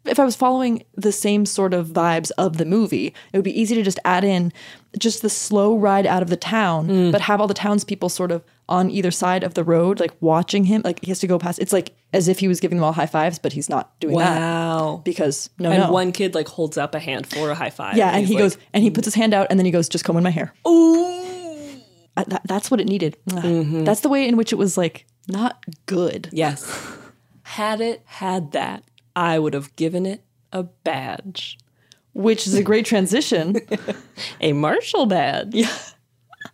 if 0.05 0.19
I 0.19 0.25
was 0.25 0.35
following 0.35 0.85
the 0.97 1.13
same 1.13 1.47
sort 1.47 1.73
of 1.75 1.89
vibes 1.89 2.31
of 2.37 2.57
the 2.57 2.65
movie, 2.65 3.15
it 3.33 3.39
would 3.39 3.45
be 3.45 3.59
easy 3.59 3.75
to 3.75 3.83
just 3.83 4.01
add 4.05 4.25
in 4.25 4.53
just 4.99 5.23
the 5.23 5.31
slow 5.31 5.77
ride 5.77 6.07
out 6.07 6.23
of 6.23 6.29
the 6.29 6.37
town, 6.37 6.89
mm. 6.89 7.13
but 7.13 7.21
have 7.23 7.41
all 7.41 7.47
the 7.47 7.55
townspeople 7.55 8.09
sort 8.09 8.33
of 8.33 8.43
on 8.73 8.91
either 8.91 9.11
side 9.11 9.45
of 9.45 9.53
the 9.53 9.63
road, 9.63 10.01
like 10.01 10.13
watching 10.21 10.65
him. 10.65 10.81
Like 10.83 10.99
he 11.05 11.11
has 11.11 11.21
to 11.21 11.27
go 11.27 11.39
past. 11.39 11.59
It's 11.59 11.75
like 11.75 11.95
as 12.15 12.27
if 12.27 12.39
he 12.39 12.49
was 12.49 12.59
giving 12.59 12.79
them 12.79 12.85
all 12.85 12.93
high 12.95 13.07
fives, 13.07 13.39
but 13.39 13.53
he's 13.53 13.69
not 13.69 14.01
doing 14.01 14.17
that 14.17 14.41
Wow. 14.41 15.03
because 15.05 15.51
no, 15.59 15.71
and 15.71 15.83
no. 15.85 15.93
one 15.93 16.11
kid 16.11 16.35
like 16.35 16.49
holds 16.49 16.79
up 16.79 16.95
a 16.95 16.99
hand 16.99 17.27
for 17.27 17.51
a 17.51 17.55
high 17.55 17.69
five. 17.71 17.97
yeah, 17.99 18.09
and 18.09 18.21
he's 18.21 18.29
he 18.31 18.35
like, 18.37 18.45
goes 18.45 18.59
and 18.73 18.83
he 18.83 18.91
mm. 18.91 18.95
puts 18.95 19.05
his 19.07 19.15
hand 19.15 19.35
out, 19.35 19.47
and 19.51 19.59
then 19.59 19.67
he 19.67 19.71
goes, 19.73 19.91
"Just 19.91 20.05
comb 20.07 20.17
in 20.17 20.25
my 20.25 20.31
hair." 20.31 20.55
Ooh. 20.67 21.05
I- 22.17 22.25
that- 22.25 22.43
that's 22.47 22.71
what 22.71 22.81
it 22.81 22.89
needed. 22.89 23.19
Mm-hmm. 23.29 23.85
That's 23.85 24.01
the 24.01 24.09
way 24.09 24.27
in 24.27 24.37
which 24.39 24.53
it 24.53 24.57
was 24.57 24.79
like 24.79 25.07
not 25.29 25.63
good. 25.87 26.31
Yes. 26.33 26.97
Had 27.43 27.83
it 27.83 28.01
had 28.07 28.53
that, 28.53 28.85
I 29.15 29.39
would 29.39 29.53
have 29.53 29.77
given 29.77 30.07
it 30.07 30.23
a 30.53 30.63
badge. 30.63 31.59
Which 32.15 32.47
is 32.47 32.55
a 32.55 32.63
great 32.63 32.87
transition. 32.87 33.57
A 34.41 34.53
Marshall 34.53 35.07
badge. 35.07 35.55
Yeah. 35.55 35.75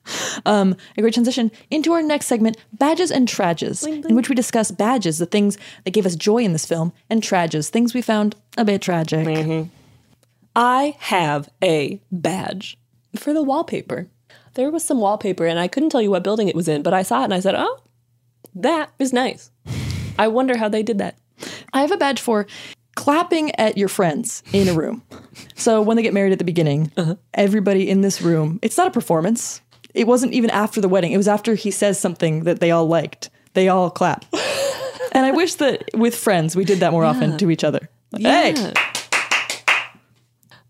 Um, 0.46 0.76
a 0.96 1.02
great 1.02 1.14
transition 1.14 1.50
into 1.70 1.92
our 1.92 2.00
next 2.02 2.26
segment, 2.26 2.56
Badges 2.72 3.10
and 3.10 3.28
Trages, 3.28 3.86
in 3.86 4.14
which 4.14 4.28
we 4.28 4.34
discuss 4.34 4.70
badges, 4.70 5.18
the 5.18 5.26
things 5.26 5.58
that 5.84 5.90
gave 5.90 6.06
us 6.06 6.16
joy 6.16 6.38
in 6.38 6.52
this 6.52 6.64
film, 6.64 6.92
and 7.10 7.22
trages, 7.22 7.68
things 7.70 7.92
we 7.92 8.00
found 8.00 8.34
a 8.56 8.64
bit 8.64 8.80
tragic. 8.80 9.68
I 10.56 10.96
have 11.00 11.48
a 11.62 12.00
badge 12.10 12.78
for 13.16 13.32
the 13.32 13.42
wallpaper. 13.42 14.08
There 14.54 14.70
was 14.70 14.84
some 14.84 15.00
wallpaper, 15.00 15.46
and 15.46 15.58
I 15.58 15.68
couldn't 15.68 15.90
tell 15.90 16.02
you 16.02 16.10
what 16.10 16.24
building 16.24 16.48
it 16.48 16.54
was 16.56 16.68
in, 16.68 16.82
but 16.82 16.94
I 16.94 17.02
saw 17.02 17.20
it 17.22 17.24
and 17.24 17.34
I 17.34 17.40
said, 17.40 17.54
oh, 17.56 17.80
that 18.54 18.90
is 18.98 19.12
nice. 19.12 19.50
I 20.18 20.28
wonder 20.28 20.56
how 20.56 20.68
they 20.68 20.82
did 20.82 20.98
that. 20.98 21.18
I 21.72 21.80
have 21.82 21.92
a 21.92 21.96
badge 21.96 22.20
for 22.20 22.46
clapping 22.96 23.54
at 23.54 23.78
your 23.78 23.88
friends 23.88 24.42
in 24.52 24.68
a 24.68 24.72
room. 24.72 25.02
so 25.54 25.80
when 25.80 25.96
they 25.96 26.02
get 26.02 26.14
married 26.14 26.32
at 26.32 26.38
the 26.38 26.44
beginning, 26.44 26.90
everybody 27.34 27.88
in 27.88 28.00
this 28.00 28.20
room, 28.20 28.58
it's 28.62 28.76
not 28.76 28.88
a 28.88 28.90
performance. 28.90 29.60
It 29.98 30.06
wasn't 30.06 30.32
even 30.32 30.50
after 30.50 30.80
the 30.80 30.88
wedding. 30.88 31.12
It 31.12 31.16
was 31.16 31.28
after 31.28 31.54
he 31.54 31.70
says 31.70 31.98
something 31.98 32.44
that 32.44 32.60
they 32.60 32.70
all 32.70 32.86
liked. 32.86 33.30
They 33.54 33.68
all 33.68 33.90
clap. 33.90 34.24
and 35.12 35.26
I 35.26 35.32
wish 35.32 35.54
that 35.56 35.84
with 35.94 36.14
friends 36.14 36.54
we 36.54 36.64
did 36.64 36.78
that 36.80 36.92
more 36.92 37.04
often 37.04 37.36
to 37.38 37.50
each 37.50 37.64
other. 37.64 37.88
Hey, 38.16 38.54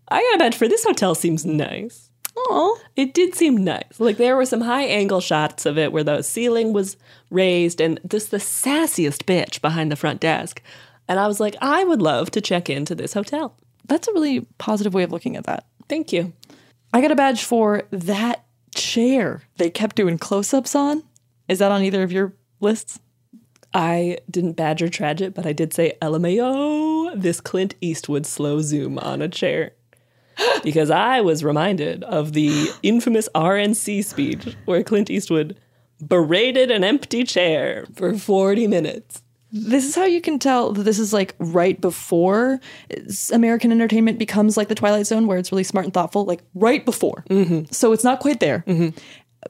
I 0.07 0.21
got 0.21 0.35
a 0.35 0.39
badge 0.39 0.55
for 0.57 0.67
this 0.67 0.83
hotel 0.83 1.13
seems 1.15 1.45
nice. 1.45 2.09
oh, 2.35 2.79
It 2.95 3.13
did 3.13 3.35
seem 3.35 3.63
nice. 3.63 3.99
Like 3.99 4.17
there 4.17 4.35
were 4.35 4.45
some 4.45 4.61
high 4.61 4.85
angle 4.85 5.21
shots 5.21 5.65
of 5.65 5.77
it 5.77 5.91
where 5.91 6.03
the 6.03 6.21
ceiling 6.23 6.73
was 6.73 6.97
raised 7.29 7.79
and 7.79 7.99
just 8.07 8.31
the 8.31 8.37
sassiest 8.37 9.23
bitch 9.25 9.61
behind 9.61 9.91
the 9.91 9.95
front 9.95 10.19
desk. 10.19 10.61
And 11.07 11.19
I 11.19 11.27
was 11.27 11.39
like, 11.39 11.55
I 11.61 11.83
would 11.83 12.01
love 12.01 12.31
to 12.31 12.41
check 12.41 12.69
into 12.69 12.95
this 12.95 13.13
hotel. 13.13 13.55
that's 13.85 14.07
a 14.07 14.13
really 14.13 14.41
positive 14.57 14.93
way 14.93 15.03
of 15.03 15.11
looking 15.11 15.35
at 15.35 15.45
that. 15.45 15.65
Thank 15.87 16.11
you. 16.11 16.33
I 16.93 17.01
got 17.01 17.11
a 17.11 17.15
badge 17.15 17.43
for 17.43 17.83
that 17.91 18.45
chair 18.79 19.43
they 19.57 19.69
kept 19.69 19.95
doing 19.95 20.17
close 20.17 20.53
ups 20.53 20.73
on. 20.73 21.03
Is 21.47 21.59
that 21.59 21.71
on 21.71 21.83
either 21.83 22.01
of 22.01 22.11
your 22.11 22.33
lists? 22.59 22.99
I 23.73 24.17
didn't 24.31 24.53
badger 24.53 24.89
tragic, 24.89 25.33
but 25.33 25.45
I 25.45 25.53
did 25.53 25.73
say 25.73 25.97
LMAO, 26.01 27.19
this 27.19 27.41
Clint 27.41 27.75
Eastwood 27.81 28.25
slow 28.25 28.61
zoom 28.61 28.97
on 28.97 29.21
a 29.21 29.27
chair. 29.27 29.73
Because 30.63 30.89
I 30.89 31.21
was 31.21 31.43
reminded 31.43 32.03
of 32.05 32.33
the 32.33 32.69
infamous 32.81 33.27
RNC 33.35 34.05
speech 34.05 34.55
where 34.65 34.83
Clint 34.83 35.09
Eastwood 35.09 35.59
berated 36.01 36.71
an 36.71 36.83
empty 36.83 37.23
chair 37.25 37.85
for 37.93 38.17
40 38.17 38.67
minutes. 38.67 39.21
This 39.51 39.85
is 39.85 39.95
how 39.95 40.05
you 40.05 40.21
can 40.21 40.37
tell 40.37 40.71
that 40.73 40.83
this 40.83 40.99
is 40.99 41.11
like 41.11 41.35
right 41.39 41.79
before 41.79 42.59
American 43.33 43.71
entertainment 43.71 44.19
becomes 44.19 44.57
like 44.57 44.67
the 44.67 44.75
Twilight 44.75 45.07
Zone, 45.07 45.25
where 45.25 45.37
it's 45.37 45.51
really 45.51 45.63
smart 45.63 45.85
and 45.85 45.93
thoughtful, 45.93 46.25
like 46.25 46.41
right 46.53 46.85
before. 46.85 47.23
Mm-hmm. 47.29 47.71
So 47.71 47.91
it's 47.91 48.03
not 48.03 48.19
quite 48.19 48.39
there 48.39 48.63
mm-hmm. 48.67 48.95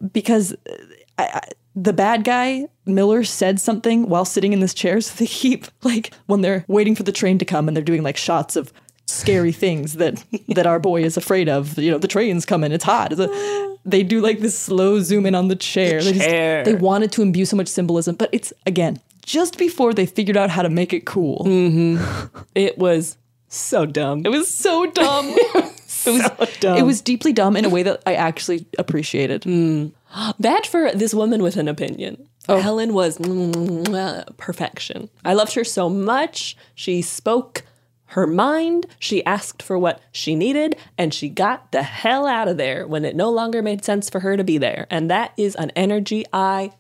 because 0.08 0.54
uh, 0.54 0.76
I, 1.18 1.24
I, 1.24 1.42
the 1.76 1.94
bad 1.94 2.24
guy 2.24 2.68
Miller 2.86 3.24
said 3.24 3.60
something 3.60 4.08
while 4.08 4.26
sitting 4.26 4.54
in 4.54 4.62
this 4.62 4.74
chair, 4.74 5.02
so 5.02 5.16
they 5.18 5.28
keep 5.28 5.68
like 5.84 6.14
when 6.28 6.42
they're 6.42 6.64
waiting 6.68 6.96
for 6.96 7.04
the 7.04 7.12
train 7.12 7.38
to 7.40 7.46
come 7.46 7.68
and 7.68 7.76
they're 7.76 7.84
doing 7.84 8.04
like 8.04 8.18
shots 8.18 8.56
of 8.56 8.72
scary 9.06 9.52
things 9.52 9.96
that 9.96 10.24
that 10.50 10.66
our 10.66 10.80
boy 10.80 11.04
is 11.04 11.18
afraid 11.18 11.50
of. 11.50 11.78
You 11.78 11.92
know, 11.92 11.98
the 11.98 12.08
train's 12.08 12.46
coming, 12.46 12.72
it's 12.72 12.84
hot. 12.84 13.12
It's 13.12 13.22
a- 13.22 13.76
they 13.86 14.04
do 14.04 14.22
like 14.22 14.40
this 14.40 14.58
slow 14.58 15.00
zoom 15.00 15.26
in 15.26 15.36
on 15.36 15.48
the 15.48 15.56
chair. 15.56 16.02
They, 16.02 16.14
just- 16.14 16.26
chair. 16.26 16.64
they 16.64 16.76
wanted 16.76 17.12
to 17.14 17.22
imbue 17.22 17.46
so 17.46 17.58
much 17.58 17.68
symbolism, 17.68 18.16
but 18.16 18.30
it's 18.32 18.54
again 18.66 19.00
just 19.30 19.60
before 19.60 19.94
they 19.94 20.08
figured 20.08 20.36
out 20.36 20.50
how 20.50 20.64
to 20.64 20.70
make 20.70 20.92
it 20.92 21.06
cool. 21.06 21.46
It 22.56 22.78
was 22.80 23.18
so 23.48 23.86
dumb. 23.86 24.26
It 24.26 24.30
was 24.30 24.52
so 24.52 24.88
dumb. 24.88 25.28
it 25.38 26.08
was 26.08 26.58
dumb. 26.60 26.78
It 26.78 26.82
was 26.82 27.00
deeply 27.02 27.32
dumb 27.32 27.56
in 27.56 27.64
a 27.64 27.70
way 27.70 27.84
that 27.84 28.02
I 28.08 28.16
actually 28.16 28.66
appreciated. 28.80 29.44
Bad 30.40 30.66
for 30.66 30.92
this 30.94 31.14
woman 31.14 31.44
with 31.44 31.58
an 31.58 31.68
opinion. 31.68 32.28
Helen 32.48 32.94
was 32.96 33.20
mm, 33.20 34.38
perfection. 34.38 35.10
I 35.24 35.36
loved 35.36 35.54
her 35.54 35.64
so 35.64 35.90
much. 35.90 36.58
She 36.74 37.04
spoke 37.04 37.62
her 38.08 38.26
mind. 38.26 38.88
She 38.98 39.24
asked 39.26 39.62
for 39.62 39.78
what 39.78 40.02
she 40.12 40.34
needed, 40.34 40.76
and 40.98 41.14
she 41.14 41.30
got 41.30 41.72
the 41.72 41.84
hell 41.84 42.26
out 42.26 42.48
of 42.48 42.58
there 42.58 42.88
when 42.88 43.06
it 43.06 43.16
no 43.16 43.30
longer 43.30 43.62
made 43.62 43.86
sense 43.86 44.10
for 44.10 44.22
her 44.22 44.36
to 44.36 44.44
be 44.44 44.58
there. 44.58 44.88
And 44.90 45.12
that 45.12 45.34
is 45.38 45.54
an 45.56 45.72
energy 45.76 46.26
I 46.34 46.72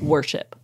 worship. 0.00 0.55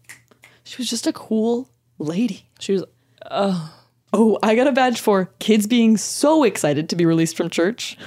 She 0.73 0.81
was 0.81 0.89
just 0.89 1.07
a 1.07 1.13
cool 1.13 1.69
lady. 1.99 2.47
She 2.59 2.73
was, 2.73 2.85
oh, 3.31 3.75
Oh, 4.15 4.39
I 4.43 4.55
got 4.55 4.67
a 4.67 4.73
badge 4.73 5.01
for 5.01 5.27
kids 5.39 5.67
being 5.67 5.99
so 5.99 6.45
excited 6.45 6.89
to 6.89 6.97
be 6.97 7.05
released 7.05 7.37
from 7.37 7.51
church. 7.51 7.99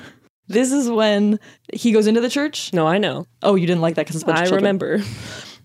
This 0.47 0.71
is 0.71 0.89
when 0.89 1.39
he 1.73 1.91
goes 1.91 2.07
into 2.07 2.21
the 2.21 2.29
church. 2.29 2.73
No, 2.73 2.87
I 2.87 2.97
know. 2.97 3.27
Oh, 3.43 3.53
you 3.53 3.67
didn't 3.67 3.81
like 3.81 3.93
that 3.95 4.07
because 4.07 4.15
it's 4.15 4.23
a 4.23 4.25
bunch 4.25 4.39
I 4.39 4.41
of 4.41 4.47
children. 4.49 4.63
remember. 4.63 5.03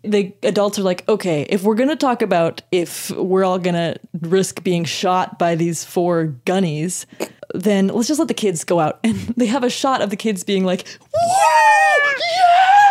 The 0.05 0.34
adults 0.42 0.78
are 0.78 0.82
like, 0.82 1.09
okay, 1.09 1.46
if 1.48 1.62
we're 1.62 1.74
gonna 1.74 1.96
talk 1.96 2.20
about 2.20 2.61
if 2.70 3.11
we're 3.12 3.44
all 3.44 3.59
gonna 3.59 3.96
risk 4.20 4.62
being 4.62 4.84
shot 4.84 5.38
by 5.38 5.55
these 5.55 5.84
four 5.84 6.34
gunnies, 6.44 7.07
then 7.55 7.88
let's 7.88 8.09
just 8.09 8.18
let 8.18 8.28
the 8.28 8.34
kids 8.34 8.64
go 8.64 8.78
out. 8.78 9.01
And 9.05 9.16
they 9.38 9.46
have 9.46 9.64
a 9.64 9.70
shot 9.70 10.03
of 10.03 10.11
the 10.11 10.16
kids 10.16 10.44
being 10.44 10.64
like, 10.64 10.86
"Whoa, 11.12 12.12
yes! 12.18 12.89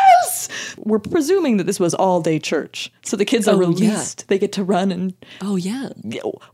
We're 0.78 1.00
presuming 1.00 1.58
that 1.58 1.66
this 1.66 1.80
was 1.80 1.94
all 1.94 2.22
day 2.22 2.40
church. 2.40 2.92
So 3.04 3.18
the 3.18 3.26
kids 3.26 3.48
are 3.48 3.56
Oh, 3.56 3.62
yeah. 3.72 3.90
released. 3.90 4.28
They 4.28 4.38
get 4.40 4.52
to 4.54 4.64
run 4.64 4.92
and 4.92 5.14
Oh 5.42 5.56
yeah. 5.56 5.90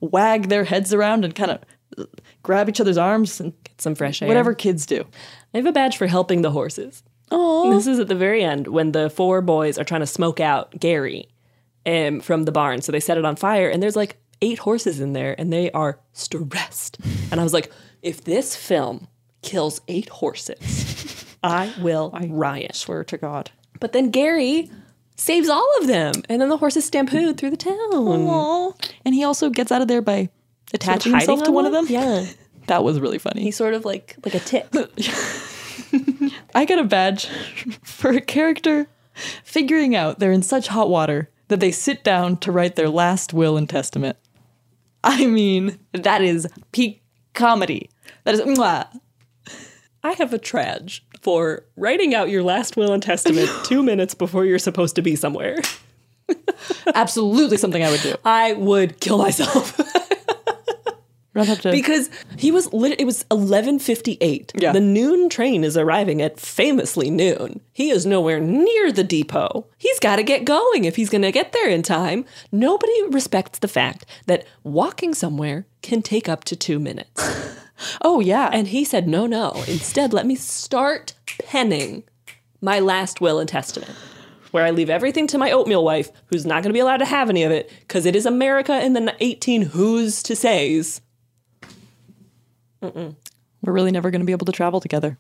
wag 0.02 0.50
their 0.50 0.64
heads 0.64 0.94
around 0.94 1.26
and 1.26 1.34
kind 1.36 1.52
of 1.52 2.08
grab 2.44 2.70
each 2.70 2.82
other's 2.82 2.98
arms 2.98 3.40
and 3.40 3.54
Get 3.64 3.82
some 3.82 3.96
fresh 3.96 4.22
air. 4.22 4.28
whatever 4.28 4.54
kids 4.54 4.86
do. 4.86 5.06
I 5.54 5.58
have 5.58 5.66
a 5.66 5.72
badge 5.72 5.98
for 5.98 6.08
helping 6.08 6.42
the 6.42 6.52
horses. 6.52 7.04
Oh, 7.32 7.74
This 7.74 7.88
is 7.88 8.00
at 8.00 8.08
the 8.08 8.16
very 8.16 8.44
end 8.44 8.68
when 8.68 8.92
the 8.92 9.10
four 9.10 9.42
boys 9.42 9.78
are 9.78 9.84
trying 9.84 10.02
to 10.02 10.08
smoke 10.08 10.40
out 10.40 10.80
Gary 10.80 11.28
um, 11.86 12.20
from 12.20 12.44
the 12.44 12.52
barn. 12.52 12.82
So 12.82 12.92
they 12.92 13.00
set 13.00 13.18
it 13.18 13.26
on 13.26 13.36
fire, 13.36 13.68
and 13.70 13.82
there's 13.82 13.96
like 13.96 14.18
eight 14.42 14.60
horses 14.60 15.00
in 15.00 15.14
there, 15.14 15.34
and 15.40 15.52
they 15.52 15.72
are 15.72 16.00
stressed. 16.14 16.98
And 17.32 17.40
I 17.40 17.44
was 17.44 17.54
like, 17.54 17.72
if 18.04 18.24
this 18.24 18.56
film 18.56 19.08
kills 19.42 19.82
eight 19.88 20.10
horses, 20.10 21.36
I 21.44 21.74
will 21.80 22.12
riot. 22.30 22.76
swear 22.76 23.04
to 23.06 23.18
God. 23.18 23.50
But 23.80 23.94
then 23.94 24.10
Gary 24.12 24.70
saves 25.18 25.50
all 25.50 25.70
of 25.80 25.88
them, 25.88 26.14
and 26.30 26.42
then 26.42 26.50
the 26.50 26.58
horses 26.58 26.86
stampede 26.86 27.38
through 27.38 27.52
the 27.52 27.58
town. 27.58 27.74
Aw. 27.74 28.74
And 29.06 29.16
he 29.16 29.24
also 29.24 29.50
gets 29.50 29.72
out 29.72 29.82
of 29.82 29.88
there 29.88 30.02
by 30.02 30.30
attaching 30.74 31.14
hiding 31.14 31.28
himself 31.30 31.44
to 31.44 31.50
on 31.50 31.54
one 31.54 31.66
of 31.66 31.72
them. 31.72 31.86
Yeah. 31.90 32.26
That 32.68 32.84
was 32.84 33.00
really 33.00 33.20
funny. 33.20 33.44
He's 33.44 33.56
sort 33.56 33.76
of 33.76 33.86
like 33.86 34.16
like 34.26 34.34
a 34.34 34.40
tip. 34.40 34.74
I 36.56 36.66
got 36.66 36.80
a 36.80 36.84
badge 36.84 37.28
for 37.84 38.10
a 38.10 38.20
character 38.20 38.88
figuring 39.44 39.96
out 39.96 40.18
they're 40.18 40.32
in 40.32 40.42
such 40.42 40.70
hot 40.70 40.90
water 40.90 41.30
that 41.50 41.60
they 41.60 41.72
sit 41.72 42.04
down 42.04 42.38
to 42.38 42.52
write 42.52 42.76
their 42.76 42.90
last 42.90 43.34
will 43.36 43.56
and 43.56 43.70
testament. 43.70 44.18
I 45.04 45.28
mean, 45.28 45.78
that 45.94 46.24
is 46.24 46.48
peak 46.72 47.04
comedy. 47.36 47.92
That 48.24 48.34
is 48.34 48.42
mwah. 48.42 48.88
I 50.04 50.14
have 50.14 50.34
a 50.34 50.40
trage 50.40 51.02
for 51.26 51.66
writing 51.76 52.14
out 52.14 52.30
your 52.30 52.44
last 52.44 52.78
will 52.78 52.94
and 52.94 53.02
testament 53.02 53.50
two 53.66 53.82
minutes 53.82 54.14
before 54.14 54.46
you're 54.46 54.60
supposed 54.60 54.96
to 54.96 55.02
be 55.02 55.16
somewhere. 55.16 55.58
absolutely 56.94 57.58
something 57.58 57.84
I 57.84 57.90
would 57.90 58.02
do. 58.02 58.14
I 58.24 58.54
would 58.54 59.00
kill 59.00 59.18
myself 59.18 59.80
I'd 61.36 61.48
have 61.48 61.62
to- 61.62 61.72
because 61.72 62.12
he 62.38 62.52
was 62.52 62.72
lit- 62.72 63.00
it 63.02 63.06
was 63.06 63.24
11:58. 63.32 64.52
Yeah. 64.62 64.72
The 64.72 64.80
noon 64.80 65.28
train 65.30 65.64
is 65.64 65.76
arriving 65.76 66.22
at 66.22 66.40
famously 66.40 67.10
noon. 67.10 67.60
He 67.74 67.90
is 67.90 68.06
nowhere 68.06 68.40
near 68.40 68.92
the 68.92 69.04
depot. 69.04 69.66
He's 69.80 70.00
got 70.00 70.16
to 70.18 70.24
get 70.24 70.46
going 70.46 70.86
if 70.86 70.96
he's 70.96 71.10
going 71.10 71.24
to 71.24 71.32
get 71.34 71.52
there 71.54 71.70
in 71.70 71.82
time. 71.82 72.24
Nobody 72.52 72.94
respects 73.10 73.60
the 73.60 73.68
fact 73.68 74.06
that 74.28 74.46
walking 74.64 75.14
somewhere 75.16 75.66
can 75.82 76.02
take 76.04 76.30
up 76.30 76.44
to 76.46 76.56
2 76.56 76.80
minutes. 76.80 77.58
oh 78.02 78.20
yeah. 78.20 78.50
And 78.52 78.68
he 78.68 78.84
said, 78.84 79.08
"No, 79.08 79.26
no. 79.26 79.52
Instead, 79.68 80.14
let 80.14 80.26
me 80.26 80.36
start 80.36 81.14
penning 81.40 82.04
my 82.62 82.80
last 82.80 83.22
will 83.22 83.40
and 83.40 83.50
testament." 83.50 83.92
Where 84.52 84.64
I 84.64 84.72
leave 84.72 84.90
everything 84.90 85.28
to 85.28 85.38
my 85.38 85.52
oatmeal 85.52 85.84
wife, 85.84 86.10
who's 86.28 86.46
not 86.46 86.64
going 86.64 86.70
to 86.70 86.74
be 86.74 86.80
allowed 86.80 86.98
to 86.98 87.06
have 87.06 87.30
any 87.30 87.44
of 87.44 87.52
it, 87.52 87.70
because 87.82 88.06
it 88.06 88.16
is 88.16 88.26
America 88.26 88.80
in 88.82 88.94
the 88.94 89.14
18 89.20 89.64
who's 89.64 90.24
to 90.24 90.36
says. 90.36 91.02
We're 92.82 93.14
really 93.74 93.92
never 93.92 94.12
going 94.12 94.22
to 94.22 94.26
be 94.26 94.32
able 94.32 94.46
to 94.46 94.52
travel 94.52 94.80
together. 94.80 95.18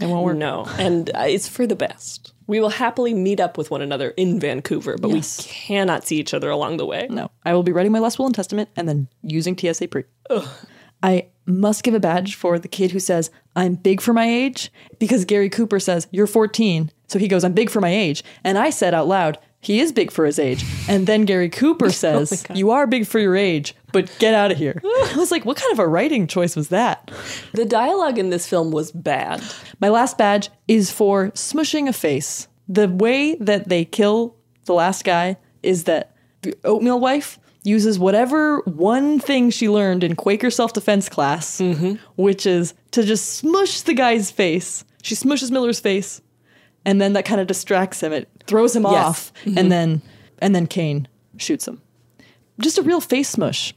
It 0.00 0.06
won't 0.06 0.24
work. 0.24 0.36
No, 0.36 0.66
and 0.78 1.10
uh, 1.14 1.24
it's 1.26 1.48
for 1.48 1.66
the 1.66 1.74
best. 1.76 2.32
We 2.46 2.60
will 2.60 2.68
happily 2.70 3.14
meet 3.14 3.40
up 3.40 3.58
with 3.58 3.70
one 3.70 3.82
another 3.82 4.10
in 4.10 4.38
Vancouver, 4.40 4.96
but 4.98 5.10
Yes. 5.10 5.38
we 5.46 5.50
cannot 5.52 6.06
see 6.06 6.16
each 6.18 6.32
other 6.34 6.50
along 6.50 6.76
the 6.76 6.86
way. 6.86 7.06
No, 7.10 7.30
I 7.44 7.54
will 7.54 7.62
be 7.62 7.72
writing 7.72 7.92
my 7.92 7.98
last 7.98 8.18
will 8.18 8.26
and 8.26 8.34
testament 8.34 8.68
and 8.76 8.88
then 8.88 9.08
using 9.22 9.56
TSA 9.56 9.88
pre. 9.88 10.04
I 11.02 11.26
must 11.46 11.82
give 11.82 11.94
a 11.94 12.00
badge 12.00 12.34
for 12.34 12.58
the 12.58 12.68
kid 12.68 12.92
who 12.92 13.00
says, 13.00 13.30
I'm 13.56 13.74
big 13.74 14.00
for 14.00 14.12
my 14.12 14.26
age, 14.26 14.70
because 14.98 15.24
Gary 15.24 15.50
Cooper 15.50 15.80
says, 15.80 16.06
You're 16.10 16.26
14. 16.26 16.90
So 17.08 17.18
he 17.18 17.28
goes, 17.28 17.44
I'm 17.44 17.52
big 17.52 17.70
for 17.70 17.80
my 17.80 17.90
age. 17.90 18.24
And 18.44 18.56
I 18.56 18.70
said 18.70 18.94
out 18.94 19.08
loud, 19.08 19.38
He 19.60 19.80
is 19.80 19.92
big 19.92 20.10
for 20.10 20.24
his 20.24 20.38
age. 20.38 20.64
And 20.88 21.06
then 21.06 21.24
Gary 21.24 21.48
Cooper 21.48 21.86
oh 21.86 21.90
says, 21.90 22.44
You 22.54 22.70
are 22.70 22.86
big 22.86 23.06
for 23.06 23.18
your 23.18 23.36
age, 23.36 23.74
but 23.92 24.14
get 24.18 24.34
out 24.34 24.52
of 24.52 24.58
here. 24.58 24.80
I 24.84 25.14
was 25.16 25.30
like, 25.30 25.44
What 25.44 25.56
kind 25.56 25.72
of 25.72 25.78
a 25.78 25.88
writing 25.88 26.26
choice 26.26 26.56
was 26.56 26.68
that? 26.68 27.10
The 27.52 27.64
dialogue 27.64 28.18
in 28.18 28.30
this 28.30 28.46
film 28.46 28.70
was 28.70 28.92
bad. 28.92 29.42
My 29.80 29.88
last 29.88 30.16
badge 30.16 30.50
is 30.68 30.90
for 30.90 31.30
smushing 31.32 31.88
a 31.88 31.92
face. 31.92 32.48
The 32.68 32.88
way 32.88 33.34
that 33.36 33.68
they 33.68 33.84
kill 33.84 34.36
the 34.64 34.74
last 34.74 35.04
guy 35.04 35.36
is 35.62 35.84
that 35.84 36.14
the 36.42 36.56
oatmeal 36.64 37.00
wife 37.00 37.38
uses 37.64 37.98
whatever 37.98 38.60
one 38.60 39.18
thing 39.20 39.50
she 39.50 39.68
learned 39.68 40.02
in 40.04 40.16
Quaker 40.16 40.50
self 40.50 40.72
defense 40.72 41.08
class, 41.08 41.60
which 42.16 42.46
is 42.46 42.74
to 42.92 43.02
just 43.04 43.36
smush 43.36 43.82
the 43.82 43.94
guy's 43.94 44.30
face. 44.30 44.84
She 45.02 45.14
smushes 45.14 45.50
Miller's 45.50 45.80
face, 45.80 46.20
and 46.84 47.00
then 47.00 47.12
that 47.14 47.24
kind 47.24 47.40
of 47.40 47.46
distracts 47.46 48.02
him. 48.02 48.12
It 48.12 48.28
throws 48.46 48.74
him 48.76 48.82
Yes. 48.84 48.92
off, 48.94 49.32
and 49.56 49.70
then 49.70 50.02
and 50.40 50.54
then 50.54 50.66
Kane 50.66 51.06
shoots 51.36 51.66
him. 51.68 51.80
Just 52.60 52.78
a 52.78 52.82
real 52.82 53.00
face 53.00 53.28
smush. 53.30 53.74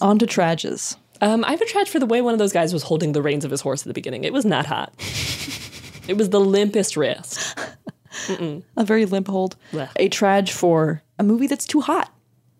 On 0.00 0.18
to 0.18 0.26
trages. 0.26 0.96
Um, 1.20 1.44
I 1.44 1.50
have 1.52 1.60
a 1.60 1.64
trage 1.66 1.88
for 1.88 1.98
the 2.00 2.06
way 2.06 2.20
one 2.20 2.32
of 2.32 2.38
those 2.38 2.52
guys 2.52 2.72
was 2.72 2.82
holding 2.82 3.12
the 3.12 3.22
reins 3.22 3.44
of 3.44 3.50
his 3.50 3.60
horse 3.60 3.82
at 3.82 3.88
the 3.88 3.94
beginning. 3.94 4.24
It 4.24 4.32
was 4.32 4.44
not 4.44 4.66
hot. 4.66 4.92
it 6.08 6.16
was 6.16 6.30
the 6.30 6.40
limpest 6.40 6.96
wrist. 6.96 7.56
a 8.76 8.84
very 8.84 9.04
limp 9.04 9.28
hold. 9.28 9.56
Blech. 9.72 9.90
A 9.96 10.08
trage 10.08 10.50
for 10.50 11.02
a 11.18 11.22
movie 11.22 11.46
that's 11.46 11.66
too 11.66 11.80
hot. 11.80 12.12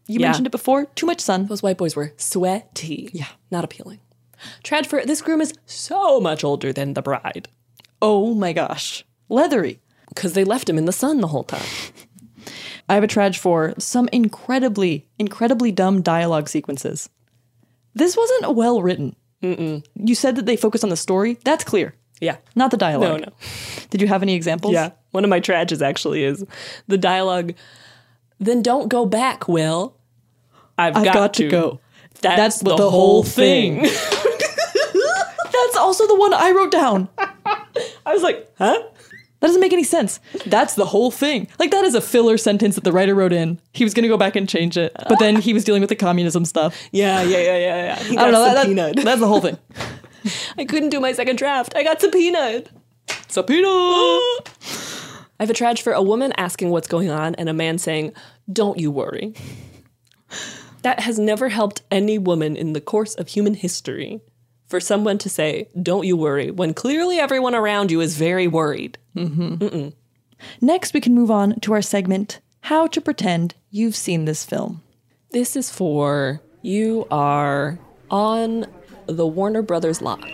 You 0.07 0.20
Yeah. 0.20 0.28
mentioned 0.28 0.46
it 0.46 0.50
before. 0.50 0.86
Too 0.94 1.07
much 1.07 1.20
sun. 1.20 1.46
Those 1.46 1.62
white 1.62 1.78
boys 1.78 1.94
were 1.96 2.12
sweaty. 2.16 3.11
Yeah. 3.12 3.28
Not 3.50 3.64
appealing. 3.64 4.00
Trad 4.64 4.86
for 4.86 5.05
this 5.07 5.22
groom 5.22 5.40
is 5.40 5.55
so 5.66 6.20
much 6.20 6.42
older 6.42 6.72
than 6.72 6.94
the 6.94 7.03
bride. 7.03 7.48
Oh 8.00 8.34
my 8.34 8.53
gosh. 8.53 9.05
Leathery. 9.28 9.80
Because 10.09 10.32
they 10.34 10.44
left 10.44 10.68
him 10.68 10.76
in 10.78 10.84
the 10.84 10.92
sun 10.92 11.20
the 11.20 11.28
whole 11.28 11.44
time. 11.44 11.64
I 12.88 12.94
have 12.94 13.05
a 13.05 13.09
trage 13.09 13.38
for 13.38 13.74
some 13.78 14.09
incredibly, 14.12 15.07
incredibly 15.18 15.70
dumb 15.72 16.03
dialogue 16.03 16.48
sequences. 16.48 17.09
This 17.94 18.16
wasn't 18.16 18.55
well 18.57 18.82
written. 18.82 19.14
Mm-mm. 19.42 19.84
You 19.94 20.14
said 20.14 20.36
that 20.36 20.46
they 20.46 20.57
focused 20.57 20.84
on 20.84 20.90
the 20.90 20.96
story. 20.96 21.38
That's 21.44 21.64
clear. 21.64 21.94
Yeah. 22.20 22.36
Not 22.55 22.70
the 22.70 22.76
dialogue. 22.76 23.20
No, 23.20 23.26
no. 23.26 23.32
Did 23.90 24.00
you 24.00 24.09
have 24.09 24.22
any 24.22 24.34
examples? 24.34 24.74
Yeah. 24.74 24.90
One 25.12 25.24
of 25.24 25.30
my 25.30 25.40
trages 25.40 25.82
actually 25.82 26.24
is 26.24 26.44
the 26.88 26.98
dialogue. 26.98 27.55
Then 28.43 28.62
don't 28.62 28.88
go 28.88 29.07
back, 29.07 29.47
Will. 29.49 29.97
I've, 30.76 30.97
I've 30.97 31.05
got, 31.05 31.34
to. 31.34 31.49
go. 31.49 31.80
That's, 32.20 32.61
the, 32.61 32.76
whole 32.76 33.22
thing. 33.22 33.82
That's 33.82 35.76
also 35.76 36.07
the 36.07 36.16
one 36.16 36.34
I 36.34 36.51
wrote 36.51 36.70
down. 36.70 37.09
I 37.16 38.12
was 38.12 38.22
like, 38.22 38.51
huh? 38.59 38.82
That 39.40 39.49
doesn't 39.49 39.61
make 39.61 39.72
any 39.72 39.82
sense. 39.84 40.20
That's 40.47 40.74
the 40.74 40.86
whole 40.86 41.11
thing. 41.11 41.49
Like 41.59 41.72
that 41.72 41.84
is 41.84 41.97
a 41.97 42.01
filler 42.01 42.36
sentence 42.38 42.76
that 42.76 42.84
the 42.84 42.93
writer 42.93 43.14
wrote 43.14 43.32
in. 43.32 43.61
He 43.72 43.82
was 43.82 43.93
going 43.93 44.05
to 44.05 44.09
go 44.09 44.16
back 44.16 44.36
and 44.36 44.49
change 44.49 44.76
it, 44.76 44.93
but 45.09 45.18
then 45.18 45.36
he 45.36 45.53
was 45.53 45.64
dealing 45.64 45.80
with 45.80 45.88
the 45.88 45.97
communism 45.97 46.45
stuff. 46.45 46.80
Yeah, 46.93 47.22
yeah, 47.22 47.38
yeah, 47.38 47.57
yeah, 47.57 47.84
yeah. 47.84 48.03
He 48.05 48.16
I 48.18 48.22
don't 48.22 48.32
know. 48.32 48.45
That, 48.45 48.55
that- 48.55 48.66
subpoenaed. 48.66 48.99
that's 48.99 49.20
the 49.20 49.26
whole 49.26 49.40
thing. 49.40 49.59
I 50.59 50.64
couldn't 50.64 50.90
do 50.90 51.01
my 51.01 51.12
second 51.12 51.38
draft. 51.38 51.74
I 51.74 51.82
got 51.82 52.01
subpoenaed. 52.01 52.70
Subpoena. 53.28 53.66
I 55.40 55.45
have 55.45 55.51
a 55.51 55.55
trage 55.55 55.82
for 55.82 55.93
a 55.93 56.03
woman 56.03 56.32
asking 56.36 56.70
what's 56.70 56.86
going 56.86 57.11
on 57.11 57.34
and 57.34 57.49
a 57.49 57.53
man 57.53 57.78
saying, 57.78 58.12
Don't 58.51 58.78
you 58.78 58.90
worry. 58.90 59.34
That 60.82 61.01
has 61.01 61.18
never 61.18 61.49
helped 61.49 61.82
any 61.90 62.18
woman 62.18 62.57
in 62.57 62.72
the 62.72 62.80
course 62.80 63.14
of 63.14 63.28
human 63.28 63.55
history 63.55 64.20
for 64.66 64.80
someone 64.80 65.18
to 65.18 65.28
say, 65.28 65.68
Don't 65.80 66.07
you 66.07 66.16
worry, 66.16 66.51
when 66.51 66.74
clearly 66.74 67.18
everyone 67.18 67.55
around 67.55 67.90
you 67.90 68.01
is 68.01 68.16
very 68.16 68.49
worried. 68.49 68.99
Mm-hmm. 69.14 69.88
Next, 70.61 70.93
we 70.93 71.01
can 71.01 71.14
move 71.14 71.30
on 71.30 71.61
to 71.61 71.72
our 71.72 71.82
segment 71.82 72.40
How 72.62 72.86
to 72.88 73.01
Pretend 73.01 73.55
You've 73.70 73.95
Seen 73.95 74.24
This 74.24 74.45
Film. 74.45 74.82
This 75.30 75.57
is 75.57 75.70
for 75.70 76.40
you 76.62 77.07
are 77.11 77.78
on 78.11 78.66
the 79.07 79.26
Warner 79.26 79.62
Brothers 79.62 80.03
lot, 80.03 80.24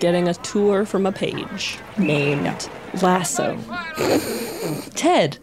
getting 0.00 0.28
a 0.28 0.34
tour 0.34 0.84
from 0.84 1.06
a 1.06 1.12
page 1.12 1.78
named 1.98 2.68
Lasso. 3.02 3.58
Ted. 4.94 5.38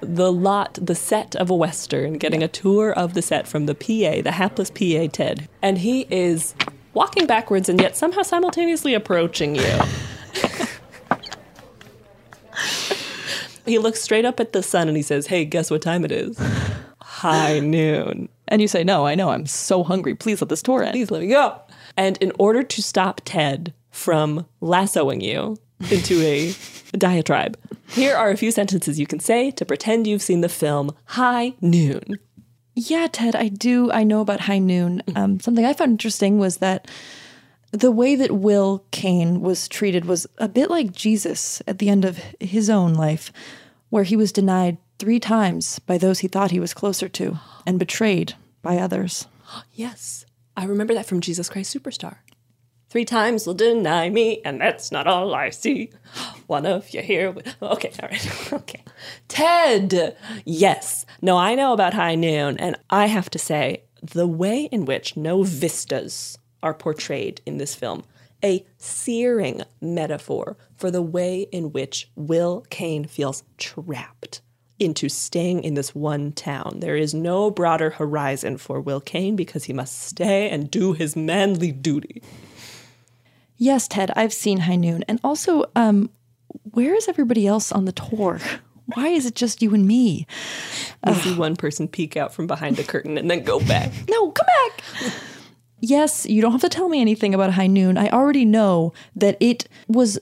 The 0.00 0.32
lot, 0.32 0.78
the 0.82 0.94
set 0.94 1.36
of 1.36 1.48
a 1.48 1.54
Western, 1.54 2.14
getting 2.14 2.42
a 2.42 2.48
tour 2.48 2.92
of 2.92 3.14
the 3.14 3.22
set 3.22 3.46
from 3.46 3.66
the 3.66 3.74
PA, 3.74 4.22
the 4.22 4.32
hapless 4.32 4.70
PA 4.70 5.06
Ted. 5.12 5.48
And 5.62 5.78
he 5.78 6.06
is 6.10 6.54
walking 6.94 7.26
backwards 7.26 7.68
and 7.68 7.80
yet 7.80 7.96
somehow 7.96 8.22
simultaneously 8.22 8.94
approaching 8.94 9.54
you. 9.54 9.78
he 13.64 13.78
looks 13.78 14.00
straight 14.00 14.24
up 14.24 14.40
at 14.40 14.52
the 14.52 14.62
sun 14.62 14.88
and 14.88 14.96
he 14.96 15.02
says, 15.02 15.28
Hey, 15.28 15.44
guess 15.44 15.70
what 15.70 15.82
time 15.82 16.04
it 16.04 16.12
is? 16.12 16.38
High 17.00 17.60
noon. 17.60 18.28
And 18.48 18.60
you 18.60 18.68
say, 18.68 18.84
No, 18.84 19.06
I 19.06 19.14
know, 19.14 19.30
I'm 19.30 19.46
so 19.46 19.82
hungry. 19.84 20.14
Please 20.14 20.40
let 20.40 20.48
this 20.48 20.62
tour 20.62 20.82
end. 20.82 20.92
Please 20.92 21.10
let 21.10 21.22
me 21.22 21.28
go. 21.28 21.60
And 21.96 22.16
in 22.18 22.32
order 22.38 22.62
to 22.62 22.82
stop 22.82 23.20
Ted 23.24 23.72
from 23.90 24.46
lassoing 24.60 25.20
you 25.20 25.58
into 25.90 26.20
a 26.22 26.54
diatribe, 26.96 27.58
here 27.88 28.16
are 28.16 28.30
a 28.30 28.36
few 28.36 28.50
sentences 28.50 28.98
you 28.98 29.06
can 29.06 29.20
say 29.20 29.50
to 29.52 29.64
pretend 29.64 30.06
you've 30.06 30.22
seen 30.22 30.40
the 30.40 30.48
film 30.48 30.94
High 31.04 31.54
Noon. 31.60 32.18
Yeah, 32.74 33.06
Ted, 33.10 33.36
I 33.36 33.48
do. 33.48 33.92
I 33.92 34.02
know 34.04 34.20
about 34.20 34.40
High 34.40 34.58
Noon. 34.58 35.02
Um, 35.14 35.40
something 35.40 35.64
I 35.64 35.74
found 35.74 35.92
interesting 35.92 36.38
was 36.38 36.58
that 36.58 36.90
the 37.70 37.90
way 37.90 38.14
that 38.16 38.32
Will 38.32 38.84
Kane 38.90 39.40
was 39.40 39.68
treated 39.68 40.04
was 40.04 40.26
a 40.38 40.48
bit 40.48 40.70
like 40.70 40.92
Jesus 40.92 41.62
at 41.66 41.78
the 41.78 41.88
end 41.88 42.04
of 42.04 42.18
his 42.40 42.70
own 42.70 42.94
life, 42.94 43.32
where 43.90 44.04
he 44.04 44.16
was 44.16 44.32
denied 44.32 44.78
three 44.98 45.20
times 45.20 45.78
by 45.80 45.98
those 45.98 46.20
he 46.20 46.28
thought 46.28 46.50
he 46.50 46.60
was 46.60 46.74
closer 46.74 47.08
to 47.08 47.38
and 47.66 47.78
betrayed 47.78 48.34
by 48.62 48.78
others. 48.78 49.26
Yes, 49.74 50.24
I 50.56 50.64
remember 50.64 50.94
that 50.94 51.04
from 51.04 51.20
Jesus 51.20 51.50
Christ 51.50 51.74
Superstar. 51.76 52.16
Three 52.92 53.06
times 53.06 53.46
will 53.46 53.54
deny 53.54 54.10
me, 54.10 54.42
and 54.44 54.60
that's 54.60 54.92
not 54.92 55.06
all 55.06 55.34
I 55.34 55.48
see. 55.48 55.88
One 56.46 56.66
of 56.66 56.90
you 56.90 57.00
here. 57.00 57.34
Okay, 57.62 57.90
all 58.02 58.08
right. 58.10 58.52
Okay. 58.52 58.84
Ted! 59.28 60.14
Yes. 60.44 61.06
No, 61.22 61.38
I 61.38 61.54
know 61.54 61.72
about 61.72 61.94
High 61.94 62.16
Noon, 62.16 62.58
and 62.58 62.76
I 62.90 63.06
have 63.06 63.30
to 63.30 63.38
say, 63.38 63.84
the 64.02 64.26
way 64.26 64.64
in 64.70 64.84
which 64.84 65.16
no 65.16 65.42
vistas 65.42 66.36
are 66.62 66.74
portrayed 66.74 67.40
in 67.46 67.56
this 67.56 67.74
film, 67.74 68.04
a 68.44 68.62
searing 68.76 69.62
metaphor 69.80 70.58
for 70.76 70.90
the 70.90 71.00
way 71.00 71.46
in 71.50 71.72
which 71.72 72.10
Will 72.14 72.66
Kane 72.68 73.06
feels 73.06 73.42
trapped 73.56 74.42
into 74.78 75.08
staying 75.08 75.64
in 75.64 75.72
this 75.72 75.94
one 75.94 76.30
town. 76.32 76.80
There 76.80 76.96
is 76.96 77.14
no 77.14 77.50
broader 77.50 77.88
horizon 77.88 78.58
for 78.58 78.82
Will 78.82 79.00
Kane 79.00 79.34
because 79.34 79.64
he 79.64 79.72
must 79.72 79.98
stay 79.98 80.50
and 80.50 80.70
do 80.70 80.92
his 80.92 81.16
manly 81.16 81.72
duty. 81.72 82.22
Yes, 83.62 83.86
Ted, 83.86 84.10
I've 84.16 84.32
seen 84.32 84.58
High 84.58 84.74
Noon. 84.74 85.04
And 85.06 85.20
also, 85.22 85.66
um, 85.76 86.10
where 86.72 86.96
is 86.96 87.06
everybody 87.06 87.46
else 87.46 87.70
on 87.70 87.84
the 87.84 87.92
tour? 87.92 88.40
Why 88.86 89.06
is 89.06 89.24
it 89.24 89.36
just 89.36 89.62
you 89.62 89.72
and 89.72 89.86
me? 89.86 90.26
I 91.04 91.12
see 91.12 91.36
one 91.36 91.54
person 91.54 91.86
peek 91.86 92.16
out 92.16 92.34
from 92.34 92.48
behind 92.48 92.74
the 92.74 92.82
curtain 92.82 93.16
and 93.16 93.30
then 93.30 93.44
go 93.44 93.60
back. 93.60 93.92
No, 94.10 94.32
come 94.32 94.46
back. 94.66 95.12
yes, 95.78 96.26
you 96.26 96.42
don't 96.42 96.50
have 96.50 96.60
to 96.62 96.68
tell 96.68 96.88
me 96.88 97.00
anything 97.00 97.34
about 97.34 97.52
High 97.52 97.68
Noon. 97.68 97.96
I 97.96 98.08
already 98.08 98.44
know 98.44 98.94
that 99.14 99.36
it 99.38 99.68
was 99.86 100.18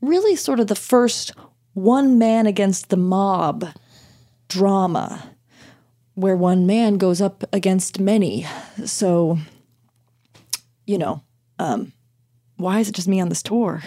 really 0.00 0.34
sort 0.34 0.58
of 0.58 0.68
the 0.68 0.74
first 0.74 1.32
one 1.74 2.16
man 2.16 2.46
against 2.46 2.88
the 2.88 2.96
mob 2.96 3.66
drama 4.48 5.32
where 6.14 6.34
one 6.34 6.66
man 6.66 6.96
goes 6.96 7.20
up 7.20 7.44
against 7.52 8.00
many. 8.00 8.46
So, 8.86 9.36
you 10.86 10.96
know, 10.96 11.22
um, 11.58 11.92
why 12.60 12.80
is 12.80 12.88
it 12.88 12.94
just 12.94 13.08
me 13.08 13.20
on 13.20 13.28
this 13.28 13.42
tour? 13.42 13.82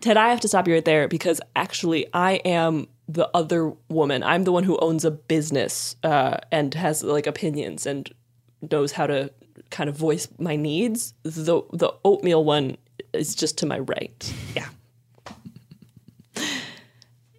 Ted, 0.00 0.16
I 0.16 0.28
have 0.28 0.40
to 0.40 0.48
stop 0.48 0.68
you 0.68 0.74
right 0.74 0.84
there 0.84 1.08
because 1.08 1.40
actually 1.56 2.06
I 2.12 2.32
am 2.44 2.88
the 3.08 3.28
other 3.34 3.72
woman. 3.88 4.22
I'm 4.22 4.44
the 4.44 4.52
one 4.52 4.64
who 4.64 4.76
owns 4.78 5.04
a 5.04 5.10
business 5.10 5.96
uh, 6.02 6.38
and 6.50 6.74
has 6.74 7.02
like 7.02 7.26
opinions 7.26 7.86
and 7.86 8.12
knows 8.70 8.92
how 8.92 9.06
to 9.06 9.30
kind 9.70 9.88
of 9.88 9.96
voice 9.96 10.28
my 10.38 10.56
needs. 10.56 11.14
The 11.22 11.62
the 11.72 11.92
oatmeal 12.04 12.44
one 12.44 12.76
is 13.12 13.34
just 13.34 13.58
to 13.58 13.66
my 13.66 13.78
right. 13.78 14.34
Yeah. 14.54 14.68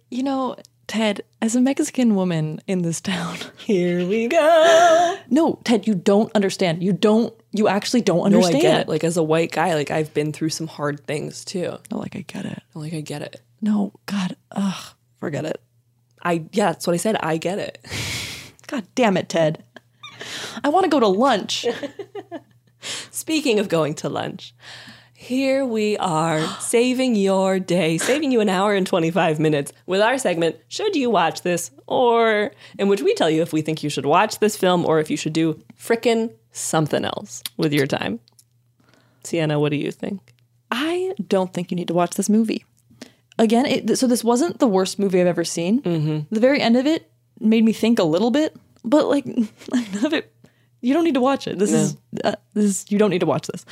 You 0.08 0.22
know, 0.22 0.56
Ted, 0.86 1.22
as 1.42 1.56
a 1.56 1.60
Mexican 1.60 2.14
woman 2.14 2.60
in 2.66 2.82
this 2.82 3.00
town, 3.00 3.36
here 3.58 4.06
we 4.06 4.28
go. 4.28 5.16
No, 5.30 5.58
Ted, 5.64 5.86
you 5.86 5.94
don't 5.94 6.30
understand. 6.34 6.82
You 6.82 6.92
don't. 6.92 7.34
You 7.52 7.68
actually 7.68 8.02
don't 8.02 8.20
understand. 8.22 8.54
No, 8.54 8.58
I 8.58 8.62
get 8.62 8.80
it. 8.82 8.88
Like 8.88 9.02
as 9.02 9.16
a 9.16 9.22
white 9.22 9.50
guy, 9.50 9.74
like 9.74 9.90
I've 9.90 10.12
been 10.14 10.32
through 10.32 10.50
some 10.50 10.66
hard 10.66 11.04
things 11.06 11.44
too. 11.44 11.76
No, 11.90 11.98
like 11.98 12.14
I 12.14 12.20
get 12.20 12.44
it. 12.44 12.62
Like 12.74 12.94
I 12.94 13.00
get 13.00 13.22
it. 13.22 13.42
No, 13.60 13.92
God, 14.06 14.36
ugh, 14.52 14.94
forget 15.18 15.44
it. 15.44 15.60
I 16.22 16.44
yeah, 16.52 16.66
that's 16.66 16.86
what 16.86 16.94
I 16.94 16.98
said. 16.98 17.16
I 17.16 17.36
get 17.36 17.58
it. 17.58 17.84
God 18.66 18.86
damn 18.94 19.16
it, 19.16 19.28
Ted. 19.28 19.64
I 20.62 20.68
want 20.68 20.84
to 20.84 20.90
go 20.90 21.00
to 21.00 21.08
lunch. 21.08 21.66
Speaking 23.10 23.58
of 23.58 23.68
going 23.68 23.94
to 23.94 24.08
lunch, 24.08 24.54
here 25.26 25.64
we 25.64 25.96
are 25.98 26.40
saving 26.60 27.14
your 27.16 27.58
day, 27.58 27.98
saving 27.98 28.32
you 28.32 28.40
an 28.40 28.48
hour 28.48 28.74
and 28.74 28.86
25 28.86 29.38
minutes 29.38 29.72
with 29.86 30.00
our 30.00 30.18
segment, 30.18 30.56
Should 30.68 30.94
You 30.96 31.10
Watch 31.10 31.42
This? 31.42 31.70
Or 31.86 32.52
in 32.78 32.88
which 32.88 33.02
we 33.02 33.14
tell 33.14 33.28
you 33.30 33.42
if 33.42 33.52
we 33.52 33.62
think 33.62 33.82
you 33.82 33.90
should 33.90 34.06
watch 34.06 34.38
this 34.38 34.56
film 34.56 34.84
or 34.86 34.98
if 35.00 35.10
you 35.10 35.16
should 35.16 35.32
do 35.32 35.60
frickin' 35.78 36.32
something 36.52 37.04
else 37.04 37.42
with 37.56 37.72
your 37.72 37.86
time. 37.86 38.20
Sienna, 39.24 39.58
what 39.58 39.70
do 39.70 39.76
you 39.76 39.90
think? 39.90 40.34
I 40.70 41.12
don't 41.28 41.52
think 41.52 41.70
you 41.70 41.76
need 41.76 41.88
to 41.88 41.94
watch 41.94 42.14
this 42.14 42.28
movie. 42.28 42.64
Again, 43.38 43.66
it, 43.66 43.98
so 43.98 44.06
this 44.06 44.24
wasn't 44.24 44.58
the 44.60 44.66
worst 44.68 44.98
movie 44.98 45.20
I've 45.20 45.26
ever 45.26 45.44
seen. 45.44 45.82
Mm-hmm. 45.82 46.34
The 46.34 46.40
very 46.40 46.60
end 46.60 46.76
of 46.76 46.86
it 46.86 47.10
made 47.38 47.64
me 47.64 47.72
think 47.72 47.98
a 47.98 48.04
little 48.04 48.30
bit, 48.30 48.56
but 48.84 49.06
like 49.08 49.26
none 49.26 50.04
of 50.04 50.12
it. 50.12 50.32
You 50.80 50.94
don't 50.94 51.04
need 51.04 51.14
to 51.14 51.20
watch 51.20 51.46
it. 51.46 51.58
This 51.58 51.72
No. 51.72 51.78
is 51.78 51.96
uh, 52.24 52.34
this. 52.54 52.64
Is, 52.64 52.86
you 52.90 52.98
don't 52.98 53.10
need 53.10 53.20
to 53.20 53.26
watch 53.26 53.46
this. 53.48 53.64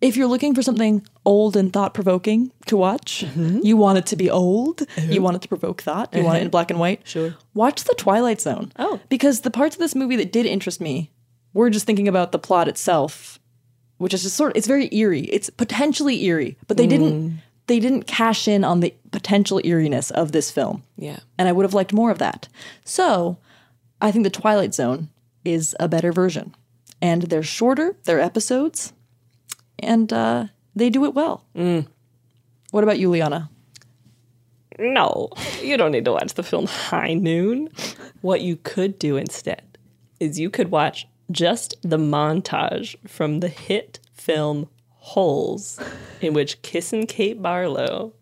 If 0.00 0.16
you're 0.16 0.26
looking 0.26 0.54
for 0.54 0.62
something 0.62 1.06
old 1.24 1.56
and 1.56 1.72
thought 1.72 1.94
provoking 1.94 2.52
to 2.66 2.76
watch, 2.76 3.24
mm-hmm. 3.26 3.60
you 3.62 3.76
want 3.76 3.98
it 3.98 4.06
to 4.06 4.16
be 4.16 4.30
old. 4.30 4.78
Mm-hmm. 4.78 5.12
You 5.12 5.22
want 5.22 5.36
it 5.36 5.42
to 5.42 5.48
provoke 5.48 5.80
thought. 5.80 6.14
You 6.14 6.22
want 6.22 6.36
it 6.36 6.40
in 6.40 6.44
mm-hmm. 6.46 6.50
black 6.50 6.70
and 6.70 6.78
white. 6.78 7.00
Sure. 7.04 7.34
Watch 7.54 7.84
The 7.84 7.94
Twilight 7.96 8.40
Zone. 8.40 8.72
Oh. 8.78 9.00
Because 9.08 9.40
the 9.40 9.50
parts 9.50 9.76
of 9.76 9.80
this 9.80 9.94
movie 9.94 10.16
that 10.16 10.32
did 10.32 10.44
interest 10.44 10.80
me 10.80 11.10
were 11.54 11.70
just 11.70 11.86
thinking 11.86 12.08
about 12.08 12.32
the 12.32 12.38
plot 12.38 12.68
itself, 12.68 13.38
which 13.96 14.12
is 14.12 14.22
just 14.22 14.36
sort 14.36 14.52
of 14.52 14.56
it's 14.56 14.66
very 14.66 14.94
eerie. 14.94 15.24
It's 15.24 15.48
potentially 15.48 16.22
eerie, 16.24 16.58
but 16.66 16.76
they 16.76 16.86
didn't 16.86 17.30
mm. 17.30 17.36
they 17.66 17.80
didn't 17.80 18.06
cash 18.06 18.46
in 18.46 18.64
on 18.64 18.80
the 18.80 18.94
potential 19.10 19.60
eeriness 19.64 20.10
of 20.10 20.32
this 20.32 20.50
film. 20.50 20.84
Yeah. 20.96 21.20
And 21.38 21.48
I 21.48 21.52
would 21.52 21.64
have 21.64 21.74
liked 21.74 21.94
more 21.94 22.10
of 22.10 22.18
that. 22.18 22.48
So, 22.84 23.38
I 24.02 24.12
think 24.12 24.24
The 24.24 24.30
Twilight 24.30 24.74
Zone 24.74 25.08
is 25.44 25.74
a 25.80 25.88
better 25.88 26.12
version. 26.12 26.54
And 27.00 27.22
they're 27.22 27.42
shorter, 27.42 27.96
they're 28.04 28.20
episodes, 28.20 28.92
and 29.78 30.12
uh, 30.12 30.46
they 30.74 30.90
do 30.90 31.04
it 31.04 31.14
well. 31.14 31.44
What 32.70 32.84
about 32.84 32.98
you, 32.98 33.10
Liana? 33.10 33.50
No, 34.78 35.30
you 35.62 35.76
don't 35.76 35.92
need 35.92 36.04
to 36.04 36.12
watch 36.12 36.34
the 36.34 36.42
film 36.42 36.66
High 36.66 37.14
Noon. 37.14 37.70
What 38.20 38.42
you 38.42 38.56
could 38.56 38.98
do 38.98 39.16
instead 39.16 39.78
is 40.20 40.38
you 40.38 40.50
could 40.50 40.70
watch 40.70 41.06
just 41.30 41.74
the 41.82 41.96
montage 41.96 42.96
from 43.08 43.40
the 43.40 43.48
hit 43.48 44.00
film 44.12 44.68
Holes, 44.90 45.78
in 46.20 46.34
which 46.34 46.60
Kissin' 46.62 47.06
Kate 47.06 47.40
Barlow 47.40 48.12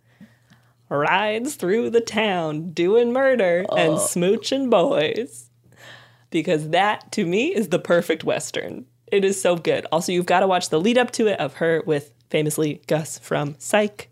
rides 0.91 1.55
through 1.55 1.91
the 1.91 2.01
town 2.03 2.73
doing 2.73 3.13
murder 3.13 3.65
and 3.77 3.95
smooching 3.95 4.69
boys. 4.69 5.51
Because 6.31 6.69
that, 6.71 7.11
to 7.13 7.25
me, 7.25 7.55
is 7.55 7.69
the 7.69 7.79
perfect 7.79 8.23
Western. 8.23 8.85
It 9.15 9.25
is 9.25 9.41
so 9.41 9.55
good. 9.55 9.87
Also, 9.93 10.11
you've 10.11 10.27
got 10.27 10.41
to 10.41 10.49
watch 10.49 10.71
the 10.71 10.81
lead 10.81 10.99
up 10.99 11.13
to 11.13 11.29
it 11.29 11.39
of 11.39 11.55
her 11.55 11.85
with 11.87 12.13
famously 12.31 12.83
Gus 12.89 13.17
from 13.21 13.55
Psych, 13.61 14.11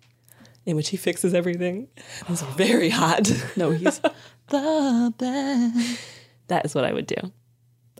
in 0.65 0.77
which 0.77 0.91
he 0.91 0.97
fixes 0.97 1.35
everything. 1.35 1.89
It's 2.29 2.43
very 2.57 2.89
hot. 2.89 3.29
No, 3.57 3.73
he's 3.73 3.99
the 4.47 5.13
best. 5.19 6.01
That 6.47 6.65
is 6.65 6.73
what 6.77 6.85
I 6.85 6.93
would 6.93 7.09
do. 7.09 7.17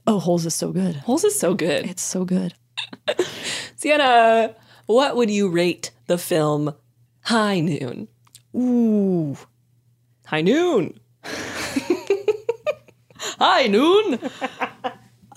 Oh, 0.07 0.21
Holes 0.21 0.47
is 0.47 0.55
so 0.55 0.71
good. 0.71 0.95
Holes 0.95 1.25
is 1.25 1.37
so 1.37 1.55
good. 1.55 1.87
It's 1.87 2.03
so 2.03 2.25
good. 2.25 2.55
Sienna, 3.75 4.55
what 4.87 5.17
would 5.17 5.29
you 5.29 5.49
rate 5.49 5.91
the 6.07 6.19
film 6.19 6.73
High 7.23 7.59
Noon? 7.59 8.07
Ooh. 8.55 9.37
High 10.27 10.43
Noon. 10.43 11.01
High 13.41 13.67
noon. 13.67 14.21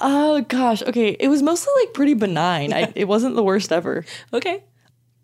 Oh 0.02 0.42
gosh. 0.42 0.82
Okay. 0.84 1.10
It 1.20 1.28
was 1.28 1.42
mostly 1.42 1.74
like 1.82 1.94
pretty 1.94 2.14
benign. 2.14 2.74
I, 2.74 2.92
it 2.96 3.08
wasn't 3.08 3.36
the 3.36 3.44
worst 3.44 3.72
ever. 3.72 4.06
Okay. 4.34 4.64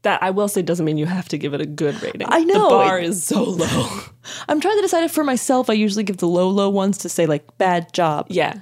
That 0.03 0.23
I 0.23 0.31
will 0.31 0.47
say 0.47 0.61
doesn't 0.63 0.85
mean 0.85 0.97
you 0.97 1.05
have 1.05 1.29
to 1.29 1.37
give 1.37 1.53
it 1.53 1.61
a 1.61 1.65
good 1.65 2.01
rating. 2.01 2.25
I 2.27 2.43
know. 2.43 2.63
The 2.63 2.69
bar 2.69 2.99
It- 2.99 3.05
is 3.09 3.23
so 3.23 3.43
low. 3.43 3.89
I'm 4.49 4.59
trying 4.59 4.77
to 4.77 4.81
decide 4.81 5.03
it 5.03 5.11
for 5.11 5.23
myself 5.23 5.69
I 5.69 5.73
usually 5.73 6.03
give 6.03 6.17
the 6.17 6.27
low, 6.27 6.49
low 6.49 6.69
ones 6.69 6.97
to 6.99 7.09
say 7.09 7.25
like 7.25 7.57
bad 7.57 7.93
job. 7.93 8.27
Yeah. 8.29 8.61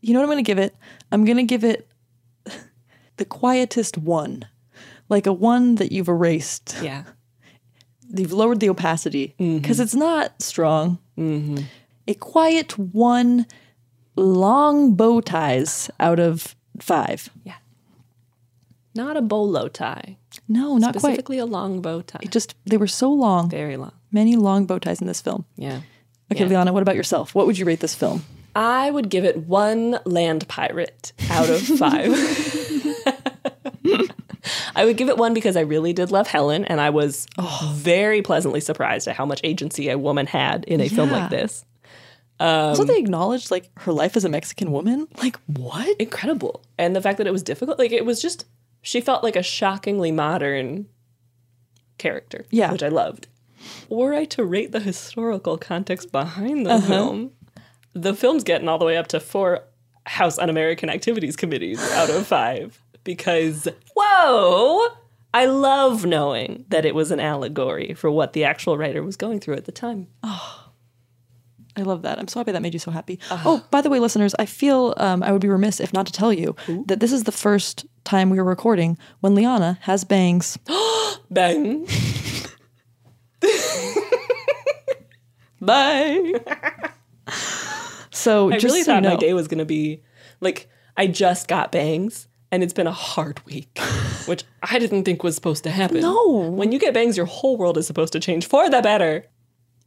You 0.00 0.12
know 0.12 0.18
what 0.20 0.24
I'm 0.24 0.30
going 0.32 0.44
to 0.44 0.48
give 0.48 0.58
it? 0.58 0.74
I'm 1.12 1.24
going 1.24 1.36
to 1.36 1.44
give 1.44 1.64
it 1.64 1.88
the 3.16 3.24
quietest 3.24 3.96
one. 3.98 4.46
Like 5.08 5.26
a 5.26 5.32
one 5.32 5.76
that 5.76 5.92
you've 5.92 6.08
erased. 6.08 6.76
Yeah. 6.82 7.04
You've 8.16 8.32
lowered 8.32 8.60
the 8.60 8.68
opacity 8.68 9.34
because 9.38 9.80
it's 9.80 9.94
not 9.94 10.40
strong. 10.42 10.98
Mm-hmm. 11.18 11.64
A 12.06 12.14
quiet 12.14 12.78
one, 12.78 13.46
long 14.16 14.94
bow 14.94 15.20
ties 15.20 15.90
out 16.00 16.18
of 16.20 16.54
five. 16.80 17.30
Yeah. 17.44 17.54
Not 18.94 19.16
a 19.16 19.22
bolo 19.22 19.68
tie. 19.68 20.16
No, 20.48 20.76
not 20.78 20.92
quite. 20.92 21.00
Specifically 21.00 21.38
a 21.38 21.46
long 21.46 21.80
bow 21.80 22.02
tie. 22.02 22.20
It 22.22 22.30
just 22.30 22.54
they 22.64 22.76
were 22.76 22.86
so 22.86 23.12
long. 23.12 23.50
Very 23.50 23.76
long. 23.76 23.92
Many 24.12 24.36
long 24.36 24.66
bow 24.66 24.78
ties 24.78 25.00
in 25.00 25.06
this 25.06 25.20
film. 25.20 25.44
Yeah. 25.56 25.80
Okay, 26.32 26.44
Yeah. 26.44 26.50
Liana, 26.50 26.72
what 26.72 26.82
about 26.82 26.96
yourself? 26.96 27.34
What 27.34 27.46
would 27.46 27.58
you 27.58 27.64
rate 27.64 27.80
this 27.80 27.94
film? 27.94 28.24
I 28.54 28.90
would 28.90 29.10
give 29.10 29.24
it 29.24 29.36
one 29.36 29.98
land 30.04 30.46
pirate 30.46 31.12
out 31.30 31.50
of 31.50 31.60
five. 31.78 32.12
I 34.76 34.84
would 34.84 34.96
give 34.96 35.08
it 35.08 35.16
one 35.16 35.34
because 35.34 35.56
I 35.56 35.60
really 35.60 35.92
did 35.92 36.10
love 36.10 36.26
Helen, 36.26 36.64
and 36.64 36.80
I 36.80 36.90
was 36.90 37.26
oh. 37.38 37.72
very 37.74 38.22
pleasantly 38.22 38.60
surprised 38.60 39.08
at 39.08 39.16
how 39.16 39.26
much 39.26 39.40
agency 39.42 39.88
a 39.88 39.98
woman 39.98 40.26
had 40.26 40.64
in 40.64 40.80
a 40.80 40.88
film 40.88 41.10
like 41.10 41.30
this. 41.30 41.64
Also, 42.40 42.82
Um, 42.82 42.88
they 42.88 42.98
acknowledged 42.98 43.50
like 43.50 43.70
her 43.80 43.92
life 43.92 44.16
as 44.16 44.24
a 44.24 44.28
Mexican 44.28 44.72
woman. 44.72 45.06
Like 45.22 45.38
what? 45.46 45.96
Incredible, 46.00 46.62
and 46.78 46.94
the 46.96 47.00
fact 47.00 47.18
that 47.18 47.26
it 47.26 47.32
was 47.32 47.42
difficult, 47.42 47.78
like 47.78 47.92
it 47.92 48.04
was 48.04 48.20
just 48.20 48.44
she 48.82 49.00
felt 49.00 49.22
like 49.22 49.36
a 49.36 49.42
shockingly 49.42 50.12
modern 50.12 50.86
character. 51.98 52.44
Yeah. 52.50 52.72
which 52.72 52.82
I 52.82 52.88
loved. 52.88 53.28
Were 53.88 54.12
I 54.14 54.24
to 54.26 54.44
rate 54.44 54.72
the 54.72 54.80
historical 54.80 55.56
context 55.56 56.12
behind 56.12 56.66
the 56.66 56.72
Uh-huh. 56.72 56.86
film, 56.86 57.30
the 57.94 58.14
film's 58.14 58.44
getting 58.44 58.68
all 58.68 58.78
the 58.78 58.84
way 58.84 58.96
up 58.96 59.06
to 59.08 59.20
four 59.20 59.62
House 60.06 60.38
Un 60.38 60.50
American 60.50 60.90
Activities 60.90 61.34
committees 61.36 61.80
out 61.92 62.10
of 62.10 62.26
five 62.26 62.78
because, 63.04 63.66
whoa, 63.96 64.88
I 65.32 65.46
love 65.46 66.04
knowing 66.04 66.66
that 66.68 66.84
it 66.84 66.94
was 66.94 67.10
an 67.10 67.20
allegory 67.20 67.94
for 67.94 68.10
what 68.10 68.34
the 68.34 68.44
actual 68.44 68.76
writer 68.76 69.02
was 69.02 69.16
going 69.16 69.40
through 69.40 69.54
at 69.54 69.64
the 69.64 69.72
time. 69.72 70.08
I 71.76 71.82
love 71.82 72.02
that. 72.02 72.18
I'm 72.18 72.28
so 72.28 72.38
happy 72.40 72.52
that 72.52 72.62
made 72.62 72.72
you 72.72 72.78
so 72.78 72.90
happy. 72.90 73.18
Oh, 73.30 73.64
by 73.70 73.80
the 73.80 73.90
way, 73.90 73.98
listeners, 73.98 74.34
I 74.38 74.46
feel 74.46 74.94
um, 74.96 75.22
I 75.22 75.32
would 75.32 75.40
be 75.40 75.48
remiss 75.48 75.80
if 75.80 75.92
not 75.92 76.06
to 76.06 76.12
tell 76.12 76.32
you 76.32 76.54
that 76.86 77.00
this 77.00 77.12
is 77.12 77.24
the 77.24 77.32
first 77.32 77.84
time 78.04 78.30
we 78.30 78.38
are 78.38 78.44
recording 78.44 78.96
when 79.20 79.34
Liana 79.34 79.78
has 79.82 80.04
bangs. 80.04 80.56
Bang. 81.30 81.86
Bye. 85.60 86.34
so 88.10 88.50
I 88.50 88.58
just 88.58 88.64
really 88.64 88.68
so 88.68 88.76
you 88.76 88.84
thought 88.84 89.02
my 89.02 89.16
day 89.16 89.32
was 89.34 89.48
going 89.48 89.58
to 89.58 89.64
be 89.64 90.02
like 90.40 90.68
I 90.96 91.06
just 91.06 91.48
got 91.48 91.72
bangs 91.72 92.28
and 92.52 92.62
it's 92.62 92.72
been 92.72 92.86
a 92.86 92.92
hard 92.92 93.44
week, 93.46 93.78
which 94.26 94.44
I 94.62 94.78
didn't 94.78 95.04
think 95.04 95.24
was 95.24 95.34
supposed 95.34 95.64
to 95.64 95.70
happen. 95.70 96.00
No. 96.00 96.50
When 96.50 96.70
you 96.70 96.78
get 96.78 96.94
bangs, 96.94 97.16
your 97.16 97.26
whole 97.26 97.56
world 97.56 97.76
is 97.78 97.86
supposed 97.86 98.12
to 98.12 98.20
change 98.20 98.46
for 98.46 98.70
the 98.70 98.80
better. 98.80 99.26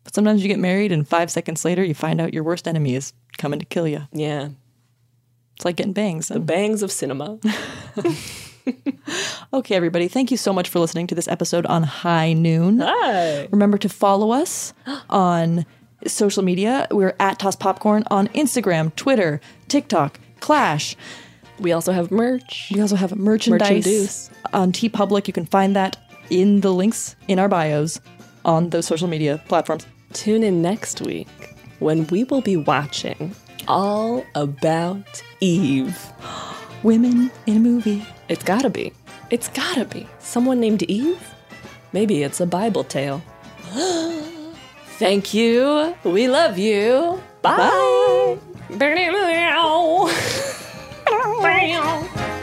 But 0.08 0.16
sometimes 0.16 0.42
you 0.42 0.48
get 0.48 0.58
married, 0.58 0.94
and 0.94 1.06
five 1.06 1.30
seconds 1.30 1.66
later, 1.66 1.84
you 1.84 1.94
find 1.94 2.22
out 2.22 2.34
your 2.34 2.44
worst 2.44 2.66
enemy 2.66 2.96
is 2.96 3.12
coming 3.38 3.60
to 3.60 3.66
kill 3.66 3.86
you. 3.86 4.04
Yeah. 4.14 4.52
It's 5.58 5.66
like 5.66 5.76
getting 5.76 5.92
bangs. 5.92 6.30
The 6.30 6.40
bangs 6.40 6.82
of 6.82 6.94
cinema. 6.94 7.40
Okay, 9.54 9.76
everybody, 9.76 10.08
thank 10.08 10.32
you 10.32 10.38
so 10.38 10.54
much 10.54 10.70
for 10.70 10.80
listening 10.80 11.08
to 11.08 11.16
this 11.16 11.28
episode 11.28 11.66
on 11.66 11.84
High 11.84 12.32
Noon. 12.34 12.80
Hi. 12.80 13.48
Remember 13.52 13.78
to 13.78 13.90
follow 13.90 14.32
us 14.32 14.74
on 15.10 15.66
social 16.06 16.42
media. 16.44 16.88
We're 16.92 17.16
at 17.20 17.40
Toss 17.40 17.56
Popcorn 17.58 18.04
on 18.10 18.28
Instagram, 18.30 18.96
Twitter, 18.96 19.42
TikTok, 19.68 20.20
Clash. 20.40 20.96
We 21.60 21.74
also 21.74 21.92
have 21.92 22.12
merch. 22.12 22.72
We 22.74 22.80
also 22.80 22.96
have 22.96 23.16
merchandise 23.18 23.86
Merchandise. 23.86 24.30
on 24.54 24.72
TeePublic. 24.72 25.28
You 25.28 25.34
can 25.34 25.46
find 25.46 25.76
that 25.76 25.98
in 26.30 26.62
the 26.62 26.74
links 26.74 27.16
in 27.28 27.40
our 27.40 27.50
bios 27.50 28.00
on 28.46 28.70
those 28.70 28.86
social 28.86 29.08
media 29.08 29.42
platforms. 29.48 29.86
Tune 30.18 30.42
in 30.42 30.64
next 30.64 31.00
week 31.02 31.28
when 31.78 32.08
we 32.08 32.24
will 32.24 32.42
be 32.42 32.58
watching 32.58 33.36
All 33.68 34.26
About 34.34 35.22
Eve. 35.42 35.96
Women 36.84 37.30
in 37.46 37.58
a 37.58 37.60
movie. 37.60 38.04
It's 38.28 38.44
gotta 38.44 38.72
be. 38.72 38.94
It's 39.30 39.48
gotta 39.50 39.86
be. 39.86 40.08
Someone 40.18 40.60
named 40.60 40.82
Eve? 40.82 41.22
Maybe 41.94 42.24
it's 42.24 42.42
a 42.42 42.48
Bible 42.48 42.84
tale. 42.84 43.22
Thank 44.98 45.36
you. 45.36 45.96
We 46.04 46.28
love 46.28 46.58
you. 46.58 47.22
Bye. 47.44 47.58
Bye. 47.58 48.40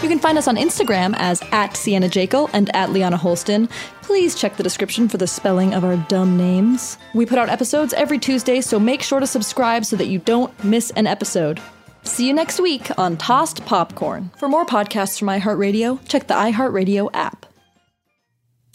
You 0.00 0.08
can 0.08 0.20
find 0.20 0.38
us 0.38 0.46
on 0.46 0.56
Instagram 0.56 1.14
as 1.18 1.42
at 1.50 1.76
Sienna 1.76 2.08
Jekyll 2.08 2.48
and 2.52 2.74
at 2.74 2.92
Liana 2.92 3.16
Holston. 3.16 3.68
Please 4.02 4.36
check 4.36 4.56
the 4.56 4.62
description 4.62 5.08
for 5.08 5.16
the 5.16 5.26
spelling 5.26 5.74
of 5.74 5.82
our 5.84 5.96
dumb 6.08 6.36
names. 6.36 6.96
We 7.14 7.26
put 7.26 7.36
out 7.36 7.48
episodes 7.48 7.92
every 7.92 8.20
Tuesday, 8.20 8.60
so 8.60 8.78
make 8.78 9.02
sure 9.02 9.18
to 9.18 9.26
subscribe 9.26 9.84
so 9.84 9.96
that 9.96 10.06
you 10.06 10.20
don't 10.20 10.52
miss 10.64 10.92
an 10.92 11.08
episode. 11.08 11.60
See 12.04 12.28
you 12.28 12.32
next 12.32 12.60
week 12.60 12.96
on 12.96 13.16
Tossed 13.16 13.66
Popcorn. 13.66 14.30
For 14.38 14.48
more 14.48 14.64
podcasts 14.64 15.18
from 15.18 15.28
iHeartRadio, 15.28 16.06
check 16.08 16.28
the 16.28 16.34
iHeartRadio 16.34 17.10
app. 17.12 17.46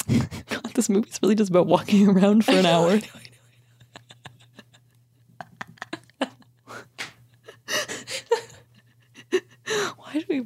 God, 0.09 0.73
this 0.75 0.89
movie's 0.89 1.19
really 1.23 1.35
just 1.35 1.49
about 1.49 1.67
walking 1.67 2.07
around 2.09 2.43
for 2.43 2.51
an 2.51 2.65
hour. 2.67 2.99
Why 9.97 10.13
do 10.13 10.25
we 10.29 10.45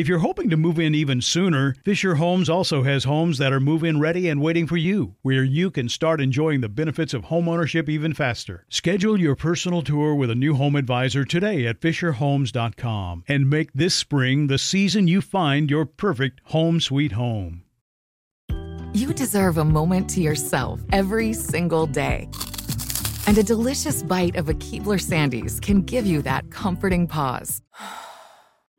If 0.00 0.08
you're 0.08 0.20
hoping 0.20 0.48
to 0.48 0.56
move 0.56 0.78
in 0.78 0.94
even 0.94 1.20
sooner, 1.20 1.76
Fisher 1.84 2.14
Homes 2.14 2.48
also 2.48 2.84
has 2.84 3.04
homes 3.04 3.36
that 3.36 3.52
are 3.52 3.60
move 3.60 3.84
in 3.84 4.00
ready 4.00 4.30
and 4.30 4.40
waiting 4.40 4.66
for 4.66 4.78
you, 4.78 5.16
where 5.20 5.44
you 5.44 5.70
can 5.70 5.90
start 5.90 6.22
enjoying 6.22 6.62
the 6.62 6.70
benefits 6.70 7.12
of 7.12 7.24
homeownership 7.24 7.86
even 7.86 8.14
faster. 8.14 8.64
Schedule 8.70 9.20
your 9.20 9.36
personal 9.36 9.82
tour 9.82 10.14
with 10.14 10.30
a 10.30 10.34
new 10.34 10.54
home 10.54 10.74
advisor 10.74 11.26
today 11.26 11.66
at 11.66 11.82
FisherHomes.com 11.82 13.24
and 13.28 13.50
make 13.50 13.74
this 13.74 13.94
spring 13.94 14.46
the 14.46 14.56
season 14.56 15.06
you 15.06 15.20
find 15.20 15.68
your 15.68 15.84
perfect 15.84 16.40
home 16.44 16.80
sweet 16.80 17.12
home. 17.12 17.64
You 18.94 19.12
deserve 19.12 19.58
a 19.58 19.66
moment 19.66 20.08
to 20.14 20.22
yourself 20.22 20.80
every 20.92 21.34
single 21.34 21.86
day. 21.86 22.26
And 23.26 23.36
a 23.36 23.42
delicious 23.42 24.02
bite 24.02 24.36
of 24.36 24.48
a 24.48 24.54
Keebler 24.54 24.98
Sandies 24.98 25.60
can 25.60 25.82
give 25.82 26.06
you 26.06 26.22
that 26.22 26.50
comforting 26.50 27.06
pause. 27.06 27.60